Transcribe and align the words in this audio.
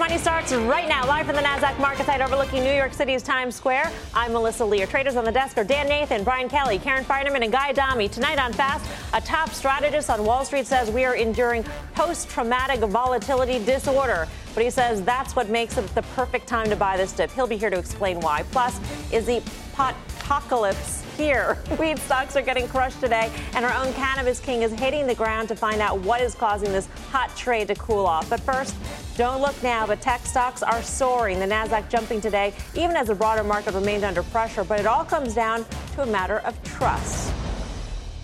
Money 0.00 0.16
starts 0.16 0.54
right 0.54 0.88
now, 0.88 1.06
live 1.06 1.26
from 1.26 1.36
the 1.36 1.42
NASDAQ 1.42 1.78
market 1.78 2.06
site 2.06 2.22
overlooking 2.22 2.64
New 2.64 2.72
York 2.72 2.94
City's 2.94 3.22
Times 3.22 3.54
Square. 3.54 3.92
I'm 4.14 4.32
Melissa 4.32 4.64
Lee. 4.64 4.86
Traders 4.86 5.14
on 5.14 5.26
the 5.26 5.30
desk 5.30 5.58
are 5.58 5.62
Dan 5.62 5.88
Nathan, 5.88 6.24
Brian 6.24 6.48
Kelly, 6.48 6.78
Karen 6.78 7.04
Finerman, 7.04 7.42
and 7.42 7.52
Guy 7.52 7.68
Adami. 7.68 8.08
Tonight 8.08 8.38
on 8.38 8.54
Fast, 8.54 8.90
a 9.12 9.20
top 9.20 9.50
strategist 9.50 10.08
on 10.08 10.24
Wall 10.24 10.42
Street 10.46 10.66
says 10.66 10.90
we 10.90 11.04
are 11.04 11.16
enduring 11.16 11.66
post 11.94 12.30
traumatic 12.30 12.80
volatility 12.80 13.62
disorder. 13.62 14.26
But 14.54 14.64
he 14.64 14.70
says 14.70 15.02
that's 15.02 15.36
what 15.36 15.50
makes 15.50 15.76
it 15.76 15.86
the 15.94 16.02
perfect 16.16 16.46
time 16.46 16.70
to 16.70 16.76
buy 16.76 16.96
this 16.96 17.12
dip. 17.12 17.30
He'll 17.32 17.46
be 17.46 17.58
here 17.58 17.68
to 17.68 17.78
explain 17.78 18.20
why. 18.20 18.44
Plus, 18.52 18.80
is 19.12 19.26
the 19.26 19.42
pot 19.74 19.94
apocalypse 20.20 20.99
here. 21.20 21.58
Weed 21.78 21.98
stocks 21.98 22.34
are 22.34 22.42
getting 22.42 22.66
crushed 22.66 22.98
today, 23.00 23.30
and 23.52 23.64
our 23.64 23.84
own 23.84 23.92
cannabis 23.92 24.40
king 24.40 24.62
is 24.62 24.72
hitting 24.72 25.06
the 25.06 25.14
ground 25.14 25.48
to 25.48 25.56
find 25.56 25.82
out 25.82 26.00
what 26.00 26.22
is 26.22 26.34
causing 26.34 26.72
this 26.72 26.88
hot 27.10 27.36
trade 27.36 27.68
to 27.68 27.74
cool 27.74 28.06
off. 28.06 28.30
But 28.30 28.40
first, 28.40 28.74
don't 29.18 29.42
look 29.42 29.62
now, 29.62 29.86
but 29.86 30.00
tech 30.00 30.24
stocks 30.24 30.62
are 30.62 30.82
soaring. 30.82 31.38
The 31.38 31.46
Nasdaq 31.46 31.90
jumping 31.90 32.22
today, 32.22 32.54
even 32.74 32.96
as 32.96 33.08
the 33.08 33.14
broader 33.14 33.44
market 33.44 33.74
remained 33.74 34.02
under 34.02 34.22
pressure. 34.22 34.64
But 34.64 34.80
it 34.80 34.86
all 34.86 35.04
comes 35.04 35.34
down 35.34 35.66
to 35.94 36.02
a 36.02 36.06
matter 36.06 36.38
of 36.38 36.60
trust. 36.64 37.34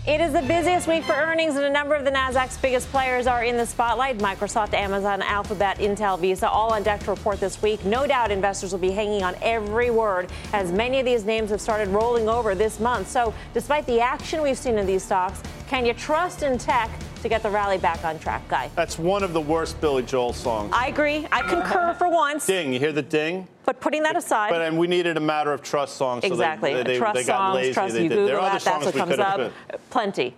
It 0.07 0.21
is 0.21 0.33
the 0.33 0.43
busiest 0.43 0.87
week 0.87 1.03
for 1.03 1.15
earnings, 1.15 1.57
and 1.57 1.65
a 1.65 1.71
number 1.71 1.97
of 1.97 2.05
the 2.05 2.13
Nasdaq's 2.13 2.57
biggest 2.59 2.89
players 2.93 3.27
are 3.27 3.43
in 3.43 3.57
the 3.57 3.67
spotlight. 3.67 4.19
Microsoft, 4.19 4.73
Amazon, 4.73 5.21
Alphabet, 5.21 5.79
Intel, 5.79 6.17
Visa, 6.17 6.49
all 6.49 6.73
on 6.73 6.85
deck 6.85 7.01
to 7.01 7.11
report 7.11 7.41
this 7.41 7.61
week. 7.61 7.85
No 7.85 8.07
doubt 8.07 8.31
investors 8.31 8.71
will 8.71 8.79
be 8.79 8.93
hanging 8.93 9.25
on 9.25 9.35
every 9.43 9.91
word, 9.91 10.31
as 10.53 10.71
many 10.71 11.01
of 11.01 11.05
these 11.05 11.25
names 11.25 11.51
have 11.51 11.61
started 11.61 11.89
rolling 11.89 12.29
over 12.29 12.55
this 12.55 12.79
month. 12.79 13.09
So, 13.09 13.35
despite 13.53 13.85
the 13.87 14.01
action 14.01 14.43
we've 14.43 14.57
seen 14.57 14.79
in 14.79 14.87
these 14.87 15.03
stocks, 15.03 15.43
can 15.69 15.85
you 15.85 15.95
trust 15.95 16.43
in 16.43 16.59
tech 16.59 16.91
to 17.23 17.29
get 17.29 17.43
the 17.43 17.51
rally 17.51 17.79
back 17.79 18.05
on 18.05 18.19
track, 18.19 18.47
Guy? 18.49 18.71
That's 18.75 18.99
one 18.99 19.23
of 19.23 19.33
the 19.33 19.41
worst 19.41 19.81
Billy 19.81 20.03
Joel 20.03 20.33
songs. 20.33 20.73
I 20.73 20.89
agree. 20.89 21.27
I 21.33 21.43
concur 21.43 21.95
for 21.99 22.09
once. 22.09 22.47
Ding, 22.47 22.73
you 22.73 22.79
hear 22.79 22.93
the 22.93 23.03
ding? 23.03 23.49
But 23.65 23.81
putting 23.81 24.05
that 24.05 24.17
aside, 24.17 24.51
but 24.51 24.63
and 24.63 24.79
we 24.79 24.87
needed 24.87 25.17
a 25.17 25.21
matter 25.21 25.53
of 25.53 25.61
trust 25.61 25.97
song. 25.97 26.21
So 26.21 26.29
exactly, 26.29 26.73
they, 26.75 26.83
they, 26.85 26.99
trust 26.99 27.15
they 27.17 27.25
got 27.25 27.39
songs, 27.39 27.55
lazy. 27.57 27.73
trust 27.73 27.95
they 27.95 28.03
you 28.05 28.09
did. 28.09 28.15
Google 28.15 28.27
there 28.29 28.39
are 28.39 28.43
that, 28.43 28.49
other 28.49 28.65
that's 28.65 28.65
songs 28.65 28.85
what 28.87 28.95
we 28.95 29.01
comes 29.01 29.19
up. 29.19 29.53
put. 29.91 30.35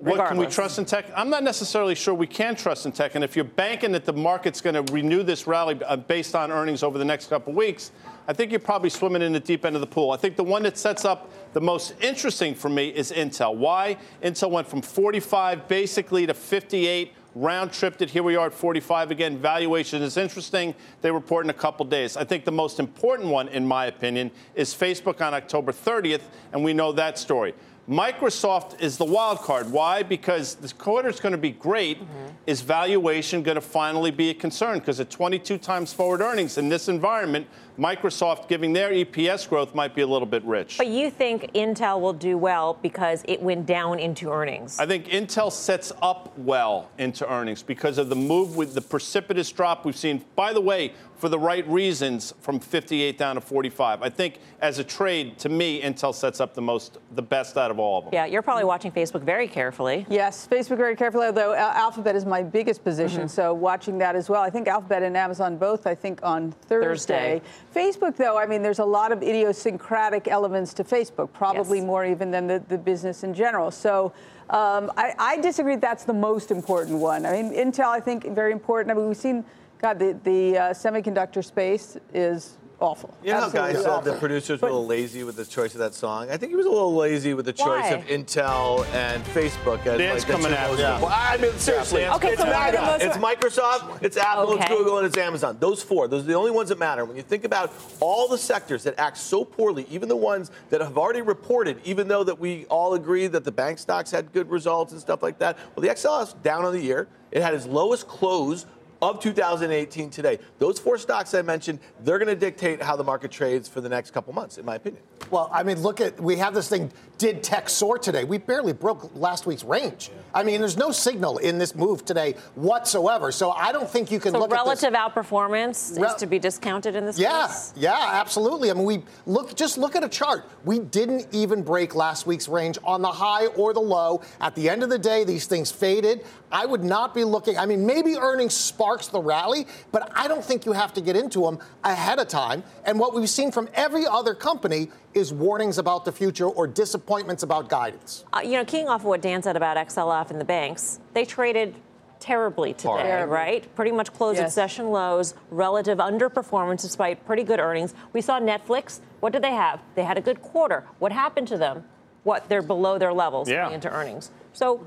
Plenty. 0.00 0.16
What 0.16 0.28
can 0.28 0.36
we 0.36 0.46
trust 0.46 0.78
in 0.78 0.84
tech? 0.84 1.06
I'm 1.16 1.28
not 1.28 1.42
necessarily 1.42 1.96
sure 1.96 2.14
we 2.14 2.28
can 2.28 2.54
trust 2.54 2.86
in 2.86 2.92
tech. 2.92 3.16
And 3.16 3.24
if 3.24 3.34
you're 3.34 3.44
banking 3.44 3.90
that 3.92 4.04
the 4.04 4.12
market's 4.12 4.60
going 4.60 4.74
to 4.84 4.92
renew 4.92 5.24
this 5.24 5.48
rally 5.48 5.80
uh, 5.84 5.96
based 5.96 6.36
on 6.36 6.52
earnings 6.52 6.84
over 6.84 6.98
the 6.98 7.04
next 7.04 7.26
couple 7.26 7.50
of 7.50 7.56
weeks, 7.56 7.90
I 8.28 8.32
think 8.32 8.52
you're 8.52 8.60
probably 8.60 8.90
swimming 8.90 9.22
in 9.22 9.32
the 9.32 9.40
deep 9.40 9.64
end 9.64 9.74
of 9.74 9.80
the 9.80 9.88
pool. 9.88 10.12
I 10.12 10.16
think 10.16 10.36
the 10.36 10.44
one 10.44 10.62
that 10.62 10.78
sets 10.78 11.04
up 11.04 11.30
the 11.52 11.60
most 11.60 11.94
interesting 12.00 12.54
for 12.54 12.68
me 12.68 12.90
is 12.90 13.10
Intel. 13.10 13.56
Why? 13.56 13.96
Intel 14.22 14.52
went 14.52 14.68
from 14.68 14.82
45 14.82 15.66
basically 15.66 16.26
to 16.26 16.34
58 16.34 17.12
round 17.34 17.72
tripped 17.72 18.02
it. 18.02 18.10
Here 18.10 18.22
we 18.22 18.36
are 18.36 18.46
at 18.46 18.54
45 18.54 19.10
again. 19.10 19.38
Valuation 19.38 20.02
is 20.02 20.16
interesting. 20.16 20.74
They 21.02 21.10
report 21.10 21.44
in 21.44 21.50
a 21.50 21.54
couple 21.54 21.86
days. 21.86 22.16
I 22.16 22.24
think 22.24 22.44
the 22.44 22.52
most 22.52 22.80
important 22.80 23.28
one, 23.28 23.48
in 23.48 23.66
my 23.66 23.86
opinion, 23.86 24.30
is 24.54 24.74
Facebook 24.74 25.24
on 25.24 25.34
October 25.34 25.72
30th, 25.72 26.22
and 26.52 26.64
we 26.64 26.72
know 26.72 26.92
that 26.92 27.18
story. 27.18 27.54
Microsoft 27.88 28.80
is 28.82 28.98
the 28.98 29.04
wild 29.04 29.38
card. 29.38 29.70
Why? 29.72 30.02
Because 30.02 30.56
this 30.56 30.74
quarter 30.74 31.08
is 31.08 31.20
going 31.20 31.32
to 31.32 31.38
be 31.38 31.52
great. 31.52 31.98
Mm-hmm. 31.98 32.34
Is 32.46 32.60
valuation 32.60 33.42
going 33.42 33.54
to 33.54 33.62
finally 33.62 34.10
be 34.10 34.28
a 34.28 34.34
concern? 34.34 34.78
Because 34.78 35.00
at 35.00 35.08
22 35.08 35.56
times 35.56 35.92
forward 35.94 36.20
earnings 36.20 36.58
in 36.58 36.68
this 36.68 36.88
environment, 36.88 37.46
Microsoft 37.78 38.48
giving 38.48 38.72
their 38.72 38.90
EPS 38.90 39.48
growth 39.48 39.74
might 39.74 39.94
be 39.94 40.02
a 40.02 40.06
little 40.06 40.26
bit 40.26 40.42
rich. 40.44 40.78
But 40.78 40.88
you 40.88 41.10
think 41.10 41.52
Intel 41.54 42.00
will 42.00 42.12
do 42.12 42.36
well 42.36 42.76
because 42.82 43.22
it 43.28 43.40
went 43.40 43.66
down 43.66 44.00
into 44.00 44.30
earnings? 44.32 44.80
I 44.80 44.86
think 44.86 45.06
Intel 45.06 45.52
sets 45.52 45.92
up 46.02 46.36
well 46.36 46.90
into 46.98 47.30
earnings 47.32 47.62
because 47.62 47.98
of 47.98 48.08
the 48.08 48.16
move 48.16 48.56
with 48.56 48.74
the 48.74 48.80
precipitous 48.80 49.52
drop 49.52 49.84
we've 49.84 49.96
seen. 49.96 50.24
By 50.34 50.52
the 50.52 50.60
way, 50.60 50.92
for 51.18 51.28
the 51.28 51.38
right 51.38 51.66
reasons, 51.68 52.32
from 52.40 52.60
58 52.60 53.18
down 53.18 53.34
to 53.34 53.40
45. 53.40 54.02
I 54.02 54.08
think 54.08 54.38
as 54.60 54.78
a 54.78 54.84
trade, 54.84 55.36
to 55.38 55.48
me, 55.48 55.82
Intel 55.82 56.14
sets 56.14 56.40
up 56.40 56.54
the 56.54 56.62
most, 56.62 56.98
the 57.16 57.22
best 57.22 57.56
out 57.58 57.72
of 57.72 57.80
all 57.80 57.98
of 57.98 58.04
them. 58.04 58.14
Yeah, 58.14 58.24
you're 58.26 58.42
probably 58.42 58.62
watching 58.62 58.92
Facebook 58.92 59.22
very 59.22 59.48
carefully. 59.48 60.06
Yes, 60.08 60.46
Facebook 60.48 60.76
very 60.76 60.94
carefully, 60.94 61.26
although 61.26 61.54
Alphabet 61.54 62.14
is 62.14 62.24
my 62.24 62.42
biggest 62.42 62.84
position, 62.84 63.22
Mm-hmm. 63.22 63.26
so 63.28 63.52
watching 63.54 63.98
that 63.98 64.14
as 64.14 64.28
well. 64.28 64.42
I 64.42 64.50
think 64.50 64.68
Alphabet 64.68 65.02
and 65.02 65.16
Amazon 65.16 65.56
both, 65.56 65.86
I 65.88 65.94
think, 65.94 66.20
on 66.22 66.52
Thursday. 66.68 67.42
Facebook, 67.74 68.16
though, 68.16 68.38
I 68.38 68.46
mean, 68.46 68.62
there's 68.62 68.78
a 68.78 68.84
lot 68.84 69.12
of 69.12 69.22
idiosyncratic 69.22 70.28
elements 70.28 70.72
to 70.74 70.84
Facebook, 70.84 71.32
probably 71.32 71.78
Yes. 71.78 71.86
more 71.86 72.04
even 72.04 72.30
than 72.30 72.46
the, 72.46 72.62
the 72.68 72.78
business 72.78 73.24
in 73.24 73.34
general. 73.34 73.70
So 73.70 74.12
um, 74.50 74.90
I, 74.96 75.14
I 75.18 75.40
disagree 75.40 75.76
that's 75.76 76.04
the 76.04 76.14
most 76.14 76.50
important 76.50 76.98
one. 76.98 77.26
I 77.26 77.32
mean, 77.42 77.52
Intel, 77.52 77.88
I 77.88 78.00
think, 78.00 78.24
very 78.34 78.52
important. 78.52 78.90
I 78.90 78.98
mean, 78.98 79.08
we've 79.08 79.16
seen, 79.16 79.44
God, 79.80 79.98
the, 79.98 80.18
the 80.24 80.58
uh, 80.58 80.62
semiconductor 80.70 81.44
space 81.44 81.96
is 82.14 82.56
awful. 82.80 83.16
You 83.22 83.32
know 83.32 83.40
how 83.40 83.48
Guy 83.50 83.70
Absolutely 83.70 83.82
said 84.04 84.04
the 84.14 84.18
producers 84.18 84.60
were 84.60 84.68
a 84.68 84.72
little 84.72 84.86
lazy 84.86 85.24
with 85.24 85.36
the 85.36 85.44
choice 85.44 85.72
of 85.74 85.80
that 85.80 85.94
song? 85.94 86.30
I 86.30 86.36
think 86.36 86.50
he 86.50 86.56
was 86.56 86.66
a 86.66 86.70
little 86.70 86.94
lazy 86.94 87.34
with 87.34 87.46
the 87.46 87.52
choice 87.52 87.66
Why? 87.66 87.88
of 87.88 88.04
Intel 88.06 88.86
and 88.94 89.24
Facebook. 89.26 89.84
As 89.86 89.98
Dan's 89.98 90.22
like 90.22 90.26
the 90.26 90.32
coming 90.32 90.48
two 90.48 90.54
after 90.54 90.70
most 90.72 90.78
you. 90.80 90.86
important- 90.86 91.20
I 91.20 91.36
mean, 91.38 91.52
seriously. 91.58 92.00
Dan's 92.02 92.16
Okay, 92.16 92.28
it's, 92.32 92.42
so 92.42 92.48
why 92.48 92.68
are 92.68 92.72
the 92.72 92.78
Meta, 92.78 92.92
most- 92.92 93.02
it's 93.04 93.16
Microsoft, 93.16 94.02
it's 94.02 94.16
Apple, 94.16 94.52
it's 94.54 94.64
Okay. 94.64 94.76
Google, 94.76 94.98
and 94.98 95.06
it's 95.06 95.16
Amazon. 95.16 95.56
Those 95.60 95.82
four, 95.82 96.08
those 96.08 96.22
are 96.24 96.26
the 96.26 96.34
only 96.34 96.50
ones 96.50 96.68
that 96.68 96.78
matter. 96.78 97.04
When 97.04 97.16
you 97.16 97.22
think 97.22 97.44
about 97.44 97.72
all 98.00 98.28
the 98.28 98.38
sectors 98.38 98.84
that 98.84 98.98
act 98.98 99.16
so 99.18 99.44
poorly, 99.44 99.86
even 99.90 100.08
the 100.08 100.16
ones 100.16 100.50
that 100.70 100.80
have 100.80 100.96
already 100.96 101.22
reported, 101.22 101.80
even 101.84 102.08
though 102.08 102.24
that 102.24 102.38
we 102.38 102.64
all 102.66 102.94
agree 102.94 103.26
that 103.26 103.44
the 103.44 103.52
bank 103.52 103.78
stocks 103.78 104.10
had 104.10 104.32
good 104.32 104.50
results 104.50 104.92
and 104.92 105.00
stuff 105.00 105.22
like 105.22 105.38
that, 105.38 105.56
well, 105.74 105.82
the 105.82 105.88
XLF 105.88 106.40
down 106.42 106.64
on 106.64 106.72
the 106.72 106.80
year. 106.80 107.08
It 107.30 107.42
had 107.42 107.52
its 107.52 107.66
lowest 107.66 108.08
close 108.08 108.64
of 109.00 109.20
2018 109.20 110.10
today. 110.10 110.38
Those 110.58 110.78
four 110.78 110.98
stocks 110.98 111.34
I 111.34 111.42
mentioned, 111.42 111.78
they're 112.02 112.18
going 112.18 112.28
to 112.28 112.36
dictate 112.36 112.82
how 112.82 112.96
the 112.96 113.04
market 113.04 113.30
trades 113.30 113.68
for 113.68 113.80
the 113.80 113.88
next 113.88 114.10
couple 114.12 114.32
months, 114.32 114.58
in 114.58 114.64
my 114.64 114.74
opinion. 114.76 115.02
Well, 115.30 115.50
I 115.52 115.62
mean, 115.62 115.80
look 115.82 116.00
at 116.00 116.18
we 116.20 116.36
have 116.36 116.54
this 116.54 116.68
thing. 116.68 116.90
Did 117.18 117.42
tech 117.42 117.68
soar 117.68 117.98
today? 117.98 118.24
We 118.24 118.38
barely 118.38 118.72
broke 118.72 119.14
last 119.16 119.44
week's 119.44 119.64
range. 119.64 120.10
I 120.32 120.42
mean, 120.44 120.60
there's 120.60 120.76
no 120.76 120.90
signal 120.92 121.38
in 121.38 121.58
this 121.58 121.74
move 121.74 122.04
today 122.04 122.34
whatsoever. 122.54 123.30
So 123.32 123.50
I 123.50 123.72
don't 123.72 123.90
think 123.90 124.10
you 124.10 124.20
can 124.20 124.32
So 124.32 124.38
look 124.38 124.52
relative 124.52 124.94
outperformance 124.94 125.98
Rel- 125.98 126.10
is 126.14 126.20
to 126.20 126.26
be 126.26 126.38
discounted 126.38 126.94
in 126.96 127.04
this 127.04 127.18
Yeah, 127.18 127.46
case? 127.48 127.72
yeah, 127.76 127.96
absolutely. 128.14 128.70
I 128.70 128.74
mean, 128.74 128.84
we 128.84 129.02
look 129.26 129.54
just 129.54 129.78
look 129.78 129.96
at 129.96 130.04
a 130.04 130.08
chart. 130.08 130.48
We 130.64 130.78
didn't 130.78 131.26
even 131.32 131.62
break 131.62 131.94
last 131.94 132.26
week's 132.26 132.48
range 132.48 132.78
on 132.84 133.02
the 133.02 133.08
high 133.10 133.46
or 133.48 133.72
the 133.72 133.80
low. 133.80 134.22
At 134.40 134.54
the 134.54 134.68
end 134.70 134.82
of 134.82 134.88
the 134.90 134.98
day, 134.98 135.24
these 135.24 135.46
things 135.46 135.70
faded. 135.70 136.24
I 136.50 136.64
would 136.66 136.82
not 136.84 137.14
be 137.14 137.24
looking. 137.24 137.58
I 137.58 137.66
mean, 137.66 137.84
maybe 137.86 138.16
earnings 138.16 138.54
sparks 138.54 139.08
the 139.08 139.20
rally, 139.20 139.66
but 139.92 140.10
I 140.14 140.28
don't 140.28 140.44
think 140.44 140.64
you 140.66 140.72
have 140.72 140.92
to 140.94 141.00
get 141.00 141.16
into 141.16 141.42
them 141.42 141.58
ahead 141.84 142.18
of 142.18 142.28
time. 142.28 142.62
And 142.84 142.98
what 142.98 143.14
we've 143.14 143.28
seen 143.28 143.52
from 143.52 143.68
every 143.74 144.06
other 144.06 144.34
company 144.34 144.88
is 145.14 145.32
warnings 145.32 145.78
about 145.78 146.04
the 146.04 146.12
future 146.12 146.46
or 146.46 146.66
disappointments 146.66 147.42
about 147.42 147.68
guidance. 147.68 148.24
Uh, 148.32 148.40
you 148.40 148.52
know, 148.52 148.64
keying 148.64 148.88
off 148.88 149.00
of 149.02 149.06
what 149.06 149.20
Dan 149.22 149.42
said 149.42 149.56
about 149.56 149.76
XLF 149.76 150.30
and 150.30 150.40
the 150.40 150.44
banks, 150.44 151.00
they 151.14 151.24
traded 151.24 151.74
terribly 152.20 152.74
today, 152.74 153.02
Terribly. 153.02 153.32
right? 153.34 153.74
Pretty 153.76 153.92
much 153.92 154.12
closed 154.12 154.40
at 154.40 154.50
session 154.50 154.90
lows, 154.90 155.34
relative 155.50 155.98
underperformance 155.98 156.82
despite 156.82 157.24
pretty 157.26 157.44
good 157.44 157.60
earnings. 157.60 157.94
We 158.12 158.20
saw 158.22 158.40
Netflix. 158.40 158.98
What 159.20 159.32
did 159.32 159.42
they 159.42 159.52
have? 159.52 159.80
They 159.94 160.02
had 160.02 160.18
a 160.18 160.20
good 160.20 160.42
quarter. 160.42 160.84
What 160.98 161.12
happened 161.12 161.46
to 161.48 161.56
them? 161.58 161.84
What 162.24 162.48
they're 162.48 162.60
below 162.62 162.98
their 162.98 163.12
levels 163.12 163.48
Yeah. 163.48 163.70
into 163.70 163.88
earnings. 163.90 164.30
So 164.52 164.84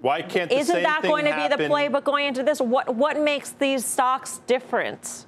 Why 0.00 0.22
can't 0.22 0.48
the 0.48 0.58
isn't 0.58 0.82
that 0.82 1.02
going 1.02 1.24
to 1.24 1.30
be 1.30 1.36
the 1.36 1.62
happen- 1.62 1.70
playbook 1.70 2.04
going 2.04 2.26
into 2.26 2.42
this? 2.42 2.60
What 2.60 2.94
what 2.94 3.20
makes 3.20 3.50
these 3.50 3.84
stocks 3.84 4.38
different? 4.46 5.26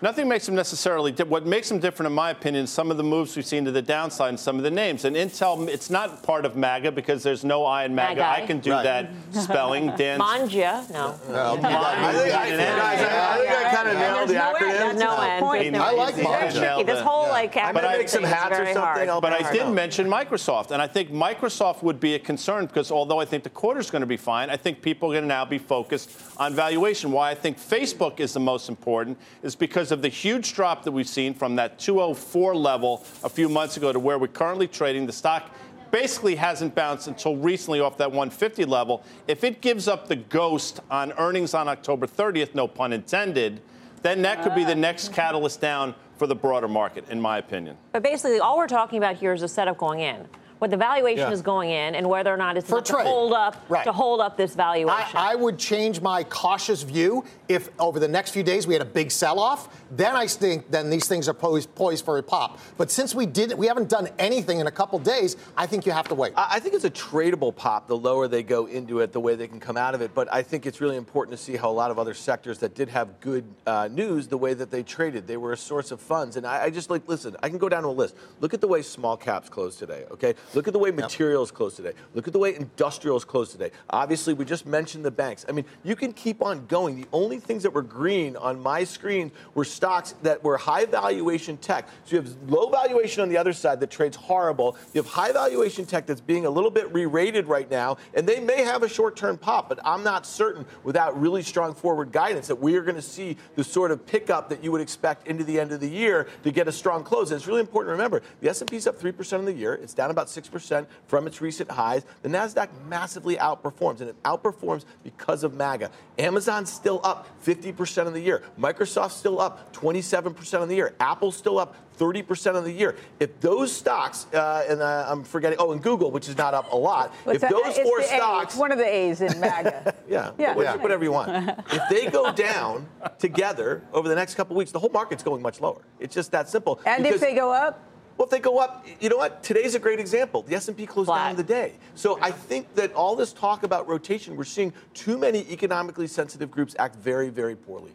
Nothing 0.00 0.28
makes 0.28 0.46
them 0.46 0.54
necessarily. 0.54 1.10
Di- 1.10 1.24
what 1.24 1.44
makes 1.44 1.68
them 1.68 1.80
different, 1.80 2.06
in 2.08 2.14
my 2.14 2.30
opinion, 2.30 2.64
is 2.64 2.70
some 2.70 2.90
of 2.90 2.96
the 2.96 3.02
moves 3.02 3.34
we've 3.34 3.44
seen 3.44 3.64
to 3.64 3.72
the 3.72 3.82
downside 3.82 4.28
and 4.28 4.38
some 4.38 4.56
of 4.56 4.62
the 4.62 4.70
names. 4.70 5.04
And 5.04 5.16
Intel, 5.16 5.66
it's 5.68 5.90
not 5.90 6.22
part 6.22 6.44
of 6.44 6.54
MAGA 6.54 6.92
because 6.92 7.24
there's 7.24 7.44
no 7.44 7.64
I 7.64 7.84
in 7.84 7.94
MAGA. 7.94 8.20
Magi. 8.20 8.42
I 8.42 8.46
can 8.46 8.60
do 8.60 8.70
Right. 8.70 8.84
that 8.84 9.10
spelling. 9.32 9.92
Dan. 9.96 10.18
Manja? 10.18 10.86
No. 10.92 11.08
I 11.08 11.54
think, 11.54 11.64
I, 11.66 12.28
guys, 12.28 12.60
I, 12.60 13.34
I 13.34 13.38
think 13.38 13.50
I 13.50 13.74
kind 13.74 13.88
of 13.88 13.94
nailed 13.96 14.28
the 14.28 14.34
no 14.34 14.40
acronym? 14.40 14.62
end. 14.62 14.78
There's 14.78 14.94
no 14.94 15.16
That's 15.16 15.22
end. 15.22 15.42
the 15.42 15.44
point. 15.46 15.62
There's 15.62 15.72
no 15.72 15.82
I 15.82 15.88
end. 15.88 15.96
like 15.98 16.08
It's 16.14 16.22
very 16.22 16.42
mine. 16.42 16.52
tricky. 16.76 16.82
This 16.92 17.00
whole 17.00 17.22
Yeah. 17.26 17.32
like 17.32 17.56
I'm 17.56 17.74
But 17.74 17.82
gonna 17.82 17.94
I- 17.94 17.98
make 17.98 18.08
some 18.08 18.22
thing 18.22 18.30
is 18.30 18.36
hats 18.36 18.52
or 18.52 18.54
very 18.62 18.66
something. 18.74 18.82
hard. 18.82 19.08
I'll 19.08 19.20
But 19.20 19.32
I 19.32 19.52
did 19.52 19.62
up. 19.62 19.72
mention 19.74 20.06
Microsoft, 20.08 20.70
and 20.70 20.80
I 20.80 20.86
think 20.86 21.10
Microsoft 21.12 21.82
would 21.82 21.98
be 21.98 22.14
a 22.14 22.18
concern 22.20 22.66
because 22.66 22.92
although 22.92 23.18
I 23.18 23.24
think 23.24 23.42
the 23.42 23.50
quarter's 23.50 23.90
going 23.90 24.00
to 24.02 24.06
be 24.06 24.16
fine, 24.16 24.48
I 24.48 24.56
think 24.56 24.80
people 24.80 25.10
are 25.10 25.14
going 25.14 25.24
to 25.24 25.28
now 25.28 25.44
be 25.44 25.58
focused 25.58 26.10
on 26.36 26.54
valuation. 26.54 27.10
Why 27.10 27.30
I 27.30 27.34
think 27.34 27.58
Facebook 27.58 28.20
is 28.20 28.32
the 28.32 28.40
most 28.40 28.68
important 28.68 29.18
is 29.42 29.56
because 29.56 29.87
of 29.92 30.02
the 30.02 30.08
huge 30.08 30.54
drop 30.54 30.84
that 30.84 30.92
we've 30.92 31.08
seen 31.08 31.34
from 31.34 31.56
that 31.56 31.78
204 31.78 32.54
level 32.54 33.04
a 33.24 33.28
few 33.28 33.48
months 33.48 33.76
ago 33.76 33.92
to 33.92 33.98
where 33.98 34.18
we're 34.18 34.28
currently 34.28 34.66
trading. 34.66 35.06
The 35.06 35.12
stock 35.12 35.50
basically 35.90 36.34
hasn't 36.34 36.74
bounced 36.74 37.08
until 37.08 37.36
recently 37.36 37.80
off 37.80 37.96
that 37.98 38.10
150 38.10 38.64
level. 38.64 39.02
If 39.26 39.44
it 39.44 39.60
gives 39.60 39.88
up 39.88 40.08
the 40.08 40.16
ghost 40.16 40.80
on 40.90 41.12
earnings 41.12 41.54
on 41.54 41.68
October 41.68 42.06
30th, 42.06 42.54
no 42.54 42.68
pun 42.68 42.92
intended, 42.92 43.60
then 44.02 44.22
that 44.22 44.42
could 44.42 44.54
be 44.54 44.64
the 44.64 44.72
ah. 44.72 44.74
next 44.74 45.12
catalyst 45.12 45.60
down 45.60 45.94
for 46.16 46.26
the 46.26 46.34
broader 46.34 46.68
market, 46.68 47.08
in 47.10 47.20
my 47.20 47.38
opinion. 47.38 47.76
But 47.92 48.02
basically, 48.02 48.40
all 48.40 48.58
we're 48.58 48.66
talking 48.66 48.98
about 48.98 49.16
here 49.16 49.32
is 49.32 49.42
a 49.42 49.48
setup 49.48 49.78
going 49.78 50.00
in. 50.00 50.26
What 50.58 50.70
the 50.70 50.76
valuation 50.76 51.18
Yeah. 51.28 51.30
is 51.32 51.42
going 51.42 51.70
in, 51.70 51.94
and 51.94 52.08
whether 52.08 52.32
or 52.32 52.36
not 52.36 52.56
it's 52.56 52.68
For 52.68 52.80
to 52.80 52.96
hold 52.98 53.32
up 53.32 53.56
Right. 53.68 53.84
to 53.84 53.92
hold 53.92 54.20
up 54.20 54.36
this 54.36 54.54
valuation. 54.54 55.16
I, 55.16 55.32
I 55.32 55.34
would 55.34 55.58
change 55.58 56.00
my 56.00 56.24
cautious 56.24 56.82
view 56.82 57.24
if 57.48 57.70
over 57.78 58.00
the 58.00 58.08
next 58.08 58.32
few 58.32 58.42
days 58.42 58.66
we 58.66 58.74
had 58.74 58.82
a 58.82 58.86
big 58.86 59.10
sell-off. 59.10 59.68
Then 59.90 60.14
I 60.16 60.26
think 60.26 60.70
then 60.70 60.90
these 60.90 61.06
things 61.08 61.28
are 61.28 61.34
poised, 61.34 61.74
poised 61.74 62.04
for 62.04 62.18
a 62.18 62.22
pop. 62.22 62.58
But 62.76 62.90
since 62.90 63.14
we 63.14 63.24
did, 63.24 63.54
we 63.54 63.66
haven't 63.66 63.88
done 63.88 64.08
anything 64.18 64.60
in 64.60 64.66
a 64.66 64.70
couple 64.70 64.98
days. 64.98 65.36
I 65.56 65.66
think 65.66 65.86
you 65.86 65.92
have 65.92 66.08
to 66.08 66.14
wait. 66.14 66.32
I 66.36 66.56
I 66.58 66.60
think 66.60 66.74
it's 66.74 66.84
a 66.84 66.90
tradable 66.90 67.54
pop 67.54 67.86
the 67.86 67.96
lower 67.96 68.26
they 68.26 68.42
go 68.42 68.66
into 68.66 68.98
it, 68.98 69.12
the 69.12 69.20
way 69.20 69.36
they 69.36 69.46
can 69.46 69.60
come 69.60 69.76
out 69.76 69.94
of 69.94 70.00
it. 70.02 70.12
But 70.12 70.32
I 70.32 70.42
think 70.42 70.66
it's 70.66 70.80
really 70.80 70.96
important 70.96 71.36
to 71.38 71.42
see 71.42 71.56
how 71.56 71.70
a 71.70 71.76
lot 71.82 71.90
of 71.92 71.98
other 71.98 72.14
sectors 72.14 72.58
that 72.58 72.74
did 72.74 72.88
have 72.88 73.20
good 73.20 73.44
uh, 73.66 73.88
news, 73.90 74.26
the 74.26 74.36
way 74.38 74.54
that 74.54 74.70
they 74.72 74.82
traded. 74.82 75.26
They 75.28 75.36
were 75.36 75.52
a 75.52 75.56
source 75.56 75.92
of 75.92 76.00
funds. 76.00 76.36
And 76.36 76.44
I, 76.44 76.64
I 76.64 76.70
just 76.70 76.90
like, 76.90 77.06
listen, 77.06 77.36
I 77.42 77.48
can 77.48 77.58
go 77.58 77.68
down 77.68 77.84
to 77.84 77.88
a 77.88 77.90
list. 77.90 78.16
Look 78.40 78.54
at 78.54 78.60
the 78.60 78.66
way 78.66 78.82
small 78.82 79.16
caps 79.16 79.48
closed 79.48 79.78
today, 79.78 80.04
okay? 80.10 80.34
Look 80.54 80.66
at 80.66 80.72
the 80.72 80.78
way 80.78 80.90
materials 80.90 81.50
closed 81.50 81.76
today. 81.76 81.92
Look 82.14 82.26
at 82.26 82.32
the 82.32 82.38
way 82.38 82.54
industrials 82.54 83.24
closed 83.24 83.52
today. 83.52 83.70
Obviously, 83.90 84.34
we 84.34 84.44
just 84.44 84.66
mentioned 84.66 85.04
the 85.04 85.10
banks. 85.10 85.44
I 85.48 85.52
mean, 85.52 85.64
you 85.84 85.94
can 85.94 86.12
keep 86.12 86.42
on 86.42 86.66
going. 86.66 86.96
The 86.96 87.08
only 87.12 87.38
things 87.38 87.62
that 87.64 87.72
were 87.72 87.82
green 87.82 88.36
on 88.36 88.60
my 88.60 88.84
screen 88.84 89.30
were 89.54 89.64
stocks 89.64 90.14
that 90.22 90.42
were 90.42 90.56
high 90.56 90.86
valuation 90.86 91.56
tech. 91.58 91.88
So 92.04 92.16
you 92.16 92.22
have 92.22 92.36
low 92.48 92.70
valuation 92.70 93.22
on 93.22 93.28
the 93.28 93.36
other 93.36 93.52
side 93.52 93.80
that 93.80 93.90
trades 93.90 94.16
horrible. 94.16 94.76
You 94.94 95.02
have 95.02 95.10
high 95.10 95.32
valuation 95.32 95.84
tech 95.84 96.06
that's 96.06 96.20
being 96.20 96.46
a 96.46 96.50
little 96.50 96.70
bit 96.70 96.92
re-rated 96.92 97.46
right 97.46 97.70
now, 97.70 97.98
and 98.14 98.26
they 98.26 98.40
may 98.40 98.62
have 98.62 98.82
a 98.82 98.88
short-term 98.88 99.38
pop, 99.38 99.68
but 99.68 99.78
I'm 99.84 100.02
not 100.02 100.26
certain 100.26 100.64
without 100.82 101.18
really 101.20 101.42
strong 101.42 101.74
forward 101.74 102.12
guidance 102.12 102.46
that 102.48 102.56
we 102.56 102.76
are 102.76 102.82
going 102.82 102.96
to 102.96 103.02
see 103.02 103.36
the 103.54 103.64
sort 103.64 103.90
of 103.90 104.06
pickup 104.06 104.48
that 104.48 104.64
you 104.64 104.72
would 104.72 104.80
expect 104.80 105.26
into 105.26 105.44
the 105.44 105.60
end 105.60 105.72
of 105.72 105.80
the 105.80 105.88
year 105.88 106.26
to 106.42 106.50
get 106.50 106.68
a 106.68 106.72
strong 106.72 107.04
close. 107.04 107.30
And 107.30 107.38
it's 107.38 107.46
really 107.46 107.60
important 107.60 107.88
to 107.88 107.92
remember 107.92 108.22
the 108.40 108.48
S&P 108.48 108.76
is 108.76 108.86
up 108.86 108.98
3% 108.98 109.38
in 109.38 109.44
the 109.44 109.52
year. 109.52 109.74
It's 109.74 109.94
down 109.94 110.10
about 110.10 110.28
6% 110.42 110.86
from 111.06 111.26
its 111.26 111.40
recent 111.40 111.70
highs. 111.70 112.04
The 112.22 112.28
Nasdaq 112.28 112.68
massively 112.88 113.36
outperforms, 113.36 114.00
and 114.00 114.08
it 114.10 114.22
outperforms 114.22 114.84
because 115.02 115.44
of 115.44 115.54
MAGA. 115.54 115.90
Amazon's 116.18 116.72
still 116.72 117.00
up 117.04 117.26
50% 117.44 118.06
of 118.06 118.14
the 118.14 118.20
year. 118.20 118.42
Microsoft's 118.58 119.14
still 119.16 119.40
up 119.40 119.72
27% 119.72 120.62
of 120.62 120.68
the 120.68 120.74
year. 120.74 120.94
Apple's 121.00 121.36
still 121.36 121.58
up 121.58 121.74
30% 121.98 122.54
of 122.56 122.64
the 122.64 122.72
year. 122.72 122.94
If 123.18 123.40
those 123.40 123.72
stocks, 123.72 124.26
uh, 124.32 124.64
and 124.68 124.80
uh, 124.80 125.06
I'm 125.08 125.24
forgetting, 125.24 125.58
oh, 125.60 125.72
and 125.72 125.82
Google, 125.82 126.10
which 126.12 126.28
is 126.28 126.36
not 126.36 126.54
up 126.54 126.72
a 126.72 126.76
lot, 126.76 127.12
What's 127.24 127.36
if 127.36 127.40
that? 127.42 127.50
those 127.50 127.76
It's 127.76 127.80
four 127.88 127.98
A. 128.00 128.04
stocks, 128.04 128.52
It's 128.52 128.60
one 128.60 128.70
of 128.70 128.78
the 128.78 128.86
A's 128.86 129.20
in 129.20 129.40
MAGA. 129.40 129.94
yeah, 130.08 130.30
Yeah. 130.38 130.54
Yeah. 130.58 130.76
whatever 130.76 131.02
you 131.02 131.10
want. 131.12 131.28
if 131.72 131.82
they 131.90 132.06
go 132.06 132.30
down 132.32 132.86
together 133.18 133.82
over 133.92 134.08
the 134.08 134.14
next 134.14 134.34
couple 134.36 134.54
weeks, 134.56 134.70
the 134.70 134.78
whole 134.78 134.90
market's 134.90 135.22
going 135.24 135.42
much 135.42 135.60
lower. 135.60 135.82
It's 135.98 136.14
just 136.14 136.30
that 136.32 136.48
simple. 136.48 136.80
and 136.86 137.04
if 137.06 137.20
they 137.20 137.34
go 137.34 137.52
up, 137.52 137.82
well, 138.18 138.24
if 138.26 138.30
they 138.30 138.40
go 138.40 138.58
up, 138.58 138.84
you 139.00 139.08
know 139.08 139.16
what? 139.16 139.44
Today's 139.44 139.76
a 139.76 139.78
great 139.78 140.00
example. 140.00 140.42
The 140.42 140.56
S&P 140.56 140.86
closed 140.86 141.06
Flat. 141.06 141.28
down 141.28 141.36
the 141.36 141.44
day. 141.44 141.74
So 141.94 142.18
I 142.20 142.32
think 142.32 142.74
that 142.74 142.92
all 142.92 143.14
this 143.14 143.32
talk 143.32 143.62
about 143.62 143.86
rotation, 143.86 144.34
we're 144.36 144.42
seeing 144.42 144.72
too 144.92 145.16
many 145.16 145.46
economically 145.52 146.08
sensitive 146.08 146.50
groups 146.50 146.74
act 146.80 146.96
very, 146.96 147.28
very 147.28 147.54
poorly. 147.54 147.92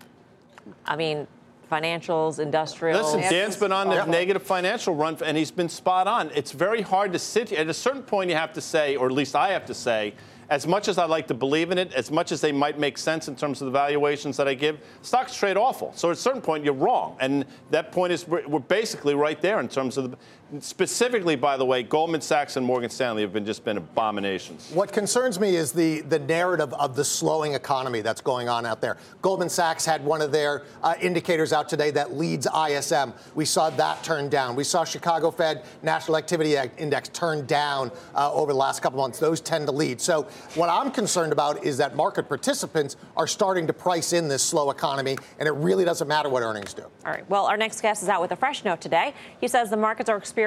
I 0.86 0.96
mean, 0.96 1.28
financials, 1.70 2.40
industrials. 2.40 3.14
Listen, 3.14 3.30
Dan's 3.30 3.58
been 3.58 3.74
on 3.74 3.90
the 3.90 3.96
Yeah. 3.96 4.06
negative 4.06 4.44
financial 4.44 4.96
run, 4.96 5.18
and 5.26 5.36
he's 5.36 5.52
been 5.52 5.68
spot 5.68 6.08
on. 6.08 6.32
It's 6.34 6.54
very 6.54 6.82
hard 6.82 7.12
to 7.12 7.20
sit 7.20 7.50
here. 7.50 7.60
At 7.60 7.68
a 7.68 7.74
certain 7.74 8.04
point, 8.04 8.30
you 8.30 8.38
have 8.38 8.54
to 8.54 8.62
say, 8.62 8.96
or 8.96 9.08
at 9.08 9.12
least 9.12 9.36
I 9.36 9.50
have 9.52 9.66
to 9.66 9.74
say, 9.74 10.14
as 10.50 10.68
much 10.68 10.88
as 10.88 10.98
I 10.98 11.06
like 11.06 11.28
to 11.28 11.34
believe 11.34 11.72
in 11.72 11.78
it, 11.78 11.94
as 11.94 12.12
much 12.12 12.32
as 12.32 12.42
they 12.42 12.52
might 12.52 12.78
make 12.78 12.98
sense 12.98 13.28
in 13.28 13.36
terms 13.36 13.62
of 13.62 13.66
the 13.66 13.72
valuations 13.72 14.38
that 14.38 14.48
I 14.48 14.54
give, 14.54 14.80
stocks 15.02 15.36
trade 15.36 15.58
awful. 15.58 15.94
So 15.96 16.10
at 16.10 16.18
a 16.18 16.20
certain 16.20 16.42
point, 16.42 16.64
you're 16.64 16.74
wrong. 16.74 17.18
And 17.20 17.46
that 17.72 17.92
point 17.92 18.14
is 18.14 18.28
we're, 18.28 18.60
basically 18.60 19.14
right 19.14 19.42
there 19.42 19.60
in 19.60 19.68
terms 19.68 19.98
of 19.98 20.12
the. 20.12 20.18
Specifically, 20.60 21.36
by 21.36 21.58
the 21.58 21.66
way, 21.66 21.82
Goldman 21.82 22.22
Sachs 22.22 22.58
and 22.58 22.66
Morgan 22.66 22.90
Stanley 22.90 23.24
have 23.24 23.34
been 23.34 23.46
just 23.46 23.66
been 23.66 23.78
abominations. 23.78 24.70
What 24.72 24.92
concerns 24.94 25.40
me 25.40 25.56
is 25.56 25.72
the, 25.72 26.02
the 26.02 26.20
narrative 26.20 26.72
of 26.76 26.96
the 26.96 27.04
slowing 27.04 27.56
economy 27.56 28.02
that's 28.02 28.22
going 28.22 28.50
on 28.50 28.64
out 28.64 28.80
there. 28.80 28.98
Goldman 29.24 29.50
Sachs 29.50 29.84
had 29.84 30.06
one 30.06 30.22
of 30.22 30.32
their 30.32 30.64
uh, 30.84 30.94
indicators 31.02 31.54
out 31.54 31.70
today 31.70 31.90
that 31.92 32.16
leads 32.16 32.48
ISM. 32.48 33.14
We 33.34 33.46
saw 33.46 33.72
that 33.72 34.04
turn 34.04 34.30
down. 34.30 34.56
We 34.56 34.64
saw 34.64 34.84
Chicago 34.84 35.32
Fed 35.32 35.64
National 35.82 36.18
Activity 36.18 36.56
Index 36.78 37.10
turn 37.10 37.48
down 37.48 37.92
uh, 38.14 38.32
over 38.32 38.52
the 38.52 38.58
last 38.58 38.84
couple 38.84 39.00
months. 39.00 39.18
Those 39.18 39.42
tend 39.42 39.66
to 39.68 39.74
lead. 39.74 40.00
So 40.00 40.28
what 40.54 40.70
I'm 40.70 40.92
concerned 40.92 41.32
about 41.32 41.64
is 41.64 41.78
that 41.78 41.96
market 41.96 42.28
participants 42.28 42.96
are 43.18 43.28
starting 43.28 43.66
to 43.68 43.74
price 43.74 44.14
in 44.14 44.28
this 44.28 44.44
slow 44.44 44.70
economy, 44.70 45.18
and 45.40 45.48
it 45.48 45.54
really 45.54 45.84
doesn't 45.84 46.08
matter 46.08 46.30
what 46.30 46.44
earnings 46.44 46.76
do. 46.76 46.84
All 46.84 47.12
right. 47.12 47.28
Well, 47.28 47.48
our 47.48 47.58
next 47.58 47.82
guest 47.82 48.04
is 48.04 48.10
out 48.10 48.22
with 48.22 48.32
a 48.32 48.36
fresh 48.36 48.64
note 48.64 48.82
today. 48.82 49.16
He 49.42 49.48
says 49.48 49.72
the 49.72 49.78
markets 49.78 50.10
are 50.10 50.18
experiencing 50.18 50.43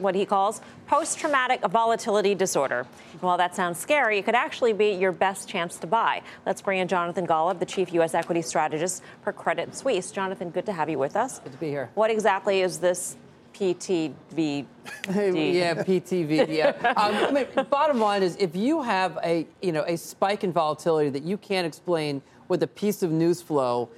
what 0.00 0.14
he 0.14 0.24
calls 0.24 0.60
post 0.86 1.18
traumatic 1.18 1.60
volatility 1.62 2.34
disorder. 2.34 2.86
And 3.12 3.22
while 3.22 3.36
that 3.36 3.54
sounds 3.54 3.78
scary, 3.78 4.18
it 4.18 4.24
could 4.24 4.34
actually 4.34 4.72
be 4.72 4.92
your 4.92 5.12
best 5.12 5.48
chance 5.48 5.76
to 5.78 5.86
buy. 5.86 6.22
Let's 6.46 6.62
bring 6.62 6.78
in 6.80 6.88
Jonathan 6.88 7.26
Golub, 7.26 7.58
the 7.58 7.66
chief 7.66 7.92
U.S. 7.94 8.14
equity 8.14 8.42
strategist 8.42 9.02
for 9.22 9.32
Credit 9.32 9.74
Suisse. 9.74 10.10
Jonathan, 10.10 10.50
good 10.50 10.66
to 10.66 10.72
have 10.72 10.88
you 10.88 10.98
with 10.98 11.16
us. 11.16 11.40
Good 11.40 11.52
to 11.52 11.58
be 11.58 11.68
here. 11.68 11.90
What 11.94 12.10
exactly 12.10 12.62
is 12.62 12.78
this 12.78 13.16
PTV? 13.54 14.14
yeah, 15.08 15.74
PTV. 15.74 16.48
Yeah. 16.48 16.68
um, 16.96 17.14
I 17.14 17.30
mean, 17.30 17.46
bottom 17.70 18.00
line 18.00 18.22
is, 18.22 18.36
if 18.36 18.56
you 18.56 18.82
have 18.82 19.18
a 19.22 19.46
you 19.62 19.72
know 19.72 19.84
a 19.84 19.96
spike 19.96 20.44
in 20.44 20.52
volatility 20.52 21.10
that 21.10 21.22
you 21.22 21.36
can't 21.36 21.66
explain 21.66 22.22
with 22.48 22.62
a 22.62 22.66
piece 22.66 23.02
of 23.02 23.10
news 23.10 23.40
flow, 23.40 23.88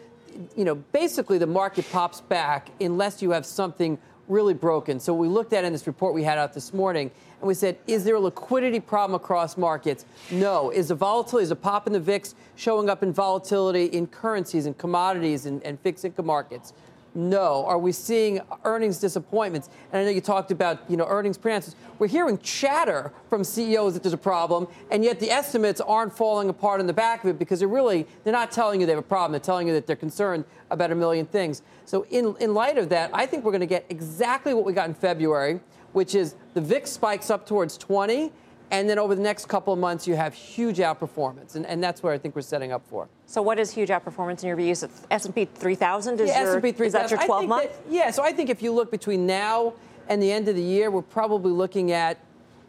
you 0.57 0.65
know, 0.65 0.75
basically 0.75 1.39
the 1.39 1.47
market 1.47 1.87
pops 1.91 2.21
back 2.21 2.71
unless 2.81 3.23
you 3.23 3.31
have 3.31 3.47
something 3.47 3.99
really 4.28 4.55
broken. 4.55 4.99
So 4.99 5.14
we 5.14 5.28
looked 5.28 5.52
at 5.52 5.64
in 5.64 5.73
this 5.73 5.87
report 5.87 6.14
we 6.14 6.23
had 6.23 6.38
out 6.38 6.52
this 6.52 6.73
morning, 6.75 7.11
and 7.40 7.49
we 7.49 7.55
said, 7.55 7.78
is 7.87 8.05
there 8.05 8.17
a 8.17 8.20
liquidity 8.20 8.81
problem 8.81 9.14
across 9.14 9.56
markets? 9.56 10.05
No. 10.31 10.70
Is 10.70 10.88
the 10.88 10.94
volatility, 10.94 11.44
is 11.44 11.50
a 11.50 11.56
pop 11.56 11.87
in 11.87 11.93
the 11.93 12.00
VIX 12.00 12.34
showing 12.56 12.88
up 12.88 13.02
in 13.02 13.12
volatility 13.12 13.87
in 13.87 14.06
currencies 14.06 14.67
and 14.67 14.76
commodities 14.78 15.46
and, 15.46 15.62
and 15.62 15.78
fixed 15.81 16.05
income 16.05 16.26
markets? 16.26 16.73
No. 17.16 17.64
Are 17.64 17.78
we 17.78 17.92
seeing 17.92 18.40
earnings 18.64 18.99
disappointments? 18.99 19.70
And 19.90 20.00
I 20.00 20.04
know 20.04 20.11
you 20.11 20.20
talked 20.20 20.50
about, 20.50 20.80
you 20.88 20.96
know, 20.96 21.06
earnings 21.08 21.38
pre-announcements. 21.38 21.80
We're 21.99 22.08
hearing 22.08 22.38
chatter 22.38 23.11
from 23.30 23.42
CEOs 23.42 23.94
that 23.94 24.02
there's 24.02 24.12
a 24.12 24.18
problem, 24.18 24.68
and 24.90 25.02
yet 25.02 25.18
the 25.18 25.30
estimates 25.30 25.80
aren't 25.80 26.14
falling 26.14 26.50
apart 26.50 26.80
in 26.80 26.87
the 26.87 26.92
back 26.92 27.25
of 27.25 27.30
it 27.30 27.38
because 27.38 27.61
they're 27.61 27.68
really 27.68 28.06
they're 28.23 28.35
not 28.35 28.52
telling 28.52 28.80
you 28.80 28.87
they 28.87 28.92
have 28.92 28.99
a 28.99 29.02
problem. 29.02 29.32
They're 29.32 29.40
telling 29.40 29.66
you 29.66 29.73
that 29.73 29.87
they're 29.87 29.96
concerned 29.96 30.44
about 30.70 30.92
a 30.92 30.94
million 30.94 31.25
things. 31.25 31.62
So 31.87 32.04
in 32.11 32.37
in 32.38 32.52
light 32.52 32.76
of 32.76 32.90
that, 32.90 33.11
I 33.14 33.25
think 33.25 33.44
we're 33.44 33.52
going 33.52 33.61
to 33.61 33.66
get 33.66 33.87
exactly 33.88 34.52
what 34.52 34.66
we 34.66 34.75
got 34.75 34.88
in 34.88 34.94
February, 34.94 35.61
which 35.94 36.14
is 36.14 36.35
the 36.52 36.61
VIX 36.61 36.90
spikes 36.90 37.30
up 37.30 37.46
towards 37.46 37.78
20. 37.78 38.30
And 38.70 38.90
then 38.90 38.99
over 38.99 39.14
the 39.14 39.23
next 39.23 39.46
couple 39.46 39.73
of 39.73 39.78
months, 39.78 40.08
you 40.08 40.16
have 40.16 40.35
huge 40.35 40.78
outperformance, 40.78 41.54
and, 41.54 41.64
and 41.66 41.82
that's 41.82 42.02
where 42.02 42.12
I 42.12 42.18
think 42.18 42.35
we're 42.35 42.42
setting 42.42 42.73
up 42.73 42.82
for. 42.88 43.08
So, 43.26 43.40
what 43.40 43.61
is 43.61 43.70
huge 43.70 43.90
outperformance 43.90 44.42
in 44.42 44.49
your 44.49 44.56
view? 44.56 44.73
Is 44.73 44.82
it 44.82 44.90
S&P 45.11 45.44
3000? 45.44 46.20
Is 46.20 46.28
Yeah, 46.28 46.42
your, 46.42 46.56
S&P 46.56 46.73
3000. 46.73 46.87
Is 46.87 46.92
that 46.92 47.11
your 47.11 47.26
12 47.26 47.46
month? 47.49 47.70
that- 47.70 47.92
yeah, 47.92 48.11
so 48.11 48.25
I 48.25 48.32
think 48.32 48.50
if 48.50 48.62
you 48.62 48.73
look 48.73 48.90
between 48.90 49.25
now 49.25 49.75
and 50.08 50.20
the 50.20 50.32
end 50.32 50.49
of 50.49 50.56
the 50.56 50.62
year, 50.62 50.90
we're 50.90 51.02
probably 51.02 51.52
looking 51.52 51.92
at 51.92 52.18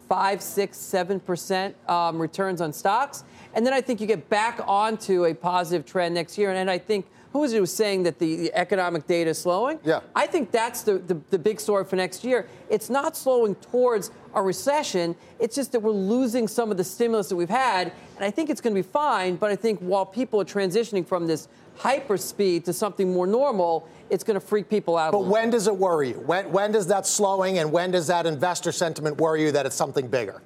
five, 0.07 0.41
six, 0.41 0.77
seven 0.77 1.19
percent 1.19 1.75
um, 1.89 2.19
returns 2.19 2.61
on 2.61 2.73
stocks, 2.73 3.23
and 3.55 3.65
then 3.65 3.73
I 3.73 3.81
think 3.81 3.99
you 3.99 4.05
get 4.05 4.29
back 4.29 4.59
onto 4.67 5.25
a 5.25 5.33
positive 5.33 5.85
trend 5.85 6.13
next 6.13 6.37
year. 6.37 6.49
And, 6.49 6.59
and 6.59 6.69
I 6.69 6.77
think 6.77 7.07
who 7.31 7.39
was 7.39 7.53
it 7.53 7.55
who 7.55 7.61
was 7.61 7.73
saying 7.73 8.03
that 8.03 8.19
the, 8.19 8.35
the 8.35 8.53
economic 8.55 9.05
data 9.07 9.31
is 9.31 9.37
slowing? 9.37 9.79
Yeah. 9.83 9.99
I 10.15 10.27
think 10.27 10.51
that's 10.51 10.81
the, 10.81 10.97
the, 10.99 11.15
the 11.29 11.39
big 11.39 11.59
story 11.59 11.83
for 11.85 11.95
next 11.95 12.23
year. 12.23 12.47
It's 12.69 12.89
not 12.89 13.17
slowing 13.17 13.55
towards 13.55 14.11
a 14.33 14.41
recession. 14.41 15.15
It's 15.39 15.55
just 15.55 15.71
that 15.73 15.81
we're 15.81 15.91
losing 15.91 16.47
some 16.47 16.71
of 16.71 16.77
the 16.77 16.83
stimulus 16.83 17.29
that 17.29 17.35
we've 17.35 17.49
had, 17.49 17.91
and 18.15 18.25
I 18.25 18.31
think 18.31 18.49
it's 18.49 18.61
going 18.61 18.75
to 18.75 18.81
be 18.81 18.87
fine. 18.87 19.35
But 19.35 19.51
I 19.51 19.55
think 19.55 19.79
while 19.79 20.05
people 20.05 20.41
are 20.41 20.45
transitioning 20.45 21.05
from 21.05 21.27
this 21.27 21.47
hyper 21.75 22.17
speed 22.17 22.65
to 22.65 22.73
something 22.73 23.13
more 23.13 23.27
normal, 23.27 23.87
it's 24.09 24.23
going 24.23 24.39
to 24.39 24.45
freak 24.45 24.69
people 24.69 24.97
out. 24.97 25.11
But 25.11 25.25
when 25.25 25.49
does 25.49 25.67
it 25.67 25.75
worry 25.75 26.09
you? 26.09 26.19
When, 26.21 26.51
when 26.51 26.71
does 26.71 26.87
that 26.87 27.05
slowing 27.05 27.59
and 27.59 27.71
when 27.71 27.91
does 27.91 28.07
that 28.07 28.25
investor 28.25 28.71
sentiment 28.71 29.17
worry 29.17 29.43
you 29.43 29.51
that 29.51 29.65
it's 29.65 29.75
something 29.75 30.07
bigger? 30.07 30.41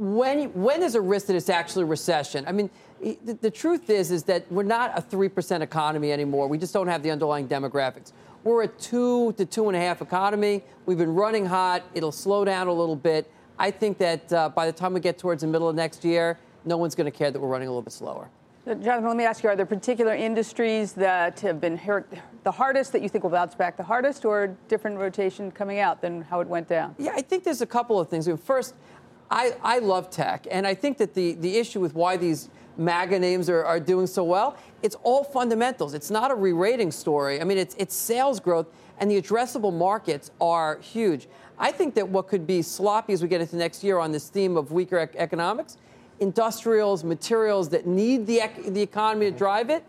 when 0.00 0.50
when 0.54 0.82
is 0.82 0.94
a 0.94 1.00
risk 1.00 1.26
that 1.26 1.36
it's 1.36 1.50
actually 1.50 1.82
a 1.82 1.86
recession. 1.86 2.44
I 2.46 2.52
mean, 2.52 2.70
the, 3.00 3.38
the 3.40 3.50
truth 3.50 3.90
is, 3.90 4.10
is 4.10 4.24
that 4.24 4.50
we're 4.50 4.62
not 4.62 4.96
a 4.96 5.02
3% 5.02 5.60
economy 5.60 6.12
anymore. 6.12 6.48
We 6.48 6.58
just 6.58 6.74
don't 6.74 6.88
have 6.88 7.02
the 7.02 7.10
underlying 7.10 7.48
demographics. 7.48 8.12
We're 8.44 8.62
a 8.62 8.68
two 8.68 9.32
to 9.32 9.44
two 9.44 9.68
and 9.68 9.76
a 9.76 9.80
half 9.80 10.00
economy. 10.00 10.62
We've 10.86 10.98
been 10.98 11.14
running 11.14 11.44
hot. 11.44 11.82
It'll 11.94 12.12
slow 12.12 12.44
down 12.44 12.68
a 12.68 12.72
little 12.72 12.96
bit. 12.96 13.30
I 13.58 13.70
think 13.70 13.98
that 13.98 14.32
uh, 14.32 14.48
by 14.48 14.64
the 14.66 14.72
time 14.72 14.94
we 14.94 15.00
get 15.00 15.18
towards 15.18 15.42
the 15.42 15.46
middle 15.46 15.68
of 15.68 15.76
next 15.76 16.04
year, 16.04 16.38
no 16.64 16.78
one's 16.78 16.94
going 16.94 17.10
to 17.10 17.16
care 17.16 17.30
that 17.30 17.38
we're 17.38 17.48
running 17.48 17.68
a 17.68 17.70
little 17.70 17.82
bit 17.82 17.92
slower. 17.92 18.30
Jonathan, 18.66 19.06
let 19.06 19.16
me 19.16 19.24
ask 19.24 19.42
you: 19.42 19.48
Are 19.48 19.56
there 19.56 19.66
particular 19.66 20.14
industries 20.14 20.92
that 20.92 21.40
have 21.40 21.60
been 21.60 21.76
hurt 21.76 22.10
the 22.44 22.50
hardest 22.50 22.92
that 22.92 23.02
you 23.02 23.08
think 23.08 23.24
will 23.24 23.30
bounce 23.30 23.54
back 23.54 23.76
the 23.76 23.82
hardest, 23.82 24.24
or 24.24 24.56
different 24.68 24.98
rotation 24.98 25.50
coming 25.50 25.80
out 25.80 26.00
than 26.00 26.22
how 26.22 26.40
it 26.40 26.48
went 26.48 26.68
down? 26.68 26.94
Yeah, 26.98 27.12
I 27.14 27.22
think 27.22 27.42
there's 27.44 27.62
a 27.62 27.66
couple 27.66 27.98
of 27.98 28.08
things. 28.08 28.28
First, 28.44 28.74
I, 29.30 29.56
I 29.62 29.78
love 29.78 30.10
tech, 30.10 30.46
and 30.50 30.66
I 30.66 30.74
think 30.74 30.98
that 30.98 31.14
the 31.14 31.32
the 31.32 31.56
issue 31.56 31.80
with 31.80 31.94
why 31.94 32.16
these 32.16 32.48
MAGA 32.80 33.18
names 33.18 33.48
are, 33.50 33.64
are 33.64 33.78
doing 33.78 34.06
so 34.06 34.24
well, 34.24 34.56
it's 34.82 34.96
all 35.02 35.22
fundamentals. 35.22 35.94
It's 35.94 36.10
not 36.10 36.30
a 36.30 36.34
re-rating 36.34 36.90
story. 36.90 37.40
I 37.40 37.44
mean, 37.44 37.58
it's 37.58 37.74
it's 37.78 37.94
sales 37.94 38.40
growth, 38.40 38.66
and 38.98 39.10
the 39.10 39.20
addressable 39.20 39.72
markets 39.72 40.30
are 40.40 40.78
huge. 40.78 41.28
I 41.58 41.70
think 41.70 41.94
that 41.94 42.08
what 42.08 42.26
could 42.26 42.46
be 42.46 42.62
sloppy 42.62 43.12
as 43.12 43.22
we 43.22 43.28
get 43.28 43.42
into 43.42 43.56
next 43.56 43.84
year 43.84 43.98
on 43.98 44.12
this 44.12 44.28
theme 44.28 44.56
of 44.56 44.72
weaker 44.72 44.98
ec- 44.98 45.14
economics, 45.16 45.76
industrials, 46.18 47.04
materials 47.04 47.68
that 47.68 47.86
need 47.86 48.26
the, 48.26 48.40
ec- 48.40 48.64
the 48.64 48.80
economy 48.80 49.30
to 49.30 49.36
drive 49.36 49.68
it, 49.68 49.84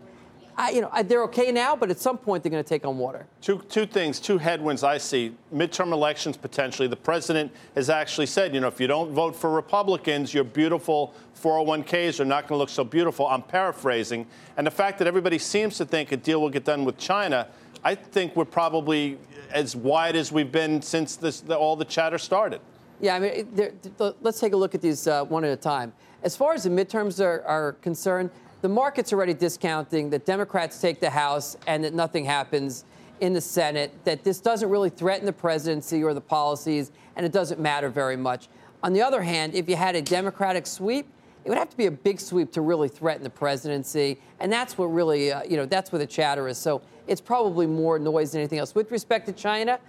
I, 0.56 0.70
you 0.70 0.80
know, 0.82 0.90
I, 0.92 1.02
they're 1.02 1.22
okay 1.24 1.50
now, 1.50 1.74
but 1.74 1.90
at 1.90 1.98
some 1.98 2.18
point 2.18 2.42
they're 2.42 2.50
going 2.50 2.62
to 2.62 2.68
take 2.68 2.84
on 2.84 2.98
water. 2.98 3.26
Two, 3.40 3.62
two 3.68 3.86
things, 3.86 4.20
two 4.20 4.38
headwinds 4.38 4.82
I 4.82 4.98
see. 4.98 5.34
Midterm 5.54 5.92
elections 5.92 6.36
potentially. 6.36 6.88
The 6.88 6.96
president 6.96 7.52
has 7.74 7.88
actually 7.88 8.26
said, 8.26 8.54
you 8.54 8.60
know, 8.60 8.68
if 8.68 8.80
you 8.80 8.86
don't 8.86 9.12
vote 9.12 9.34
for 9.34 9.50
Republicans, 9.50 10.34
your 10.34 10.44
beautiful 10.44 11.14
401ks 11.40 12.20
are 12.20 12.24
not 12.24 12.46
going 12.46 12.56
to 12.56 12.60
look 12.60 12.68
so 12.68 12.84
beautiful. 12.84 13.26
I'm 13.26 13.42
paraphrasing. 13.42 14.26
And 14.56 14.66
the 14.66 14.70
fact 14.70 14.98
that 14.98 15.08
everybody 15.08 15.38
seems 15.38 15.78
to 15.78 15.84
think 15.84 16.12
a 16.12 16.16
deal 16.16 16.40
will 16.40 16.50
get 16.50 16.64
done 16.64 16.84
with 16.84 16.98
China, 16.98 17.48
I 17.82 17.94
think 17.94 18.36
we're 18.36 18.44
probably 18.44 19.18
as 19.52 19.74
wide 19.74 20.16
as 20.16 20.30
we've 20.30 20.52
been 20.52 20.82
since 20.82 21.16
this, 21.16 21.40
the, 21.40 21.56
all 21.56 21.76
the 21.76 21.84
chatter 21.84 22.18
started. 22.18 22.60
Yeah, 23.00 23.16
I 23.16 23.18
mean, 23.18 23.48
they're, 23.52 23.72
they're, 23.98 24.14
let's 24.20 24.38
take 24.38 24.52
a 24.52 24.56
look 24.56 24.74
at 24.74 24.80
these 24.80 25.06
uh, 25.06 25.24
one 25.24 25.44
at 25.44 25.50
a 25.50 25.56
time. 25.56 25.92
As 26.22 26.36
far 26.36 26.54
as 26.54 26.62
the 26.62 26.70
midterms 26.70 27.22
are, 27.22 27.42
are 27.42 27.72
concerned, 27.82 28.30
the 28.62 28.68
market's 28.68 29.12
already 29.12 29.34
discounting 29.34 30.08
that 30.10 30.24
Democrats 30.24 30.80
take 30.80 31.00
the 31.00 31.10
House 31.10 31.56
and 31.66 31.84
that 31.84 31.94
nothing 31.94 32.24
happens 32.24 32.84
in 33.20 33.32
the 33.32 33.40
Senate, 33.40 33.92
that 34.04 34.24
this 34.24 34.40
doesn't 34.40 34.68
really 34.68 34.88
threaten 34.88 35.26
the 35.26 35.32
presidency 35.32 36.02
or 36.02 36.14
the 36.14 36.20
policies, 36.20 36.92
and 37.16 37.26
it 37.26 37.32
doesn't 37.32 37.60
matter 37.60 37.88
very 37.88 38.16
much. 38.16 38.48
On 38.82 38.92
the 38.92 39.02
other 39.02 39.22
hand, 39.22 39.54
if 39.54 39.68
you 39.68 39.76
had 39.76 39.94
a 39.94 40.02
Democratic 40.02 40.66
sweep, 40.66 41.06
it 41.44 41.48
would 41.48 41.58
have 41.58 41.70
to 41.70 41.76
be 41.76 41.86
a 41.86 41.90
big 41.90 42.20
sweep 42.20 42.52
to 42.52 42.60
really 42.60 42.88
threaten 42.88 43.24
the 43.24 43.30
presidency, 43.30 44.18
and 44.38 44.52
that's 44.52 44.78
what 44.78 44.86
really, 44.86 45.32
uh, 45.32 45.42
you 45.42 45.56
know, 45.56 45.66
that's 45.66 45.90
where 45.90 45.98
the 45.98 46.06
chatter 46.06 46.46
is. 46.46 46.56
So 46.56 46.82
it's 47.08 47.20
probably 47.20 47.66
more 47.66 47.98
noise 47.98 48.32
than 48.32 48.40
anything 48.40 48.60
else. 48.60 48.76
With 48.76 48.92
respect 48.92 49.26
to 49.26 49.32
China, 49.32 49.80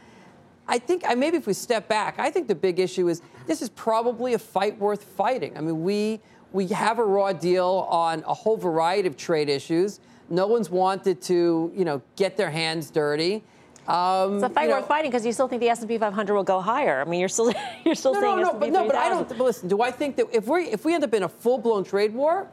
I 0.68 0.80
think 0.80 1.03
maybe 1.15 1.38
if 1.38 1.46
we 1.46 1.53
step 1.53 1.88
back, 1.88 2.18
I 2.18 2.32
think 2.32 2.48
the 2.48 2.56
big 2.56 2.80
issue 2.80 3.08
is 3.08 3.22
this 3.46 3.62
is 3.62 3.70
probably 3.70 4.34
a 4.34 4.39
fight 4.39 4.80
worth 4.80 5.03
fighting. 5.03 5.58
I 5.58 5.62
mean, 5.62 5.84
we 5.84 6.22
we 6.53 6.67
have 6.67 7.00
a 7.00 7.03
raw 7.03 7.33
deal 7.33 7.88
on 7.89 8.24
a 8.25 8.33
whole 8.33 8.55
variety 8.55 9.07
of 9.07 9.17
trade 9.17 9.50
issues. 9.50 10.00
No 10.29 10.48
one's 10.48 10.69
wanted 10.69 11.22
to, 11.24 11.72
you 11.75 11.83
know, 11.83 12.01
get 12.15 12.38
their 12.38 12.51
hands 12.51 12.89
dirty. 12.89 13.43
Um, 13.88 14.36
it's 14.36 14.43
a 14.43 14.50
fight 14.50 14.63
you 14.63 14.69
know, 14.69 14.75
worth 14.77 14.88
fighting 14.88 15.12
because 15.12 15.25
you 15.25 15.33
still 15.33 15.50
think 15.50 15.60
the 15.60 15.67
S&P 15.67 15.98
500 15.98 16.33
will 16.33 16.43
go 16.43 16.62
higher. 16.62 17.01
I 17.01 17.10
mean, 17.10 17.19
you're 17.19 17.27
still 17.27 17.51
you're 17.86 17.95
still 17.95 18.13
no, 18.13 18.22
saying 18.22 18.36
no, 18.38 18.43
no, 18.43 18.53
but 18.53 18.69
no, 18.69 18.86
but 18.86 18.95
I 18.95 19.10
don't. 19.10 19.27
But 19.27 19.39
listen, 19.39 19.67
do 19.67 19.81
I 19.81 19.91
think 19.91 20.15
that 20.15 20.27
if 20.31 20.48
we 20.48 20.69
if 20.69 20.86
we 20.86 20.93
end 20.93 21.03
up 21.03 21.13
in 21.13 21.24
a 21.24 21.29
full 21.29 21.57
blown 21.57 21.83
trade 21.83 22.13
war, 22.13 22.48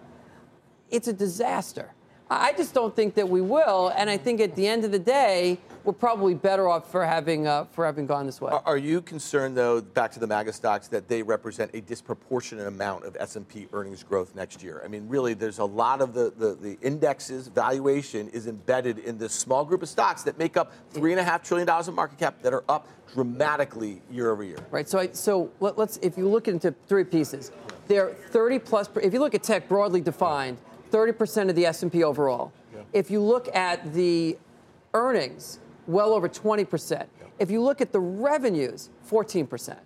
it's 0.90 1.06
a 1.06 1.12
disaster. 1.12 1.92
I 2.28 2.52
just 2.52 2.74
don't 2.74 2.94
think 2.94 3.14
that 3.14 3.28
we 3.28 3.40
will, 3.40 3.92
and 3.96 4.08
I 4.08 4.16
think 4.16 4.40
at 4.40 4.56
the 4.56 4.66
end 4.66 4.84
of 4.84 4.92
the 4.92 4.98
day, 4.98 5.58
we're 5.84 5.92
probably 5.92 6.34
better 6.34 6.68
off 6.68 6.90
for 6.90 7.04
having 7.04 7.46
uh, 7.46 7.64
for 7.64 7.84
having 7.84 8.06
gone 8.06 8.26
this 8.26 8.40
way. 8.40 8.52
Are, 8.52 8.62
are, 8.64 8.76
you 8.76 9.00
concerned, 9.00 9.56
though, 9.56 9.80
back 9.80 10.10
to 10.12 10.20
the 10.20 10.26
MAGA 10.26 10.52
stocks, 10.52 10.88
that 10.88 11.08
they 11.08 11.22
represent 11.22 11.70
a 11.74 11.80
disproportionate 11.80 12.66
amount 12.66 13.04
of 13.04 13.16
S&P 13.18 13.68
earnings 13.72 14.02
growth 14.02 14.34
next 14.34 14.62
year? 14.62 14.82
I 14.84 14.88
mean, 14.88 15.08
really, 15.08 15.34
there's 15.34 15.58
a 15.58 15.64
lot 15.64 16.00
of 16.00 16.14
the, 16.14 16.32
the, 16.36 16.54
the 16.54 16.78
indexes 16.82 17.48
valuation 17.48 18.28
is 18.28 18.46
embedded 18.46 18.98
in 18.98 19.18
this 19.18 19.32
small 19.32 19.64
group 19.64 19.82
of 19.82 19.88
stocks 19.88 20.22
that 20.24 20.38
make 20.38 20.56
up 20.56 20.72
three 20.90 21.12
and 21.12 21.20
a 21.20 21.24
half 21.24 21.42
trillion 21.42 21.66
dollars 21.66 21.88
in 21.88 21.94
market 21.94 22.18
cap 22.18 22.42
that 22.42 22.52
are 22.52 22.64
up 22.68 22.88
dramatically 23.12 24.02
year 24.10 24.30
over 24.30 24.44
year. 24.44 24.58
Right. 24.70 24.88
So, 24.88 24.98
I, 24.98 25.08
so 25.12 25.50
let, 25.60 25.78
us 25.78 25.98
if 26.02 26.16
you 26.16 26.28
look 26.28 26.48
into 26.48 26.74
three 26.86 27.04
pieces, 27.04 27.50
they're 27.88 28.10
30 28.10 28.60
plus. 28.60 28.88
If 29.02 29.12
you 29.12 29.20
look 29.20 29.34
at 29.34 29.42
tech 29.42 29.68
broadly 29.68 30.00
defined. 30.00 30.58
30% 30.90 31.48
of 31.48 31.54
the 31.54 31.66
S&P 31.66 32.04
overall. 32.04 32.52
Yeah. 32.74 32.82
If 32.92 33.10
you 33.10 33.20
look 33.20 33.54
at 33.54 33.94
the 33.94 34.36
earnings, 34.94 35.58
well 35.90 36.12
over 36.12 36.28
20%. 36.28 36.90
Yeah. 36.90 37.06
If 37.38 37.50
you 37.50 37.62
look 37.62 37.80
at 37.80 37.92
the 37.92 38.00
revenues, 38.00 38.90
14%. 39.08 39.76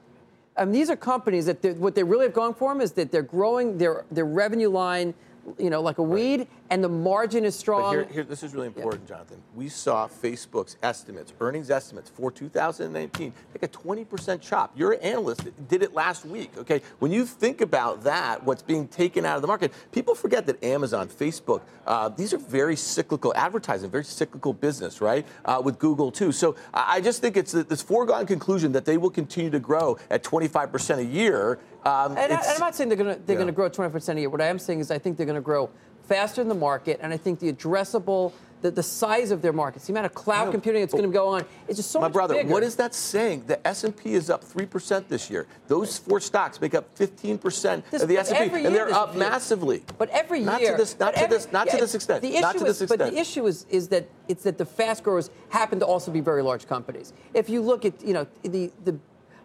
I 0.57 0.65
mean, 0.65 0.73
these 0.73 0.91
are 0.91 0.97
companies 0.97 1.47
that 1.47 1.65
what 1.79 1.95
they 1.95 2.05
really 2.05 2.27
have 2.27 2.35
going 2.35 2.55
for 2.55 2.73
them 2.73 2.81
is 2.81 2.93
that 2.93 3.11
they're 3.11 3.23
growing 3.23 3.79
their, 3.79 4.05
their 4.11 4.25
revenue 4.25 4.69
line 4.69 5.15
you 5.59 5.71
know, 5.71 5.81
like 5.81 5.99
a 5.99 6.03
weed, 6.03 6.41
right. 6.41 6.49
and 6.71 6.83
the 6.83 6.89
margin 6.89 7.45
is 7.45 7.55
strong. 7.55 7.93
Here, 7.93 8.05
here, 8.05 8.25
this 8.25 8.43
is 8.43 8.55
really 8.55 8.67
important, 8.67 9.05
yeah. 9.05 9.17
Jonathan. 9.17 9.43
We 9.55 9.69
saw 9.69 10.09
Facebook's 10.09 10.77
estimates, 10.83 11.33
earnings 11.41 11.71
estimates 11.71 12.11
for 12.11 12.31
2019, 12.31 13.33
take 13.53 13.63
a 13.63 13.69
20% 13.69 14.41
chop. 14.41 14.73
Your 14.77 14.99
analyst 15.03 15.43
did 15.69 15.83
it 15.83 15.95
last 15.95 16.25
week. 16.25 16.51
Okay, 16.59 16.83
when 16.99 17.13
you 17.13 17.27
think 17.27 17.61
about 17.61 18.05
that, 18.05 18.43
what's 18.45 18.63
being 18.63 18.89
taken 18.89 19.25
out 19.25 19.37
of 19.37 19.43
the 19.43 19.49
market, 19.49 19.73
people 19.93 20.15
forget 20.15 20.47
that 20.47 20.63
Amazon, 20.65 21.09
Facebook, 21.09 21.63
uh, 21.87 22.09
these 22.09 22.33
are 22.33 22.39
very 22.39 22.77
cyclical 22.77 23.35
advertising, 23.35 23.91
very 23.91 24.05
cyclical 24.05 24.53
business, 24.53 25.01
right? 25.01 25.27
Uh, 25.45 25.61
with 25.65 25.79
Google 25.79 26.11
too. 26.11 26.33
So 26.33 26.57
I 26.73 27.01
just 27.01 27.21
think 27.21 27.37
it's 27.37 27.53
this 27.53 27.83
foregone 27.83 28.27
conclusion 28.27 28.73
that 28.73 28.85
they 28.85 28.97
will 28.97 29.11
continue 29.11 29.51
to 29.51 29.61
grow 29.61 29.99
at 30.11 30.23
25% 30.23 30.99
a 30.99 31.05
year 31.05 31.59
um, 31.85 32.17
and, 32.17 32.33
I, 32.33 32.53
am 32.53 32.61
not 32.61 32.75
saying 32.75 32.89
they're 32.89 32.99
going 32.99 33.15
to 33.15 33.23
they're 33.27 33.35
yeah. 33.35 33.43
going 33.43 33.47
to 33.47 33.53
grow 33.53 33.69
20% 33.69 34.17
a 34.17 34.21
year. 34.21 34.31
What 34.31 34.41
I 34.41 34.47
am 34.47 34.59
saying 34.59 34.81
is 34.81 34.91
I 34.91 34.99
think 34.99 35.17
they're 35.17 35.27
going 35.27 35.37
to 35.37 35.43
grow 35.43 35.71
faster 36.09 36.43
in 36.43 36.49
the 36.49 36.55
market, 36.55 37.01
and 37.03 37.13
I 37.13 37.17
think 37.17 37.41
the 37.41 37.53
addressable 37.53 38.33
the, 38.65 38.71
the 38.71 38.83
size 38.83 39.31
of 39.31 39.43
their 39.43 39.53
markets, 39.53 39.87
the 39.87 39.93
amount 39.93 40.07
of 40.07 40.15
cloud 40.15 40.51
computing 40.51 40.81
that's 40.81 40.95
going 40.95 41.05
to 41.05 41.13
go 41.13 41.29
on, 41.29 41.45
is 41.69 41.77
just 41.77 41.91
so 41.91 42.01
My 42.01 42.07
much 42.07 42.15
brother, 42.15 42.35
bigger. 42.35 42.49
what 42.49 42.63
is 42.63 42.77
that 42.77 42.95
saying? 42.95 43.45
The 43.47 43.65
S&P 43.67 44.15
is 44.15 44.31
up 44.31 44.43
3% 44.43 45.07
this 45.07 45.29
year. 45.29 45.47
Those 45.69 45.99
four 45.99 46.19
stocks 46.19 46.59
make 46.63 46.75
up 46.75 46.97
15% 46.97 47.83
this, 47.91 48.01
of 48.03 48.09
the 48.09 48.17
S&P, 48.17 48.65
and 48.65 48.75
they're 48.75 48.91
up 48.91 49.11
year. 49.11 49.19
massively. 49.19 49.85
But 49.99 50.09
every 50.09 50.39
year, 50.39 50.47
not 50.47 50.61
to 50.61 50.75
this, 50.79 50.99
not 50.99 51.13
to 51.13 51.21
every, 51.21 51.37
this, 51.37 51.53
not 51.53 51.67
yeah, 51.67 51.73
to 51.75 51.79
this 51.79 51.95
extent. 51.95 52.23
The 52.23 52.31
issue 52.31 52.41
not 52.41 52.53
to 52.53 52.57
is, 52.57 52.63
this 52.63 52.81
extent. 52.81 52.99
But 53.01 53.11
the 53.11 53.19
issue 53.19 53.47
is, 53.47 53.67
is 53.69 53.89
that 53.89 54.09
it's 54.29 54.45
that 54.45 54.57
the 54.57 54.65
fast 54.65 55.05
growers 55.05 55.29
happen 55.51 55.79
to 55.81 55.85
also 55.85 56.11
be 56.11 56.21
very 56.21 56.43
large 56.43 56.67
companies. 56.67 57.13
If 57.35 57.51
you 57.51 57.61
look 57.61 57.85
at, 57.85 58.03
you 58.03 58.15
know, 58.15 58.27
the 58.45 58.73
the 58.85 58.99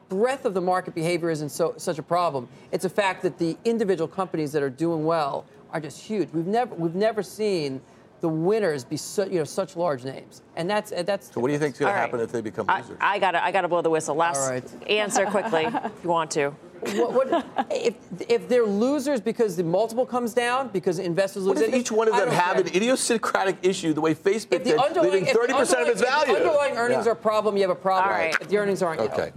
breadth 0.10 0.46
of 0.46 0.54
the 0.54 0.62
market 0.62 0.96
behavior 0.96 1.30
isn't 1.30 1.50
so, 1.50 1.74
such 1.78 2.00
a 2.00 2.04
problem. 2.04 2.48
It's 2.72 2.86
a 2.86 2.90
fact 2.90 3.22
that 3.22 3.38
the 3.38 3.58
individual 3.64 4.08
companies 4.08 4.52
that 4.52 4.64
are 4.64 4.70
doing 4.70 5.06
well 5.06 5.46
are 5.72 5.80
just 5.80 6.02
huge. 6.02 6.30
We've 6.34 6.48
never 6.48 6.76
we've 6.76 6.96
never 6.96 7.24
seen 7.24 7.80
the 8.22 8.30
winners 8.30 8.84
be 8.84 8.98
su- 8.98 9.30
you 9.30 9.38
know 9.38 9.44
such 9.44 9.76
large 9.76 10.04
names, 10.04 10.42
and 10.56 10.70
that's 10.70 10.92
that's. 11.04 11.32
So 11.34 11.40
what 11.40 11.48
do 11.48 11.54
you 11.54 11.60
think 11.60 11.76
is 11.76 11.80
going 11.80 11.94
to 11.94 11.98
happen 11.98 12.20
if 12.20 12.32
they 12.32 12.42
become 12.42 12.68
losers? 12.68 12.98
I, 13.00 13.16
I 13.16 13.20
got 13.20 13.36
I 13.36 13.52
got 13.52 13.62
to 13.62 13.68
blow 13.68 13.82
the 13.82 13.90
whistle. 13.90 14.16
Last 14.16 14.52
answer 14.88 15.26
quickly, 15.26 15.64
if 15.66 16.04
you 16.04 16.10
want 16.10 16.32
to. 16.32 16.54
What, 16.82 17.14
what, 17.14 17.68
if, 17.72 17.96
if 18.30 18.48
they're 18.48 18.66
losers 18.66 19.20
because 19.20 19.58
the 19.58 19.66
multiple 19.66 20.06
comes 20.06 20.34
down 20.34 20.70
because 20.70 20.98
investors 20.98 21.44
lose 21.44 21.60
what 21.60 21.68
if 21.68 21.76
each 21.76 21.92
one 21.92 22.08
of 22.08 22.16
them 22.16 22.30
have 22.30 22.56
care. 22.56 22.62
an 22.62 22.68
idiosyncratic 22.74 23.58
issue 23.64 23.92
the 23.92 24.00
way 24.00 24.16
Facebook 24.16 24.64
did, 24.64 24.80
leaving 24.96 25.26
30% 25.26 25.82
of 25.82 25.88
its 25.90 26.02
value? 26.02 26.32
If 26.32 26.40
the 26.40 26.50
underlying 26.50 26.78
earnings 26.78 27.06
yeah. 27.06 27.12
are 27.12 27.16
a 27.16 27.18
problem, 27.18 27.58
you 27.58 27.64
have 27.64 27.70
a 27.70 27.76
problem. 27.76 28.14
All 28.14 28.18
right. 28.18 28.34
If 28.40 28.48
the 28.48 28.58
earnings 28.58 28.82
aren't, 28.82 29.02
okay. 29.02 29.34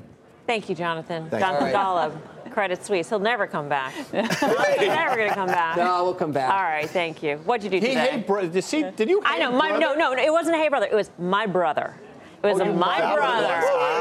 Thank 0.46 0.68
you, 0.68 0.74
Jonathan. 0.74 1.28
Thank 1.30 1.42
Jonathan 1.42 1.66
right. 1.66 1.74
Golub, 1.74 2.50
Credit 2.52 2.84
Suisse. 2.84 3.08
He'll 3.08 3.18
never 3.18 3.46
come 3.46 3.68
back. 3.68 3.92
He's 3.94 4.12
never 4.12 5.16
going 5.16 5.28
to 5.28 5.34
come 5.34 5.48
back. 5.48 5.76
No, 5.76 6.04
we'll 6.04 6.14
come 6.14 6.32
back. 6.32 6.52
All 6.52 6.62
right, 6.62 6.88
thank 6.90 7.22
you. 7.22 7.36
What'd 7.38 7.64
you 7.64 7.70
do 7.70 7.76
he 7.84 7.94
today? 7.94 8.10
Hey, 8.10 8.20
bro- 8.20 8.48
did, 8.48 8.64
he, 8.64 8.90
did 8.90 9.08
you? 9.08 9.22
I 9.24 9.38
know. 9.38 9.52
My, 9.52 9.76
no, 9.78 9.94
no, 9.94 10.12
it 10.12 10.32
wasn't 10.32 10.56
a 10.56 10.58
hey 10.58 10.68
brother. 10.68 10.86
It 10.86 10.94
was 10.94 11.10
my 11.18 11.46
brother. 11.46 11.94
It 12.42 12.54
was 12.54 12.60
oh, 12.60 12.72
my 12.72 13.14
brother. 13.14 13.46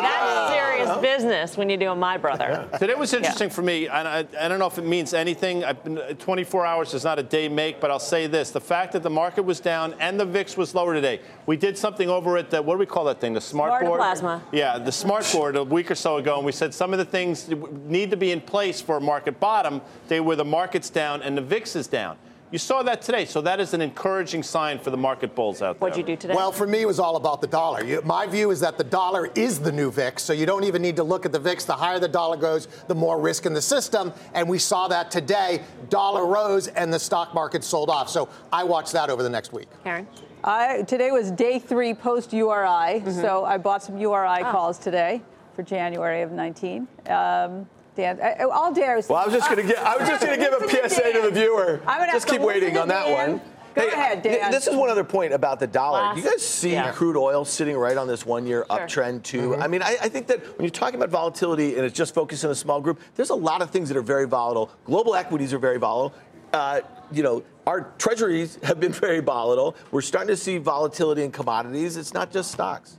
That's 0.01 0.51
serious 0.51 0.97
business 0.97 1.57
when 1.57 1.69
you 1.69 1.77
do 1.77 1.91
a 1.91 1.95
my 1.95 2.17
brother. 2.17 2.67
Today 2.79 2.95
was 2.95 3.13
interesting 3.13 3.49
yeah. 3.49 3.53
for 3.53 3.61
me, 3.61 3.87
and 3.87 4.07
I, 4.07 4.25
I, 4.39 4.47
don't 4.47 4.57
know 4.57 4.65
if 4.65 4.79
it 4.79 4.85
means 4.85 5.13
anything. 5.13 5.63
I've 5.63 5.83
been 5.83 5.99
uh, 5.99 6.13
24 6.13 6.65
hours 6.65 6.93
is 6.95 7.03
not 7.03 7.19
a 7.19 7.23
day 7.23 7.47
make, 7.47 7.79
but 7.79 7.91
I'll 7.91 7.99
say 7.99 8.25
this: 8.25 8.49
the 8.49 8.59
fact 8.59 8.93
that 8.93 9.03
the 9.03 9.09
market 9.09 9.43
was 9.43 9.59
down 9.59 9.93
and 9.99 10.19
the 10.19 10.25
VIX 10.25 10.57
was 10.57 10.73
lower 10.73 10.95
today. 10.95 11.21
We 11.45 11.55
did 11.55 11.77
something 11.77 12.09
over 12.09 12.35
at 12.37 12.49
the 12.49 12.61
what 12.61 12.75
do 12.75 12.79
we 12.79 12.87
call 12.87 13.05
that 13.05 13.21
thing? 13.21 13.33
The 13.33 13.41
smart, 13.41 13.69
smart 13.69 13.85
board. 13.85 13.99
Plasma. 13.99 14.43
Yeah, 14.51 14.79
the 14.79 14.91
smart 14.91 15.29
board 15.31 15.55
a 15.55 15.63
week 15.63 15.91
or 15.91 15.95
so 15.95 16.17
ago, 16.17 16.37
and 16.37 16.45
we 16.45 16.51
said 16.51 16.73
some 16.73 16.93
of 16.93 16.99
the 16.99 17.05
things 17.05 17.47
need 17.47 18.09
to 18.09 18.17
be 18.17 18.31
in 18.31 18.41
place 18.41 18.81
for 18.81 18.97
a 18.97 19.01
market 19.01 19.39
bottom. 19.39 19.81
They 20.07 20.19
were 20.19 20.35
the 20.35 20.45
market's 20.45 20.89
down 20.89 21.21
and 21.21 21.37
the 21.37 21.41
VIX 21.41 21.75
is 21.75 21.87
down. 21.87 22.17
You 22.51 22.57
saw 22.57 22.83
that 22.83 23.01
today, 23.01 23.23
so 23.23 23.39
that 23.41 23.61
is 23.61 23.73
an 23.73 23.79
encouraging 23.79 24.43
sign 24.43 24.77
for 24.77 24.89
the 24.89 24.97
market 24.97 25.33
bulls 25.35 25.61
out 25.61 25.79
there. 25.79 25.87
What'd 25.87 25.97
you 25.97 26.03
do 26.03 26.17
today? 26.17 26.33
Well, 26.35 26.51
for 26.51 26.67
me, 26.67 26.81
it 26.81 26.85
was 26.85 26.99
all 26.99 27.15
about 27.15 27.39
the 27.39 27.47
dollar. 27.47 27.81
You, 27.81 28.01
my 28.03 28.27
view 28.27 28.51
is 28.51 28.59
that 28.59 28.77
the 28.77 28.83
dollar 28.83 29.29
is 29.35 29.61
the 29.61 29.71
new 29.71 29.89
VIX, 29.89 30.21
so 30.21 30.33
you 30.33 30.45
don't 30.45 30.65
even 30.65 30.81
need 30.81 30.97
to 30.97 31.03
look 31.03 31.25
at 31.25 31.31
the 31.31 31.39
VIX. 31.39 31.63
The 31.63 31.77
higher 31.77 31.97
the 31.97 32.09
dollar 32.09 32.35
goes, 32.35 32.67
the 32.89 32.95
more 32.95 33.21
risk 33.21 33.45
in 33.45 33.53
the 33.53 33.61
system. 33.61 34.11
And 34.33 34.49
we 34.49 34.59
saw 34.59 34.89
that 34.89 35.09
today. 35.11 35.61
Dollar 35.89 36.25
rose 36.25 36.67
and 36.67 36.93
the 36.93 36.99
stock 36.99 37.33
market 37.33 37.63
sold 37.63 37.89
off. 37.89 38.09
So 38.09 38.27
I 38.51 38.65
watched 38.65 38.91
that 38.91 39.09
over 39.09 39.23
the 39.23 39.29
next 39.29 39.53
week. 39.53 39.69
Karen? 39.85 40.05
I, 40.43 40.81
today 40.81 41.11
was 41.11 41.31
day 41.31 41.57
three 41.57 41.93
post 41.93 42.33
URI, 42.33 43.01
so 43.13 43.45
I 43.45 43.59
bought 43.59 43.81
some 43.81 43.97
URI 43.97 44.41
calls 44.41 44.77
today 44.77 45.21
for 45.55 45.63
January 45.63 46.21
of 46.21 46.33
19. 46.33 46.85
Um, 47.07 47.67
Dan, 47.95 48.19
I, 48.21 48.43
all 48.43 48.71
day 48.73 48.85
I 48.87 48.95
was. 48.95 49.09
Well, 49.09 49.19
I 49.19 49.25
was 49.25 49.33
just 49.33 49.49
going 49.49 49.67
to 49.67 49.73
give. 49.73 49.83
I 49.83 49.97
was 49.97 50.07
just 50.07 50.25
going 50.25 50.39
to 50.39 50.43
give 50.43 50.53
a 50.53 50.57
Listen 50.65 50.81
to 50.83 50.89
PSA 50.89 51.13
to 51.13 51.21
the 51.23 51.31
viewer. 51.31 51.81
I'm 51.85 51.99
gonna 51.99 52.11
Just 52.13 52.27
keep 52.27 52.41
waiting 52.41 52.77
on 52.77 52.87
that 52.87 53.05
Dan. 53.05 53.31
one. 53.31 53.41
Go 53.73 53.87
ahead, 53.87 54.21
th- 54.23 54.39
Dan. 54.39 54.51
This 54.51 54.67
is 54.67 54.75
one 54.75 54.89
other 54.89 55.03
point 55.05 55.33
about 55.33 55.59
the 55.59 55.67
dollar. 55.67 55.99
Last- 56.01 56.17
you 56.17 56.23
guys 56.23 56.41
see 56.45 56.73
yeah. 56.73 56.91
crude 56.91 57.15
oil 57.17 57.45
sitting 57.45 57.77
right 57.77 57.95
on 57.97 58.05
this 58.07 58.25
one-year 58.25 58.65
Sure. 58.69 58.79
uptrend 58.79 59.23
too. 59.23 59.55
I 59.55 59.67
mean, 59.67 59.81
I, 59.81 59.97
I 60.01 60.09
think 60.09 60.27
that 60.27 60.41
when 60.57 60.65
you're 60.65 60.69
talking 60.71 60.95
about 60.95 61.09
volatility 61.09 61.75
and 61.77 61.85
it's 61.85 61.95
just 61.95 62.13
focused 62.13 62.43
on 62.43 62.51
a 62.51 62.55
small 62.55 62.81
group, 62.81 62.99
there's 63.15 63.29
a 63.29 63.35
lot 63.35 63.61
of 63.61 63.69
things 63.71 63.87
that 63.89 63.97
are 63.97 64.01
very 64.01 64.27
volatile. 64.27 64.71
Global 64.85 65.15
equities 65.15 65.53
are 65.53 65.59
very 65.59 65.77
volatile. 65.77 66.13
Uh, 66.51 66.81
you 67.13 67.23
know, 67.23 67.43
our 67.65 67.91
treasuries 67.97 68.57
have 68.63 68.79
been 68.81 68.91
very 69.07 69.21
volatile. 69.21 69.75
We're 69.91 70.01
starting 70.01 70.29
to 70.29 70.37
see 70.37 70.57
volatility 70.57 71.23
in 71.23 71.31
commodities. 71.31 71.95
It's 71.95 72.13
not 72.13 72.29
just 72.31 72.51
stocks. 72.51 72.97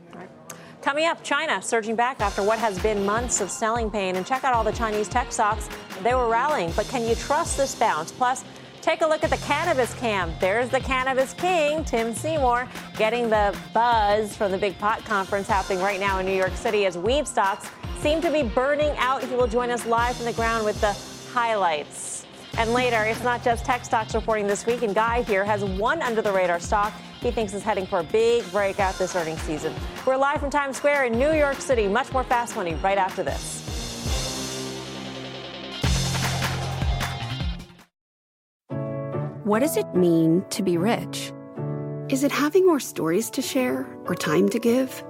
Coming 0.82 1.06
up, 1.06 1.22
China 1.22 1.62
surging 1.62 1.94
back 1.94 2.20
after 2.20 2.42
what 2.42 2.58
has 2.58 2.76
been 2.82 3.06
months 3.06 3.40
of 3.40 3.52
selling 3.52 3.88
pain. 3.88 4.16
And 4.16 4.26
check 4.26 4.42
out 4.42 4.52
all 4.52 4.64
the 4.64 4.72
Chinese 4.72 5.08
tech 5.08 5.30
stocks. 5.30 5.68
They 6.02 6.12
were 6.12 6.28
rallying, 6.28 6.72
but 6.72 6.88
can 6.88 7.06
you 7.06 7.14
trust 7.14 7.56
this 7.56 7.76
bounce? 7.76 8.10
Plus, 8.10 8.44
take 8.80 9.00
a 9.00 9.06
look 9.06 9.22
at 9.22 9.30
the 9.30 9.36
cannabis 9.36 9.94
cam. 9.94 10.32
There's 10.40 10.70
the 10.70 10.80
cannabis 10.80 11.34
king, 11.34 11.84
Tim 11.84 12.12
Seymour, 12.12 12.68
getting 12.98 13.30
the 13.30 13.56
buzz 13.72 14.36
from 14.36 14.50
the 14.50 14.58
Big 14.58 14.76
Pot 14.80 15.04
Conference 15.04 15.46
happening 15.46 15.80
right 15.80 16.00
now 16.00 16.18
in 16.18 16.26
New 16.26 16.36
York 16.36 16.56
City 16.56 16.84
as 16.84 16.98
weed 16.98 17.28
stocks 17.28 17.70
seem 18.00 18.20
to 18.20 18.32
be 18.32 18.42
burning 18.42 18.90
out. 18.98 19.22
He 19.22 19.36
will 19.36 19.46
join 19.46 19.70
us 19.70 19.86
live 19.86 20.16
from 20.16 20.26
the 20.26 20.32
ground 20.32 20.64
with 20.64 20.80
the 20.80 20.92
highlights. 21.32 22.26
And 22.58 22.72
later, 22.72 23.04
it's 23.04 23.22
not 23.22 23.44
just 23.44 23.64
tech 23.64 23.84
stocks 23.84 24.16
reporting 24.16 24.48
this 24.48 24.66
week, 24.66 24.82
and 24.82 24.96
Guy 24.96 25.22
here 25.22 25.44
has 25.44 25.62
one 25.62 26.02
under 26.02 26.22
the 26.22 26.32
radar 26.32 26.58
stock 26.58 26.92
he 27.22 27.30
thinks 27.30 27.54
is 27.54 27.62
heading 27.62 27.86
for 27.86 28.00
a 28.00 28.04
big 28.04 28.50
breakout 28.50 28.98
this 28.98 29.14
earnings 29.14 29.40
season. 29.42 29.72
We're 30.04 30.16
live 30.16 30.40
from 30.40 30.50
Times 30.50 30.76
Square 30.76 31.04
in 31.04 31.18
New 31.18 31.32
York 31.32 31.60
City. 31.60 31.86
Much 31.86 32.12
more 32.12 32.24
fast 32.24 32.56
money 32.56 32.74
right 32.74 32.98
after 32.98 33.22
this. 33.22 33.60
What 39.44 39.60
does 39.60 39.76
it 39.76 39.94
mean 39.94 40.44
to 40.50 40.62
be 40.62 40.78
rich? 40.78 41.32
Is 42.08 42.24
it 42.24 42.32
having 42.32 42.66
more 42.66 42.80
stories 42.80 43.30
to 43.30 43.42
share 43.42 43.86
or 44.06 44.14
time 44.14 44.48
to 44.48 44.58
give? 44.58 45.04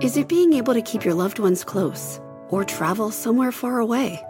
Is 0.00 0.16
it 0.16 0.28
being 0.28 0.52
able 0.52 0.74
to 0.74 0.82
keep 0.82 1.04
your 1.04 1.14
loved 1.14 1.38
ones 1.38 1.64
close 1.64 2.20
or 2.48 2.64
travel 2.64 3.10
somewhere 3.10 3.52
far 3.52 3.80
away? 3.80 4.22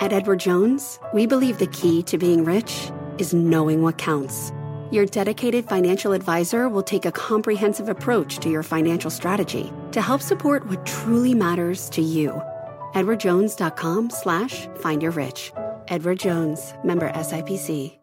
At 0.00 0.12
Edward 0.12 0.40
Jones, 0.40 0.98
we 1.12 1.26
believe 1.26 1.58
the 1.58 1.66
key 1.66 2.02
to 2.04 2.18
being 2.18 2.44
rich 2.44 2.90
is 3.18 3.34
knowing 3.34 3.82
what 3.82 3.98
counts. 3.98 4.52
Your 4.90 5.06
dedicated 5.06 5.68
financial 5.68 6.12
advisor 6.12 6.68
will 6.68 6.82
take 6.82 7.06
a 7.06 7.12
comprehensive 7.12 7.88
approach 7.88 8.38
to 8.38 8.50
your 8.50 8.64
financial 8.64 9.10
strategy 9.10 9.72
to 9.92 10.00
help 10.00 10.20
support 10.20 10.66
what 10.66 10.84
truly 10.84 11.32
matters 11.32 11.88
to 11.90 12.02
you. 12.02 12.42
EdwardJones.com 12.94 14.10
slash 14.10 14.66
find 14.76 15.00
your 15.00 15.12
rich. 15.12 15.52
Edward 15.86 16.18
Jones, 16.18 16.74
member 16.82 17.08
SIPC. 17.12 17.99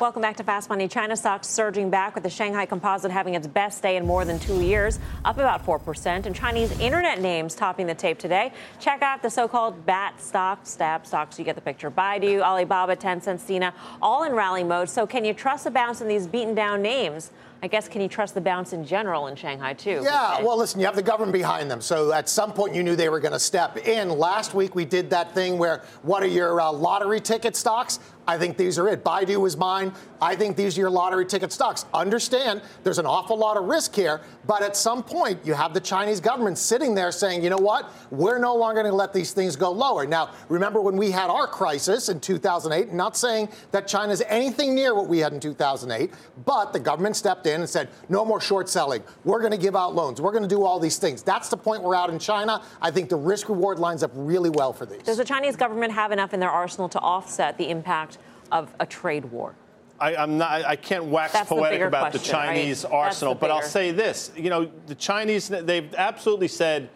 Welcome 0.00 0.22
back 0.22 0.36
to 0.36 0.44
Fast 0.44 0.68
Money. 0.68 0.86
China 0.86 1.16
stocks 1.16 1.48
surging 1.48 1.90
back 1.90 2.14
with 2.14 2.22
the 2.22 2.30
Shanghai 2.30 2.66
Composite 2.66 3.10
having 3.10 3.34
its 3.34 3.48
best 3.48 3.82
day 3.82 3.96
in 3.96 4.06
more 4.06 4.24
than 4.24 4.38
two 4.38 4.60
years, 4.60 5.00
up 5.24 5.38
about 5.38 5.66
4%. 5.66 6.24
And 6.24 6.36
Chinese 6.36 6.70
internet 6.78 7.20
names 7.20 7.56
topping 7.56 7.88
the 7.88 7.96
tape 7.96 8.16
today. 8.16 8.52
Check 8.78 9.02
out 9.02 9.22
the 9.22 9.28
so 9.28 9.48
called 9.48 9.84
BAT 9.86 10.20
stocks, 10.20 10.70
STAB 10.70 11.04
stocks. 11.04 11.36
You 11.36 11.44
get 11.44 11.56
the 11.56 11.60
picture. 11.60 11.90
Baidu, 11.90 12.40
Alibaba, 12.42 12.94
Tencent, 12.94 13.40
Sina, 13.40 13.74
all 14.00 14.22
in 14.22 14.34
rally 14.34 14.62
mode. 14.62 14.88
So 14.88 15.04
can 15.04 15.24
you 15.24 15.34
trust 15.34 15.64
the 15.64 15.70
bounce 15.72 16.00
in 16.00 16.06
these 16.06 16.28
beaten 16.28 16.54
down 16.54 16.80
names? 16.80 17.32
I 17.60 17.66
guess 17.66 17.88
can 17.88 18.00
you 18.00 18.08
trust 18.08 18.34
the 18.34 18.40
bounce 18.40 18.72
in 18.72 18.84
general 18.84 19.26
in 19.26 19.34
Shanghai 19.34 19.74
too? 19.74 20.02
Yeah, 20.04 20.42
well, 20.42 20.56
listen, 20.56 20.78
you 20.78 20.86
have 20.86 20.94
the 20.94 21.02
government 21.02 21.32
behind 21.32 21.68
them. 21.68 21.80
So 21.80 22.12
at 22.12 22.28
some 22.28 22.52
point, 22.52 22.72
you 22.74 22.84
knew 22.84 22.94
they 22.94 23.08
were 23.08 23.18
going 23.18 23.32
to 23.32 23.40
step 23.40 23.76
in. 23.78 24.10
Last 24.10 24.54
week, 24.54 24.76
we 24.76 24.84
did 24.84 25.10
that 25.10 25.34
thing 25.34 25.58
where 25.58 25.82
what 26.02 26.22
are 26.22 26.28
your 26.28 26.60
uh, 26.60 26.70
lottery 26.70 27.20
ticket 27.20 27.56
stocks? 27.56 27.98
I 28.28 28.36
think 28.36 28.58
these 28.58 28.78
are 28.78 28.86
it. 28.90 29.02
Baidu 29.02 29.46
is 29.46 29.56
mine. 29.56 29.90
I 30.20 30.36
think 30.36 30.54
these 30.54 30.76
are 30.76 30.82
your 30.82 30.90
lottery 30.90 31.24
ticket 31.24 31.50
stocks. 31.50 31.86
Understand 31.94 32.60
there's 32.84 32.98
an 32.98 33.06
awful 33.06 33.38
lot 33.38 33.56
of 33.56 33.64
risk 33.64 33.94
here, 33.94 34.20
but 34.46 34.62
at 34.62 34.76
some 34.76 35.02
point, 35.02 35.40
you 35.44 35.54
have 35.54 35.72
the 35.72 35.80
Chinese 35.80 36.20
government 36.20 36.58
sitting 36.58 36.94
there 36.94 37.10
saying, 37.10 37.42
you 37.42 37.48
know 37.48 37.56
what? 37.56 37.90
We're 38.10 38.38
no 38.38 38.54
longer 38.54 38.82
going 38.82 38.92
to 38.92 38.96
let 38.96 39.14
these 39.14 39.32
things 39.32 39.56
go 39.56 39.70
lower. 39.70 40.06
Now, 40.06 40.32
remember 40.50 40.82
when 40.82 40.96
we 40.96 41.10
had 41.10 41.30
our 41.30 41.46
crisis 41.46 42.10
in 42.10 42.20
2008, 42.20 42.92
not 42.92 43.16
saying 43.16 43.48
that 43.70 43.88
China's 43.88 44.22
anything 44.28 44.74
near 44.74 44.94
what 44.94 45.08
we 45.08 45.20
had 45.20 45.32
in 45.32 45.40
2008, 45.40 46.12
but 46.44 46.74
the 46.74 46.80
government 46.80 47.16
stepped 47.16 47.46
in 47.46 47.60
and 47.60 47.70
said, 47.70 47.88
no 48.10 48.26
more 48.26 48.42
short 48.42 48.68
selling. 48.68 49.02
We're 49.24 49.40
going 49.40 49.52
to 49.52 49.58
give 49.58 49.74
out 49.74 49.94
loans. 49.94 50.20
We're 50.20 50.32
going 50.32 50.42
to 50.42 50.48
do 50.48 50.64
all 50.64 50.78
these 50.78 50.98
things. 50.98 51.22
That's 51.22 51.48
the 51.48 51.56
point 51.56 51.82
we're 51.82 51.96
out 51.96 52.10
in 52.10 52.18
China. 52.18 52.62
I 52.82 52.90
think 52.90 53.08
the 53.08 53.16
risk 53.16 53.48
reward 53.48 53.78
lines 53.78 54.02
up 54.02 54.10
really 54.14 54.50
well 54.50 54.74
for 54.74 54.84
these. 54.84 55.02
Does 55.02 55.16
the 55.16 55.24
Chinese 55.24 55.56
government 55.56 55.92
have 55.94 56.12
enough 56.12 56.34
in 56.34 56.40
their 56.40 56.50
arsenal 56.50 56.90
to 56.90 56.98
offset 57.00 57.56
the 57.56 57.70
impact 57.70 58.17
of 58.52 58.74
a 58.80 58.86
trade 58.86 59.24
war? 59.26 59.54
I, 60.00 60.16
I'm 60.16 60.38
not. 60.38 60.64
I 60.64 60.76
can't 60.76 61.06
wax 61.06 61.32
That's 61.32 61.48
poetic 61.48 61.76
bigger 61.76 61.86
about 61.86 62.12
the 62.12 62.18
question, 62.18 62.36
right? 62.36 62.46
Chinese 62.46 62.82
That's 62.82 62.94
arsenal, 62.94 63.34
the 63.34 63.40
but 63.40 63.50
I'll 63.50 63.62
say 63.62 63.90
this: 63.90 64.30
you 64.36 64.50
know, 64.50 64.70
the 64.86 64.94
Chinese 64.94 65.48
they've 65.48 65.92
absolutely 65.94 66.48
said, 66.48 66.88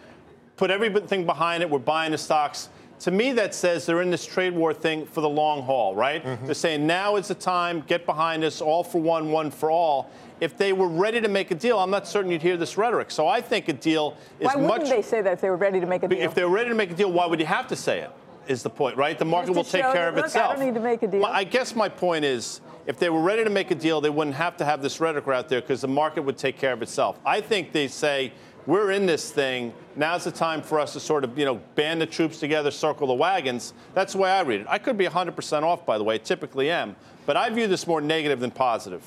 put 0.56 0.70
everything 0.70 1.26
behind 1.26 1.62
it. 1.62 1.70
We're 1.70 1.80
buying 1.80 2.12
the 2.12 2.18
stocks. 2.18 2.68
To 3.00 3.10
me, 3.10 3.32
that 3.32 3.52
says 3.52 3.84
they're 3.84 4.02
in 4.02 4.12
this 4.12 4.24
trade 4.24 4.54
war 4.54 4.72
thing 4.72 5.06
for 5.06 5.22
the 5.22 5.28
long 5.28 5.62
haul, 5.62 5.96
right? 5.96 6.24
Mm-hmm. 6.24 6.46
They're 6.46 6.54
saying 6.54 6.86
now 6.86 7.16
is 7.16 7.26
the 7.26 7.34
time, 7.34 7.82
get 7.88 8.06
behind 8.06 8.44
us, 8.44 8.60
all 8.60 8.84
for 8.84 9.00
one, 9.00 9.32
one 9.32 9.50
for 9.50 9.72
all. 9.72 10.08
If 10.38 10.56
they 10.56 10.72
were 10.72 10.86
ready 10.86 11.20
to 11.20 11.28
make 11.28 11.50
a 11.50 11.56
deal, 11.56 11.80
I'm 11.80 11.90
not 11.90 12.06
certain 12.06 12.30
you'd 12.30 12.42
hear 12.42 12.56
this 12.56 12.76
rhetoric. 12.76 13.10
So 13.10 13.26
I 13.26 13.40
think 13.40 13.66
a 13.66 13.72
deal 13.72 14.16
is 14.38 14.46
Why 14.46 14.54
wouldn't 14.54 14.82
much. 14.82 14.88
they 14.88 15.02
say 15.02 15.20
that 15.20 15.32
if 15.32 15.40
they 15.40 15.50
were 15.50 15.56
ready 15.56 15.80
to 15.80 15.86
make 15.86 16.04
a 16.04 16.08
deal? 16.08 16.20
If 16.20 16.34
they're 16.34 16.46
ready 16.46 16.68
to 16.68 16.76
make 16.76 16.92
a 16.92 16.94
deal, 16.94 17.10
why 17.10 17.26
would 17.26 17.40
you 17.40 17.46
have 17.46 17.66
to 17.68 17.76
say 17.76 18.02
it? 18.02 18.10
Is 18.48 18.62
the 18.62 18.70
point, 18.70 18.96
right? 18.96 19.18
The 19.18 19.24
market 19.24 19.54
will 19.54 19.64
take 19.64 19.82
care 19.82 19.92
that, 19.92 20.08
of 20.08 20.14
look, 20.16 20.24
I 20.24 20.26
itself. 20.26 20.56
don't 20.56 20.66
need 20.66 20.74
to 20.74 20.80
make 20.80 21.02
a 21.02 21.06
deal. 21.06 21.24
I 21.24 21.44
guess 21.44 21.76
my 21.76 21.88
point 21.88 22.24
is, 22.24 22.60
if 22.86 22.98
they 22.98 23.08
were 23.08 23.20
ready 23.20 23.44
to 23.44 23.50
make 23.50 23.70
a 23.70 23.74
deal, 23.74 24.00
they 24.00 24.10
wouldn't 24.10 24.34
have 24.36 24.56
to 24.56 24.64
have 24.64 24.82
this 24.82 25.00
rhetoric 25.00 25.28
out 25.28 25.48
there 25.48 25.60
because 25.60 25.80
the 25.80 25.88
market 25.88 26.22
would 26.22 26.36
take 26.36 26.58
care 26.58 26.72
of 26.72 26.82
itself. 26.82 27.18
I 27.24 27.40
think 27.40 27.72
they 27.72 27.86
say, 27.86 28.32
we're 28.66 28.92
in 28.92 29.06
this 29.06 29.30
thing. 29.30 29.72
Now's 29.96 30.24
the 30.24 30.30
time 30.30 30.62
for 30.62 30.78
us 30.78 30.92
to 30.92 31.00
sort 31.00 31.24
of, 31.24 31.38
you 31.38 31.44
know, 31.44 31.56
band 31.74 32.00
the 32.00 32.06
troops 32.06 32.38
together, 32.38 32.70
circle 32.70 33.06
the 33.06 33.14
wagons. 33.14 33.74
That's 33.94 34.12
the 34.12 34.18
way 34.18 34.30
I 34.30 34.42
read 34.42 34.62
it. 34.62 34.66
I 34.68 34.78
could 34.78 34.96
be 34.96 35.06
100% 35.06 35.62
off, 35.62 35.84
by 35.84 35.98
the 35.98 36.04
way. 36.04 36.18
Typically 36.18 36.70
am. 36.70 36.96
But 37.26 37.36
I 37.36 37.50
view 37.50 37.66
this 37.66 37.86
more 37.86 38.00
negative 38.00 38.40
than 38.40 38.50
positive. 38.50 39.02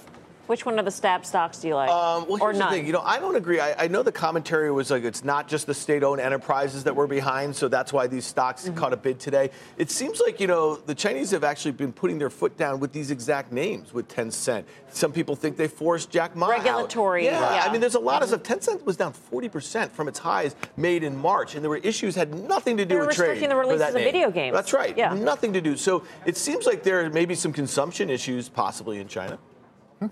Which 0.48 0.66
one 0.66 0.78
of 0.78 0.86
the 0.86 0.92
stab 0.92 1.26
stocks 1.26 1.58
do 1.60 1.68
you 1.68 1.76
like? 1.76 1.90
Um, 1.90 2.26
well, 2.28 2.38
or 2.42 2.50
here's 2.52 2.60
none? 2.60 2.70
the 2.72 2.78
thing. 2.78 2.86
You 2.86 2.94
know, 2.94 3.02
I 3.02 3.20
don't 3.20 3.36
agree. 3.36 3.60
I, 3.60 3.86
I 3.86 3.88
know 3.88 4.04
the 4.04 4.12
commentary 4.12 4.72
was 4.72 4.92
like 4.92 5.04
it's 5.04 5.24
not 5.24 5.48
just 5.48 5.66
the 5.66 5.74
state-owned 5.74 6.22
enterprises 6.22 6.84
that 6.84 6.96
were 6.96 7.08
behind, 7.08 7.56
so 7.56 7.68
that's 7.68 7.92
why 7.92 8.08
these 8.08 8.26
stocks 8.26 8.66
Mm-hmm. 8.66 8.76
caught 8.78 8.94
a 8.94 8.98
bid 8.98 9.20
today. 9.20 9.50
It 9.78 9.90
seems 9.92 10.20
like 10.20 10.40
you 10.40 10.48
know 10.48 10.76
the 10.76 10.94
Chinese 10.96 11.32
have 11.32 11.44
actually 11.44 11.72
been 11.72 11.92
putting 11.92 12.20
their 12.20 12.30
foot 12.30 12.58
down 12.58 12.80
with 12.80 12.94
these 12.94 13.12
exact 13.12 13.52
names 13.52 13.94
with 13.94 14.08
Tencent. 14.08 14.66
Some 14.92 15.12
people 15.12 15.36
think 15.36 15.58
they 15.58 15.68
forced 15.68 16.10
Jack 16.12 16.36
Ma 16.36 16.46
out. 16.46 16.52
Regulatory, 16.52 17.26
Yeah, 17.26 17.40
yeah. 17.56 17.64
I 17.68 17.72
mean, 17.72 17.82
there's 17.82 17.96
a 17.96 18.00
lot 18.00 18.22
of 18.22 18.30
Mhm. 18.30 18.46
stuff. 18.46 18.60
Tencent 18.60 18.86
was 18.86 18.98
down 18.98 19.14
40% 19.14 19.92
from 19.92 20.08
its 20.08 20.20
highs 20.20 20.56
made 20.78 21.04
in 21.04 21.18
March, 21.18 21.56
and 21.56 21.64
there 21.64 21.70
were 21.70 21.78
issues 21.78 22.16
had 22.16 22.34
nothing 22.34 22.78
to 22.78 22.86
do 22.86 22.96
They 22.96 23.00
were 23.02 23.08
with 23.08 23.16
trade. 23.16 23.30
restricting 23.32 23.50
the 23.50 23.56
releases 23.56 23.88
of 23.90 23.96
name. 23.96 24.04
video 24.04 24.32
games. 24.32 24.54
That's 24.56 24.74
right. 24.74 24.96
Yeah. 24.98 25.14
Nothing 25.14 25.54
to 25.54 25.62
do. 25.62 25.76
So 25.76 26.04
it 26.26 26.38
seems 26.38 26.66
like 26.66 26.84
there 26.84 27.10
may 27.10 27.26
be 27.26 27.36
some 27.36 27.52
consumption 27.52 28.10
issues 28.10 28.48
possibly 28.48 29.00
in 29.00 29.08
China. 29.08 29.38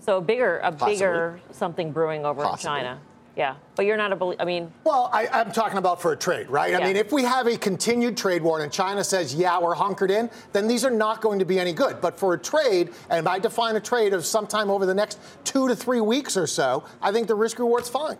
So 0.00 0.18
a 0.18 0.20
bigger, 0.20 0.58
a 0.58 0.72
Possibly. 0.72 0.94
bigger 0.94 1.40
something 1.52 1.92
brewing 1.92 2.24
over 2.24 2.42
Possibly. 2.42 2.78
in 2.78 2.84
China. 2.84 2.98
Yeah, 3.36 3.56
but 3.74 3.84
you're 3.84 3.96
not 3.96 4.12
a. 4.12 4.16
belie- 4.16 4.36
I 4.38 4.44
mean, 4.44 4.72
Well, 4.84 5.10
I, 5.12 5.26
I'm 5.26 5.50
talking 5.50 5.76
about 5.78 6.00
for 6.00 6.12
a 6.12 6.16
trade, 6.16 6.48
right? 6.48 6.72
I 6.72 6.78
mean, 6.84 6.94
if 6.94 7.10
we 7.10 7.24
have 7.24 7.48
a 7.48 7.56
continued 7.58 8.16
trade 8.16 8.42
war 8.42 8.60
and 8.62 8.70
China 8.72 9.02
says, 9.02 9.34
yeah, 9.34 9.58
we're 9.60 9.74
hunkered 9.74 10.12
in, 10.12 10.30
then 10.52 10.68
these 10.68 10.84
are 10.84 10.90
not 10.90 11.20
going 11.20 11.40
to 11.40 11.44
be 11.44 11.58
any 11.58 11.72
good. 11.72 12.00
But 12.00 12.16
for 12.16 12.34
a 12.34 12.38
trade, 12.38 12.92
and 13.10 13.28
I 13.28 13.40
define 13.40 13.74
a 13.74 13.80
trade 13.80 14.12
of 14.12 14.24
sometime 14.24 14.70
over 14.70 14.86
the 14.86 14.94
next 14.94 15.18
two 15.42 15.66
to 15.66 15.74
three 15.74 16.00
weeks 16.00 16.36
or 16.36 16.46
so, 16.46 16.84
I 17.02 17.10
think 17.10 17.26
the 17.26 17.34
risk 17.34 17.58
reward's 17.58 17.88
fine. 17.88 18.18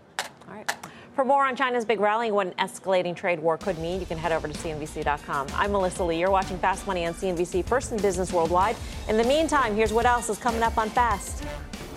All 1.15 1.25
right. 1.25 1.25
For 1.25 1.25
more 1.25 1.47
on 1.47 1.57
China's 1.57 1.85
big 1.85 2.01
rally 2.01 2.29
and 2.29 2.37
what 2.37 2.47
an 2.47 2.55
escalating 2.55 3.15
trade 3.15 3.41
war 3.41 3.59
could 3.59 3.79
mean, 3.79 4.01
you 4.01 4.07
can 4.07 4.19
head 4.19 4.33
over 4.33 4.49
to 4.49 4.55
CNBC.com. 4.55 5.49
I'm 5.55 5.73
Melissa 5.73 6.05
Lee. 6.05 6.21
You're 6.21 6.31
watching 6.31 6.59
Fast 6.59 6.87
Money 6.87 7.07
on 7.07 7.15
CNBC, 7.15 7.65
first 7.65 7.93
in 7.93 7.99
business 7.99 8.33
worldwide. 8.33 8.77
In 9.09 9.17
the 9.17 9.25
meantime, 9.25 9.75
here's 9.75 9.93
what 9.93 10.07
else 10.07 10.29
is 10.29 10.39
coming 10.39 10.63
up 10.63 10.77
on 10.79 10.91
Fast. 10.91 11.45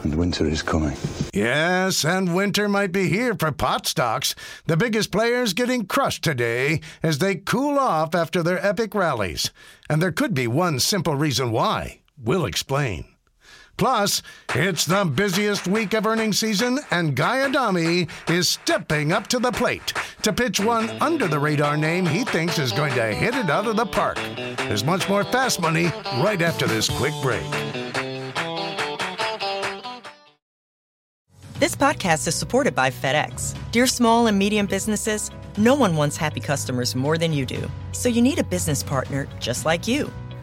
And 0.03 0.15
winter 0.15 0.47
is 0.47 0.61
coming. 0.61 0.95
Yes, 1.33 2.05
and 2.05 2.35
winter 2.35 2.69
might 2.69 2.91
be 2.91 3.09
here 3.09 3.33
for 3.33 3.51
pot 3.51 3.87
stocks. 3.87 4.35
The 4.67 4.77
biggest 4.77 5.11
players 5.11 5.53
getting 5.53 5.87
crushed 5.87 6.23
today 6.23 6.81
as 7.01 7.17
they 7.17 7.35
cool 7.35 7.79
off 7.79 8.13
after 8.13 8.43
their 8.43 8.63
epic 8.65 8.93
rallies. 8.93 9.51
And 9.89 10.01
there 10.01 10.11
could 10.11 10.33
be 10.33 10.47
one 10.47 10.79
simple 10.79 11.15
reason 11.15 11.51
why. 11.51 12.01
We'll 12.23 12.45
explain. 12.45 13.16
Plus, 13.77 14.23
it's 14.55 14.85
the 14.85 15.05
busiest 15.05 15.67
week 15.67 15.93
of 15.93 16.07
earnings 16.07 16.39
season, 16.39 16.79
and 16.89 17.15
Guy 17.15 17.45
Adami 17.45 18.07
is 18.27 18.49
stepping 18.49 19.11
up 19.11 19.27
to 19.27 19.37
the 19.37 19.51
plate 19.51 19.93
to 20.23 20.33
pitch 20.33 20.59
one 20.59 20.89
under 20.99 21.27
the 21.27 21.39
radar 21.39 21.77
name 21.77 22.03
he 22.03 22.23
thinks 22.23 22.57
is 22.57 22.71
going 22.71 22.93
to 22.95 23.13
hit 23.13 23.35
it 23.35 23.51
out 23.51 23.67
of 23.67 23.75
the 23.75 23.85
park. 23.85 24.17
There's 24.57 24.83
much 24.83 25.07
more 25.07 25.23
fast 25.23 25.61
money 25.61 25.85
right 26.23 26.41
after 26.41 26.65
this 26.65 26.89
quick 26.89 27.13
break. 27.21 27.43
This 31.59 31.75
podcast 31.75 32.27
is 32.27 32.35
supported 32.35 32.73
by 32.73 32.89
FedEx. 32.89 33.55
Dear 33.71 33.85
small 33.85 34.25
and 34.25 34.39
medium 34.39 34.65
businesses, 34.65 35.29
no 35.55 35.75
one 35.75 35.95
wants 35.95 36.17
happy 36.17 36.39
customers 36.39 36.95
more 36.95 37.17
than 37.19 37.31
you 37.31 37.45
do. 37.45 37.69
So 37.91 38.09
you 38.09 38.23
need 38.23 38.39
a 38.39 38.43
business 38.43 38.81
partner 38.81 39.27
just 39.39 39.65
like 39.65 39.87
you 39.87 40.11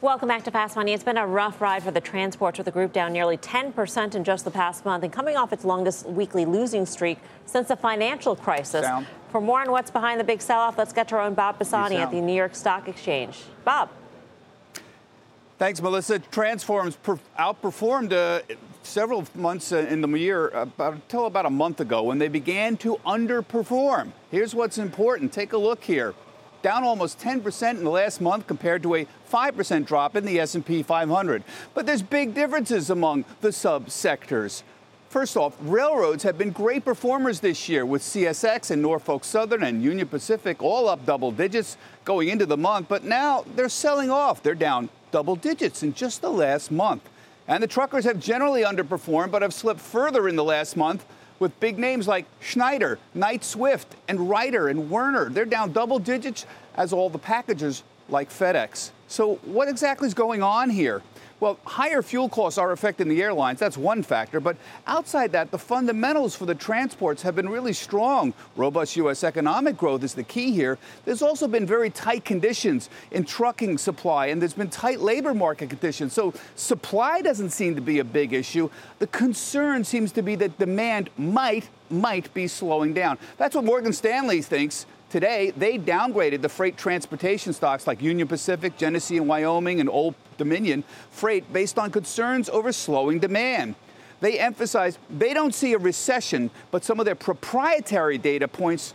Welcome 0.00 0.28
back 0.28 0.44
to 0.44 0.52
Fast 0.52 0.76
Money. 0.76 0.92
It's 0.92 1.02
been 1.02 1.16
a 1.16 1.26
rough 1.26 1.60
ride 1.60 1.82
for 1.82 1.90
the 1.90 2.00
transports 2.00 2.56
with 2.56 2.66
the 2.66 2.70
group 2.70 2.92
down 2.92 3.12
nearly 3.12 3.36
10% 3.36 4.14
in 4.14 4.22
just 4.22 4.44
the 4.44 4.50
past 4.52 4.84
month 4.84 5.02
and 5.02 5.12
coming 5.12 5.36
off 5.36 5.52
its 5.52 5.64
longest 5.64 6.06
weekly 6.06 6.44
losing 6.44 6.86
streak 6.86 7.18
since 7.46 7.66
the 7.66 7.74
financial 7.74 8.36
crisis. 8.36 8.84
Sound. 8.84 9.08
For 9.32 9.40
more 9.40 9.60
on 9.60 9.72
what's 9.72 9.90
behind 9.90 10.20
the 10.20 10.24
big 10.24 10.40
sell 10.40 10.60
off, 10.60 10.78
let's 10.78 10.92
get 10.92 11.08
to 11.08 11.16
our 11.16 11.22
own 11.22 11.34
Bob 11.34 11.58
Pisani 11.58 11.96
at 11.96 12.12
the 12.12 12.20
New 12.20 12.32
York 12.32 12.54
Stock 12.54 12.86
Exchange. 12.86 13.40
Bob. 13.64 13.90
Thanks, 15.58 15.82
Melissa. 15.82 16.20
Transforms 16.20 16.94
per- 16.94 17.18
outperformed 17.36 18.12
uh, 18.12 18.42
several 18.84 19.26
months 19.34 19.72
uh, 19.72 19.78
in 19.78 20.00
the 20.00 20.08
year 20.10 20.46
about, 20.50 20.92
until 20.92 21.26
about 21.26 21.44
a 21.44 21.50
month 21.50 21.80
ago 21.80 22.04
when 22.04 22.20
they 22.20 22.28
began 22.28 22.76
to 22.76 23.00
underperform. 23.04 24.12
Here's 24.30 24.54
what's 24.54 24.78
important. 24.78 25.32
Take 25.32 25.52
a 25.52 25.58
look 25.58 25.82
here 25.82 26.14
down 26.62 26.84
almost 26.84 27.18
10% 27.20 27.70
in 27.70 27.84
the 27.84 27.90
last 27.90 28.20
month 28.20 28.46
compared 28.46 28.82
to 28.82 28.94
a 28.96 29.06
5% 29.30 29.86
drop 29.86 30.16
in 30.16 30.24
the 30.24 30.40
S&P 30.40 30.82
500. 30.82 31.42
But 31.74 31.86
there's 31.86 32.02
big 32.02 32.34
differences 32.34 32.90
among 32.90 33.24
the 33.40 33.48
subsectors. 33.48 34.62
First 35.08 35.38
off, 35.38 35.56
railroads 35.62 36.22
have 36.24 36.36
been 36.36 36.50
great 36.50 36.84
performers 36.84 37.40
this 37.40 37.66
year 37.66 37.86
with 37.86 38.02
CSX 38.02 38.70
and 38.70 38.82
Norfolk 38.82 39.24
Southern 39.24 39.62
and 39.62 39.82
Union 39.82 40.06
Pacific 40.06 40.62
all 40.62 40.86
up 40.86 41.06
double 41.06 41.32
digits 41.32 41.78
going 42.04 42.28
into 42.28 42.44
the 42.44 42.58
month, 42.58 42.88
but 42.88 43.04
now 43.04 43.44
they're 43.56 43.70
selling 43.70 44.10
off. 44.10 44.42
They're 44.42 44.54
down 44.54 44.90
double 45.10 45.34
digits 45.34 45.82
in 45.82 45.94
just 45.94 46.20
the 46.20 46.30
last 46.30 46.70
month. 46.70 47.08
And 47.46 47.62
the 47.62 47.66
truckers 47.66 48.04
have 48.04 48.20
generally 48.20 48.62
underperformed 48.62 49.30
but 49.30 49.40
have 49.40 49.54
slipped 49.54 49.80
further 49.80 50.28
in 50.28 50.36
the 50.36 50.44
last 50.44 50.76
month 50.76 51.06
with 51.38 51.58
big 51.60 51.78
names 51.78 52.08
like 52.08 52.26
Schneider, 52.40 52.98
Knight 53.14 53.44
Swift, 53.44 53.94
and 54.08 54.28
Ryder 54.28 54.68
and 54.68 54.90
Werner. 54.90 55.28
They're 55.30 55.44
down 55.44 55.72
double 55.72 55.98
digits 55.98 56.46
as 56.76 56.92
all 56.92 57.10
the 57.10 57.18
packagers 57.18 57.82
like 58.08 58.30
FedEx. 58.30 58.90
So, 59.08 59.36
what 59.36 59.68
exactly 59.68 60.06
is 60.06 60.14
going 60.14 60.42
on 60.42 60.70
here? 60.70 61.02
Well, 61.40 61.58
higher 61.64 62.02
fuel 62.02 62.28
costs 62.28 62.58
are 62.58 62.72
affecting 62.72 63.08
the 63.08 63.22
airlines. 63.22 63.60
That's 63.60 63.78
one 63.78 64.02
factor. 64.02 64.40
But 64.40 64.56
outside 64.86 65.32
that, 65.32 65.50
the 65.50 65.58
fundamentals 65.58 66.34
for 66.34 66.46
the 66.46 66.54
transports 66.54 67.22
have 67.22 67.36
been 67.36 67.48
really 67.48 67.72
strong. 67.72 68.34
Robust 68.56 68.96
U.S. 68.96 69.22
economic 69.22 69.76
growth 69.76 70.02
is 70.02 70.14
the 70.14 70.24
key 70.24 70.50
here. 70.50 70.78
There's 71.04 71.22
also 71.22 71.46
been 71.46 71.64
very 71.64 71.90
tight 71.90 72.24
conditions 72.24 72.90
in 73.12 73.24
trucking 73.24 73.78
supply, 73.78 74.26
and 74.26 74.42
there's 74.42 74.54
been 74.54 74.70
tight 74.70 75.00
labor 75.00 75.32
market 75.32 75.70
conditions. 75.70 76.12
So 76.12 76.34
supply 76.56 77.20
doesn't 77.22 77.50
seem 77.50 77.76
to 77.76 77.80
be 77.80 78.00
a 78.00 78.04
big 78.04 78.32
issue. 78.32 78.68
The 78.98 79.06
concern 79.06 79.84
seems 79.84 80.10
to 80.12 80.22
be 80.22 80.34
that 80.36 80.58
demand 80.58 81.10
might 81.16 81.68
might 81.90 82.32
be 82.34 82.46
slowing 82.46 82.92
down. 82.92 83.18
That's 83.38 83.54
what 83.54 83.64
Morgan 83.64 83.94
Stanley 83.94 84.42
thinks. 84.42 84.84
Today, 85.10 85.52
they 85.56 85.78
downgraded 85.78 86.42
the 86.42 86.50
freight 86.50 86.76
transportation 86.76 87.54
stocks 87.54 87.86
like 87.86 88.02
Union 88.02 88.28
Pacific, 88.28 88.76
Genesee 88.76 89.16
and 89.16 89.26
Wyoming, 89.26 89.80
and 89.80 89.88
Old 89.88 90.14
Dominion 90.36 90.84
Freight 91.10 91.50
based 91.52 91.78
on 91.78 91.90
concerns 91.90 92.50
over 92.50 92.72
slowing 92.72 93.18
demand. 93.18 93.74
They 94.20 94.38
emphasize 94.38 94.98
they 95.08 95.32
don't 95.32 95.54
see 95.54 95.72
a 95.72 95.78
recession, 95.78 96.50
but 96.70 96.84
some 96.84 96.98
of 97.00 97.06
their 97.06 97.14
proprietary 97.14 98.18
data 98.18 98.48
points 98.48 98.92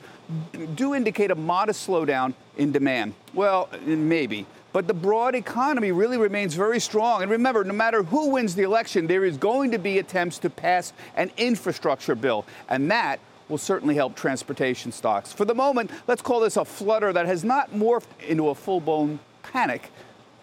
do 0.76 0.94
indicate 0.94 1.32
a 1.32 1.36
modest 1.36 1.88
slowdown 1.88 2.34
in 2.58 2.72
demand. 2.72 3.14
Well, 3.34 3.70
maybe. 3.86 4.46
But 4.72 4.88
the 4.88 4.94
broad 4.94 5.36
economy 5.36 5.92
really 5.92 6.18
remains 6.18 6.56
very 6.56 6.80
strong. 6.80 7.22
And 7.22 7.32
remember, 7.32 7.64
no 7.64 7.74
matter 7.74 8.04
who 8.04 8.30
wins 8.30 8.56
the 8.56 8.64
election, 8.64 9.08
there 9.08 9.24
is 9.24 9.38
going 9.38 9.72
to 9.72 9.78
be 9.78 10.00
attempts 10.00 10.40
to 10.40 10.50
pass 10.50 10.94
an 11.16 11.32
infrastructure 11.38 12.16
bill. 12.16 12.46
And 12.70 12.90
that 12.92 13.20
will 13.54 13.60
certainly 13.60 13.94
help 13.94 14.16
transportation 14.16 14.92
stocks. 14.92 15.32
For 15.32 15.46
the 15.46 15.54
moment, 15.54 15.92
let's 16.08 16.24
call 16.24 16.40
this 16.40 16.58
a 16.58 16.66
flutter 16.66 17.14
that 17.14 17.28
has 17.28 17.44
not 17.44 17.70
morphed 17.72 18.08
into 18.28 18.50
a 18.50 18.56
full 18.56 18.82
blown 18.82 19.20
panic, 19.44 19.92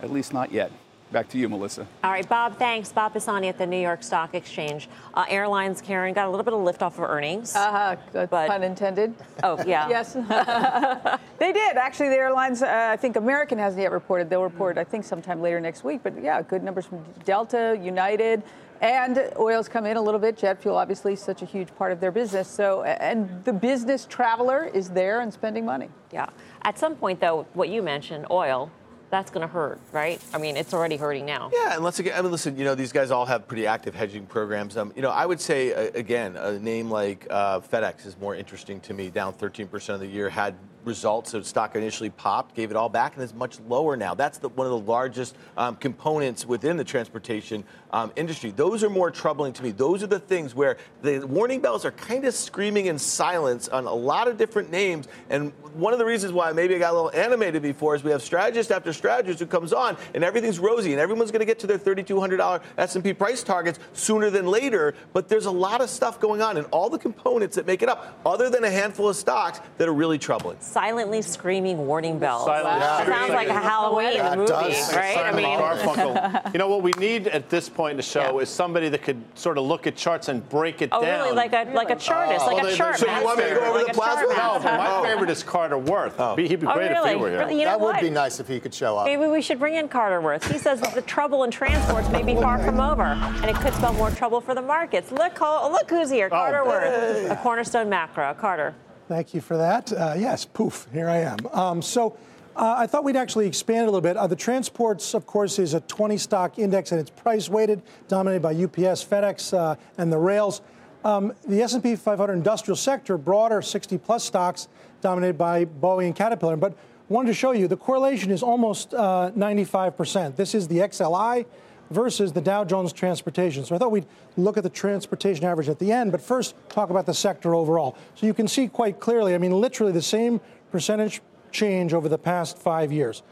at 0.00 0.12
least 0.12 0.32
not 0.32 0.52
yet. 0.52 0.70
Back 1.10 1.28
to 1.30 1.38
you, 1.38 1.48
Melissa. 1.48 1.88
All 2.04 2.12
right, 2.12 2.28
Bob, 2.28 2.56
thanks. 2.56 2.92
Bob 2.92 3.14
Pisani 3.14 3.48
at 3.48 3.58
the 3.58 3.66
New 3.66 3.80
York 3.80 4.04
Stock 4.04 4.32
Exchange. 4.36 4.88
Uh, 5.12 5.24
airlines, 5.28 5.80
Karen, 5.80 6.14
got 6.14 6.28
a 6.28 6.30
little 6.30 6.44
bit 6.44 6.54
of 6.54 6.60
lift 6.60 6.84
off 6.84 7.00
of 7.00 7.10
earnings. 7.10 7.56
Uh-huh, 7.56 7.96
but, 8.12 8.30
pun 8.30 8.62
intended. 8.62 9.12
Oh, 9.42 9.60
yeah. 9.66 9.88
yes. 9.88 10.12
they 11.40 11.52
did. 11.52 11.76
Actually, 11.76 12.10
the 12.10 12.14
airlines, 12.14 12.62
uh, 12.62 12.90
I 12.92 12.96
think 12.96 13.16
American 13.16 13.58
hasn't 13.58 13.82
yet 13.82 13.90
reported. 13.90 14.30
They'll 14.30 14.44
report, 14.44 14.78
I 14.78 14.84
think, 14.84 15.04
sometime 15.04 15.42
later 15.42 15.58
next 15.58 15.82
week. 15.82 16.04
But 16.04 16.22
yeah, 16.22 16.42
good 16.42 16.62
numbers 16.62 16.86
from 16.86 17.04
Delta, 17.24 17.76
United. 17.82 18.44
And 18.80 19.18
oil's 19.38 19.68
come 19.68 19.84
in 19.84 19.96
a 19.96 20.02
little 20.02 20.20
bit. 20.20 20.38
Jet 20.38 20.62
fuel, 20.62 20.76
obviously, 20.76 21.12
is 21.12 21.20
such 21.20 21.42
a 21.42 21.44
huge 21.44 21.74
part 21.76 21.92
of 21.92 22.00
their 22.00 22.10
business. 22.10 22.48
So, 22.48 22.82
and 22.82 23.44
the 23.44 23.52
business 23.52 24.06
traveler 24.06 24.70
is 24.72 24.88
there 24.88 25.20
and 25.20 25.32
spending 25.32 25.64
money. 25.66 25.88
Yeah. 26.12 26.30
At 26.62 26.78
some 26.78 26.96
point, 26.96 27.20
though, 27.20 27.46
what 27.52 27.68
you 27.68 27.82
mentioned, 27.82 28.26
oil, 28.30 28.70
that's 29.10 29.30
going 29.30 29.46
to 29.46 29.52
hurt, 29.52 29.80
right? 29.92 30.22
I 30.32 30.38
mean, 30.38 30.56
it's 30.56 30.72
already 30.72 30.96
hurting 30.96 31.26
now. 31.26 31.50
Yeah, 31.52 31.74
and 31.74 31.84
let's 31.84 31.98
again, 31.98 32.16
I 32.16 32.22
mean, 32.22 32.30
listen, 32.30 32.56
you 32.56 32.64
know, 32.64 32.76
these 32.76 32.92
guys 32.92 33.10
all 33.10 33.26
have 33.26 33.46
pretty 33.48 33.66
active 33.66 33.94
hedging 33.94 34.24
programs. 34.24 34.76
Um, 34.76 34.92
you 34.94 35.02
know, 35.02 35.10
I 35.10 35.26
would 35.26 35.40
say 35.40 35.74
uh, 35.74 35.90
again, 35.94 36.36
a 36.36 36.58
name 36.58 36.90
like 36.90 37.26
uh, 37.28 37.60
FedEx 37.60 38.06
is 38.06 38.16
more 38.18 38.36
interesting 38.36 38.80
to 38.80 38.94
me. 38.94 39.10
Down 39.10 39.34
13% 39.34 39.94
of 39.94 40.00
the 40.00 40.06
year, 40.06 40.30
had 40.30 40.54
results. 40.84 41.30
So 41.30 41.42
stock 41.42 41.76
initially 41.76 42.10
popped, 42.10 42.54
gave 42.54 42.70
it 42.70 42.76
all 42.76 42.88
back, 42.88 43.14
and 43.14 43.22
is 43.22 43.34
much 43.34 43.58
lower 43.68 43.96
now. 43.96 44.14
That's 44.14 44.38
the, 44.38 44.48
one 44.48 44.66
of 44.66 44.70
the 44.70 44.90
largest 44.90 45.36
um, 45.56 45.76
components 45.76 46.46
within 46.46 46.76
the 46.76 46.84
transportation 46.84 47.64
um, 47.92 48.12
industry. 48.16 48.50
Those 48.50 48.84
are 48.84 48.90
more 48.90 49.10
troubling 49.10 49.52
to 49.54 49.62
me. 49.62 49.70
Those 49.70 50.02
are 50.02 50.06
the 50.06 50.18
things 50.18 50.54
where 50.54 50.76
the 51.02 51.26
warning 51.26 51.60
bells 51.60 51.84
are 51.84 51.90
kind 51.90 52.24
of 52.24 52.34
screaming 52.34 52.86
in 52.86 52.98
silence 52.98 53.68
on 53.68 53.86
a 53.86 53.92
lot 53.92 54.28
of 54.28 54.36
different 54.36 54.70
names. 54.70 55.08
And 55.28 55.52
one 55.74 55.92
of 55.92 55.98
the 55.98 56.04
reasons 56.04 56.32
why 56.32 56.52
maybe 56.52 56.74
I 56.74 56.78
got 56.78 56.92
a 56.92 57.00
little 57.00 57.20
animated 57.20 57.62
before 57.62 57.94
is 57.94 58.04
we 58.04 58.10
have 58.10 58.22
strategist 58.22 58.70
after 58.70 58.92
strategist 58.92 59.40
who 59.40 59.46
comes 59.46 59.72
on, 59.72 59.96
and 60.14 60.24
everything's 60.24 60.58
rosy, 60.58 60.92
and 60.92 61.00
everyone's 61.00 61.30
going 61.30 61.40
to 61.40 61.46
get 61.46 61.58
to 61.60 61.66
their 61.66 61.78
$3,200 61.78 62.62
S&P 62.78 63.12
price 63.12 63.42
targets 63.42 63.78
sooner 63.92 64.30
than 64.30 64.46
later. 64.46 64.94
But 65.12 65.28
there's 65.28 65.46
a 65.46 65.50
lot 65.50 65.80
of 65.80 65.90
stuff 65.90 66.20
going 66.20 66.42
on, 66.42 66.56
and 66.56 66.66
all 66.70 66.90
the 66.90 66.98
components 66.98 67.56
that 67.56 67.66
make 67.66 67.82
it 67.82 67.88
up, 67.88 68.20
other 68.24 68.50
than 68.50 68.64
a 68.64 68.70
handful 68.70 69.08
of 69.08 69.16
stocks 69.16 69.60
that 69.78 69.88
are 69.88 69.94
really 69.94 70.18
troubling. 70.18 70.58
Silently 70.70 71.22
screaming 71.22 71.87
warning 71.87 72.18
bells. 72.18 72.44
Silently 72.46 72.80
That 72.80 73.02
screaming. 73.02 73.18
sounds 73.20 73.33
like 73.35 73.48
a 73.48 73.52
Halloween 73.61 74.18
That 74.18 74.38
movie, 74.38 74.48
does. 74.48 74.94
right? 74.96 75.16
I 75.18 75.33
mean, 75.33 75.46
Garfunkel. 75.59 76.52
you 76.52 76.59
know 76.59 76.68
what 76.68 76.83
we 76.83 76.92
need 76.98 77.28
at 77.28 77.48
this 77.50 77.68
point 77.68 77.92
in 77.92 77.96
the 77.96 78.02
show 78.02 78.37
Yeah. 78.37 78.42
is 78.42 78.48
somebody 78.48 78.88
that 78.88 79.02
could 79.02 79.22
sort 79.35 79.59
of 79.59 79.64
look 79.64 79.87
at 79.87 79.96
charts 79.96 80.28
and 80.28 80.46
break 80.48 80.83
it 80.83 80.90
oh, 80.92 81.02
down. 81.02 81.20
really? 81.24 81.35
Like 81.37 81.52
a 81.52 81.70
like 81.74 81.90
a 81.90 81.96
chartist, 81.96 82.44
oh. 82.48 82.52
like 82.54 82.62
Oh, 82.64 82.66
a 82.66 82.70
they- 82.70 82.76
chart 82.76 82.98
so 82.98 83.06
you 83.11 83.24
want 83.24 83.38
me 83.38 83.44
to 83.48 83.54
go 83.54 83.61
over 83.61 83.78
like 83.78 83.87
the 83.87 83.92
a 83.92 84.04
chart 84.04 84.26
plasma? 84.26 84.28
No, 84.28 84.37
master. 84.52 84.68
but 84.68 84.78
my 84.78 84.90
oh. 84.98 85.02
favorite 85.02 85.30
is 85.30 85.42
Carter 85.42 85.78
Worth. 85.78 86.14
Oh. 86.20 86.37
He'd 86.37 86.61
be 86.61 86.66
Oh, 86.66 86.74
great 86.74 86.87
if 86.87 86.92
really? 86.92 87.11
he 87.11 87.16
were 87.16 87.30
here. 87.30 87.38
Really? 87.40 87.54
You 87.59 87.64
know 87.64 87.70
that 87.72 87.80
would 87.80 87.94
what? 87.94 88.00
be 88.00 88.11
nice 88.11 88.40
if 88.40 88.48
he 88.48 88.61
could 88.61 88.74
show 88.74 88.96
up. 88.96 89.06
Maybe 89.06 89.26
we 89.26 89.42
should 89.42 89.59
bring 89.59 89.74
in 89.74 89.88
Carter 89.88 90.20
Worth. 90.20 90.50
He 90.50 90.59
says 90.59 90.80
that 90.80 90.94
the 90.94 91.02
trouble 91.02 91.44
in 91.44 91.50
transports 91.50 92.09
may 92.11 92.22
be 92.22 92.35
far 92.35 92.59
from 92.59 92.80
over, 92.80 93.02
and 93.02 93.44
it 93.46 93.56
could 93.56 93.74
spell 93.74 93.92
more 93.94 94.11
trouble 94.11 94.40
for 94.40 94.54
the 94.54 94.62
markets. 94.62 95.11
Look, 95.12 95.38
ho- 95.38 95.68
look 95.70 95.88
who's 95.90 96.11
here, 96.11 96.28
Carter 96.28 96.64
Worth, 96.64 97.30
a 97.30 97.37
cornerstone 97.37 97.88
macro. 97.88 98.35
Carter. 98.35 98.74
Thank 99.10 99.34
you 99.34 99.40
for 99.40 99.56
that. 99.56 99.92
Uh, 99.92 100.14
yes, 100.16 100.44
poof, 100.44 100.86
here 100.92 101.08
I 101.08 101.16
am. 101.16 101.38
Um, 101.50 101.82
so 101.82 102.16
uh, 102.54 102.76
I 102.78 102.86
thought 102.86 103.02
we'd 103.02 103.16
actually 103.16 103.48
expand 103.48 103.80
a 103.80 103.84
little 103.86 104.00
bit. 104.00 104.16
Uh, 104.16 104.28
the 104.28 104.36
transports, 104.36 105.14
of 105.14 105.26
course, 105.26 105.58
is 105.58 105.74
a 105.74 105.80
20 105.80 106.16
stock 106.16 106.60
index, 106.60 106.92
and 106.92 107.00
it's 107.00 107.10
price 107.10 107.48
weighted, 107.48 107.82
dominated 108.06 108.40
by 108.40 108.50
UPS, 108.50 109.04
FedEx, 109.04 109.52
uh, 109.52 109.74
and 109.98 110.12
the 110.12 110.16
rails. 110.16 110.62
Um, 111.04 111.32
the 111.48 111.60
S&P 111.60 111.96
500 111.96 112.32
industrial 112.32 112.76
sector, 112.76 113.18
broader 113.18 113.60
60 113.60 113.98
plus 113.98 114.22
stocks, 114.22 114.68
dominated 115.00 115.36
by 115.36 115.64
Boeing 115.64 116.06
and 116.06 116.14
Caterpillar. 116.14 116.56
But 116.56 116.76
wanted 117.08 117.30
to 117.30 117.34
show 117.34 117.50
you 117.50 117.66
the 117.66 117.76
correlation 117.76 118.30
is 118.30 118.44
almost 118.44 118.94
uh, 118.94 119.32
95%. 119.36 120.36
This 120.36 120.54
is 120.54 120.68
the 120.68 120.78
XLI 120.78 121.46
versus 121.90 122.33
the 122.33 122.40
Dow 122.40 122.64
Jones 122.64 122.92
Transportation. 122.92 123.64
So 123.64 123.74
I 123.74 123.79
thought 123.79 123.90
we'd 123.90 124.07
look 124.37 124.57
at 124.57 124.62
the 124.62 124.70
transportation 124.70 125.44
average 125.44 125.68
at 125.68 125.79
the 125.79 125.92
end, 125.92 126.12
but 126.12 126.20
first 126.20 126.55
talk 126.68 126.90
about 126.90 127.07
the 127.07 127.14
sector 127.14 127.55
overall. 127.55 127.96
So 128.14 128.26
you 128.26 128.35
can 128.35 128.48
see 128.48 128.68
quite 128.68 129.00
clearly, 129.00 129.35
I 129.35 129.38
mean, 129.38 129.53
literally 129.53 129.92
the 129.92 130.03
same 130.03 130.40
percentage 130.70 131.20
change 131.50 131.92
over 131.92 132.09
the 132.09 132.18
past 132.18 132.59
five 132.59 132.92
years. 132.92 133.22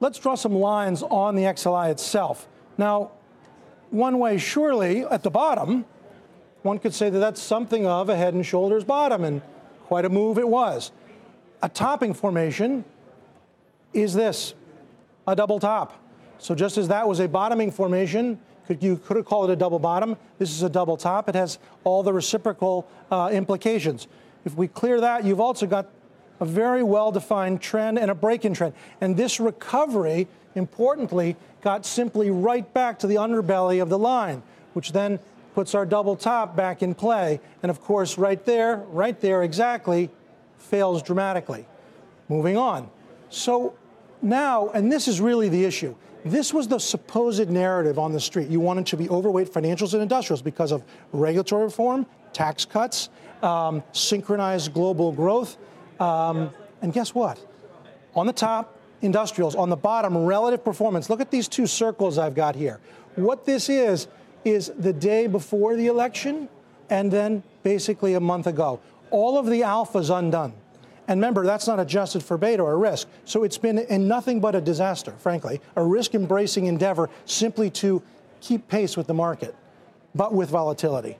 Let's 0.00 0.18
draw 0.18 0.34
some 0.34 0.54
lines 0.54 1.02
on 1.02 1.34
the 1.34 1.44
XLI 1.44 1.90
itself. 1.90 2.48
Now, 2.76 3.12
one 3.90 4.18
way, 4.18 4.38
surely, 4.38 5.04
at 5.04 5.22
the 5.22 5.30
bottom, 5.30 5.84
one 6.62 6.78
could 6.78 6.94
say 6.94 7.10
that 7.10 7.18
that's 7.18 7.40
something 7.40 7.86
of 7.86 8.08
a 8.08 8.16
head 8.16 8.34
and 8.34 8.44
shoulders 8.44 8.84
bottom, 8.84 9.24
and 9.24 9.42
quite 9.86 10.04
a 10.04 10.08
move 10.08 10.38
it 10.38 10.48
was. 10.48 10.92
A 11.62 11.68
topping 11.68 12.14
formation 12.14 12.84
is 13.92 14.14
this 14.14 14.54
a 15.26 15.36
double 15.36 15.60
top. 15.60 16.01
So 16.42 16.56
just 16.56 16.76
as 16.76 16.88
that 16.88 17.06
was 17.06 17.20
a 17.20 17.28
bottoming 17.28 17.70
formation, 17.70 18.36
could, 18.66 18.82
you 18.82 18.96
could 18.96 19.24
called 19.24 19.48
it 19.48 19.52
a 19.52 19.56
double 19.56 19.78
bottom. 19.78 20.16
This 20.38 20.50
is 20.50 20.64
a 20.64 20.68
double 20.68 20.96
top. 20.96 21.28
It 21.28 21.36
has 21.36 21.60
all 21.84 22.02
the 22.02 22.12
reciprocal 22.12 22.88
uh, 23.12 23.30
implications. 23.32 24.08
If 24.44 24.56
we 24.56 24.66
clear 24.66 25.00
that, 25.00 25.24
you've 25.24 25.40
also 25.40 25.68
got 25.68 25.86
a 26.40 26.44
very 26.44 26.82
well-defined 26.82 27.60
trend 27.60 27.96
and 27.96 28.10
a 28.10 28.14
break-in 28.14 28.54
trend. 28.54 28.74
And 29.00 29.16
this 29.16 29.38
recovery, 29.38 30.26
importantly, 30.56 31.36
got 31.60 31.86
simply 31.86 32.32
right 32.32 32.74
back 32.74 32.98
to 32.98 33.06
the 33.06 33.14
underbelly 33.14 33.80
of 33.80 33.88
the 33.88 33.98
line, 33.98 34.42
which 34.72 34.90
then 34.90 35.20
puts 35.54 35.76
our 35.76 35.86
double 35.86 36.16
top 36.16 36.56
back 36.56 36.82
in 36.82 36.92
play. 36.92 37.38
And 37.62 37.70
of 37.70 37.80
course, 37.80 38.18
right 38.18 38.44
there, 38.44 38.78
right 38.88 39.18
there 39.20 39.44
exactly, 39.44 40.10
fails 40.58 41.04
dramatically. 41.04 41.66
Moving 42.28 42.56
on. 42.56 42.90
So 43.30 43.74
now, 44.20 44.70
and 44.70 44.90
this 44.90 45.06
is 45.06 45.20
really 45.20 45.48
the 45.48 45.64
issue. 45.64 45.94
This 46.24 46.54
was 46.54 46.68
the 46.68 46.78
supposed 46.78 47.50
narrative 47.50 47.98
on 47.98 48.12
the 48.12 48.20
street. 48.20 48.48
You 48.48 48.60
wanted 48.60 48.86
to 48.86 48.96
be 48.96 49.08
overweight 49.08 49.52
financials 49.52 49.92
and 49.92 50.02
industrials 50.02 50.40
because 50.40 50.70
of 50.70 50.84
regulatory 51.12 51.64
reform, 51.64 52.06
tax 52.32 52.64
cuts, 52.64 53.08
um, 53.42 53.82
synchronized 53.92 54.72
global 54.72 55.12
growth. 55.12 55.56
Um, 55.98 56.50
and 56.80 56.92
guess 56.92 57.14
what? 57.14 57.44
On 58.14 58.26
the 58.26 58.32
top, 58.32 58.78
industrials. 59.00 59.56
On 59.56 59.68
the 59.68 59.76
bottom, 59.76 60.16
relative 60.16 60.64
performance. 60.64 61.10
Look 61.10 61.20
at 61.20 61.30
these 61.30 61.48
two 61.48 61.66
circles 61.66 62.18
I've 62.18 62.34
got 62.34 62.54
here. 62.54 62.78
What 63.16 63.44
this 63.44 63.68
is, 63.68 64.06
is 64.44 64.72
the 64.78 64.92
day 64.92 65.26
before 65.26 65.76
the 65.76 65.86
election 65.86 66.48
and 66.90 67.10
then 67.10 67.42
basically 67.62 68.14
a 68.14 68.20
month 68.20 68.46
ago. 68.46 68.80
All 69.10 69.38
of 69.38 69.46
the 69.46 69.62
alpha's 69.62 70.10
undone. 70.10 70.52
And 71.08 71.18
remember, 71.18 71.44
that's 71.44 71.66
not 71.66 71.80
adjusted 71.80 72.22
for 72.22 72.38
beta 72.38 72.62
or 72.62 72.78
risk. 72.78 73.08
So 73.24 73.42
it's 73.42 73.58
been 73.58 73.78
in 73.78 74.06
nothing 74.06 74.40
but 74.40 74.54
a 74.54 74.60
disaster, 74.60 75.12
frankly, 75.18 75.60
a 75.76 75.84
risk 75.84 76.14
embracing 76.14 76.66
endeavor 76.66 77.10
simply 77.24 77.70
to 77.70 78.02
keep 78.40 78.68
pace 78.68 78.96
with 78.96 79.06
the 79.06 79.14
market, 79.14 79.54
but 80.14 80.32
with 80.32 80.48
volatility. 80.48 81.18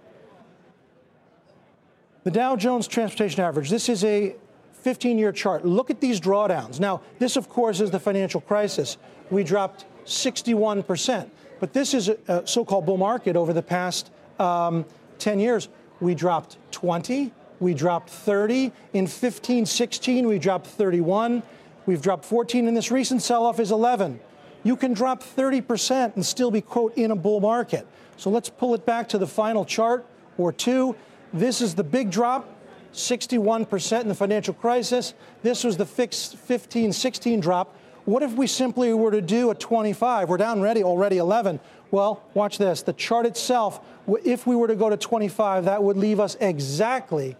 The 2.25 2.31
Dow 2.31 2.55
Jones 2.55 2.87
Transportation 2.87 3.42
Average, 3.42 3.71
this 3.71 3.88
is 3.88 4.05
a 4.05 4.37
15 4.75 5.18
year 5.18 5.33
chart. 5.33 5.64
Look 5.64 5.90
at 5.90 6.01
these 6.01 6.21
drawdowns. 6.21 6.79
Now, 6.79 7.01
this, 7.18 7.37
of 7.37 7.49
course, 7.49 7.81
is 7.81 7.90
the 7.90 8.01
financial 8.01 8.40
crisis. 8.40 8.99
We 9.31 9.42
dropped 9.42 9.87
61%. 10.05 11.31
But 11.61 11.73
this 11.73 11.95
is 11.95 12.09
a, 12.09 12.47
so 12.47 12.64
called 12.64 12.87
bull 12.87 12.97
market 12.97 13.37
over 13.37 13.53
the 13.53 13.62
past 13.62 14.11
um, 14.40 14.85
10 15.18 15.38
years. 15.38 15.68
We 16.01 16.14
dropped 16.14 16.59
20, 16.73 17.33
we 17.62 17.72
dropped 17.75 18.11
30. 18.11 18.72
In 18.92 19.07
15, 19.07 19.64
16, 19.64 20.27
we 20.27 20.38
dropped 20.38 20.66
31. 20.66 21.42
We've 21.87 22.03
dropped 22.03 22.25
14, 22.25 22.68
and 22.68 22.77
this 22.77 22.90
recent 22.90 23.22
sell 23.22 23.46
off 23.46 23.61
is 23.61 23.70
11. 23.70 24.20
You 24.64 24.77
can 24.77 24.92
drop 24.92 25.22
30% 25.22 26.14
and 26.14 26.27
still 26.27 26.51
be, 26.51 26.61
quote, 26.61 26.94
in 26.96 27.11
a 27.11 27.16
bull 27.16 27.40
market. 27.40 27.87
So 28.16 28.31
let's 28.31 28.48
pull 28.48 28.75
it 28.75 28.85
back 28.85 29.09
to 29.11 29.18
the 29.18 29.27
final 29.27 29.64
chart 29.64 30.05
or 30.38 30.53
two. 30.53 30.96
This 31.33 31.61
is 31.61 31.75
the 31.75 31.85
big 31.85 32.11
drop, 32.11 32.48
61% 32.92 34.03
in 34.03 34.09
the 34.09 34.14
financial 34.14 34.55
crisis. 34.55 35.14
This 35.42 35.64
was 35.64 35.77
the 35.77 35.87
fixed 35.87 36.37
15, 36.37 36.92
16 36.92 37.40
drop. 37.40 37.75
What 38.05 38.22
if 38.22 38.33
we 38.35 38.48
simply 38.48 38.92
were 38.92 39.12
to 39.12 39.22
do 39.22 39.51
a 39.51 39.55
25? 39.55 40.29
We're 40.29 40.37
down 40.37 40.59
already, 40.59 40.83
already 40.83 41.18
11. 41.18 41.61
Well, 41.92 42.22
watch 42.35 42.59
this. 42.59 42.83
The 42.83 42.92
chart 42.92 43.27
itself, 43.27 43.81
if 44.25 44.46
we 44.46 44.57
were 44.57 44.66
to 44.66 44.75
go 44.75 44.90
to 44.90 44.96
25, 44.96 45.66
that 45.66 45.83
would 45.83 45.96
leave 45.96 46.18
us 46.18 46.37
exactly 46.40 47.37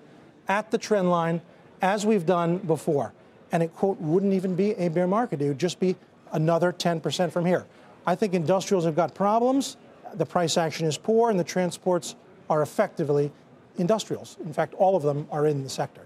at 0.49 0.71
the 0.71 0.79
trend 0.79 1.11
line 1.11 1.41
as 1.81 2.07
we've 2.07 2.27
done 2.27 2.59
before. 2.59 3.13
And 3.51 3.63
it, 3.63 3.75
quote, 3.75 4.01
wouldn't 4.01 4.33
even 4.33 4.55
be 4.55 4.73
a 4.73 4.89
bear 4.89 5.07
market. 5.07 5.43
It 5.43 5.49
would 5.49 5.59
just 5.59 5.79
be 5.81 5.97
another 6.33 6.73
10% 6.73 7.31
from 7.31 7.45
here. 7.45 7.67
I 8.07 8.15
think 8.15 8.35
industrials 8.35 8.85
have 8.85 8.97
got 8.97 9.15
problems. 9.15 9.77
The 10.15 10.27
price 10.27 10.57
action 10.57 10.87
is 10.87 10.97
poor, 10.99 11.31
and 11.31 11.39
the 11.39 11.45
transports 11.45 12.15
are 12.51 12.63
effectively 12.63 13.31
industrials. 13.79 14.37
In 14.45 14.53
fact, 14.53 14.75
all 14.75 14.97
of 14.97 15.03
them 15.03 15.27
are 15.31 15.47
in 15.47 15.63
the 15.63 15.69
sector. 15.69 16.03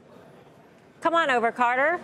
Come 1.00 1.14
on 1.14 1.30
over, 1.30 1.52
Carter. 1.52 2.00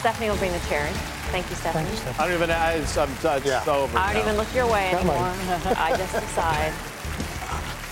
Stephanie 0.00 0.28
will 0.30 0.36
bring 0.36 0.52
the 0.52 0.58
chair 0.68 0.86
in. 0.86 0.92
Thank 1.30 1.48
you, 1.50 1.56
Stephanie. 1.56 1.84
Thank 1.84 1.90
you, 1.90 1.96
Stephanie. 1.96 2.24
I 2.24 2.28
don't 2.28 2.36
even. 2.36 2.50
I, 2.50 2.72
it's, 2.74 2.96
I'm, 2.96 3.10
it's 3.12 3.46
Yeah. 3.46 3.64
over. 3.66 3.98
I 3.98 4.12
don't 4.14 4.22
now. 4.24 4.28
even 4.28 4.36
look 4.36 4.54
your 4.54 4.66
way 4.70 4.88
Come 4.92 5.00
anymore. 5.10 5.16
on. 5.18 5.36
I 5.76 5.94
just 5.96 6.12
decide. 6.14 6.72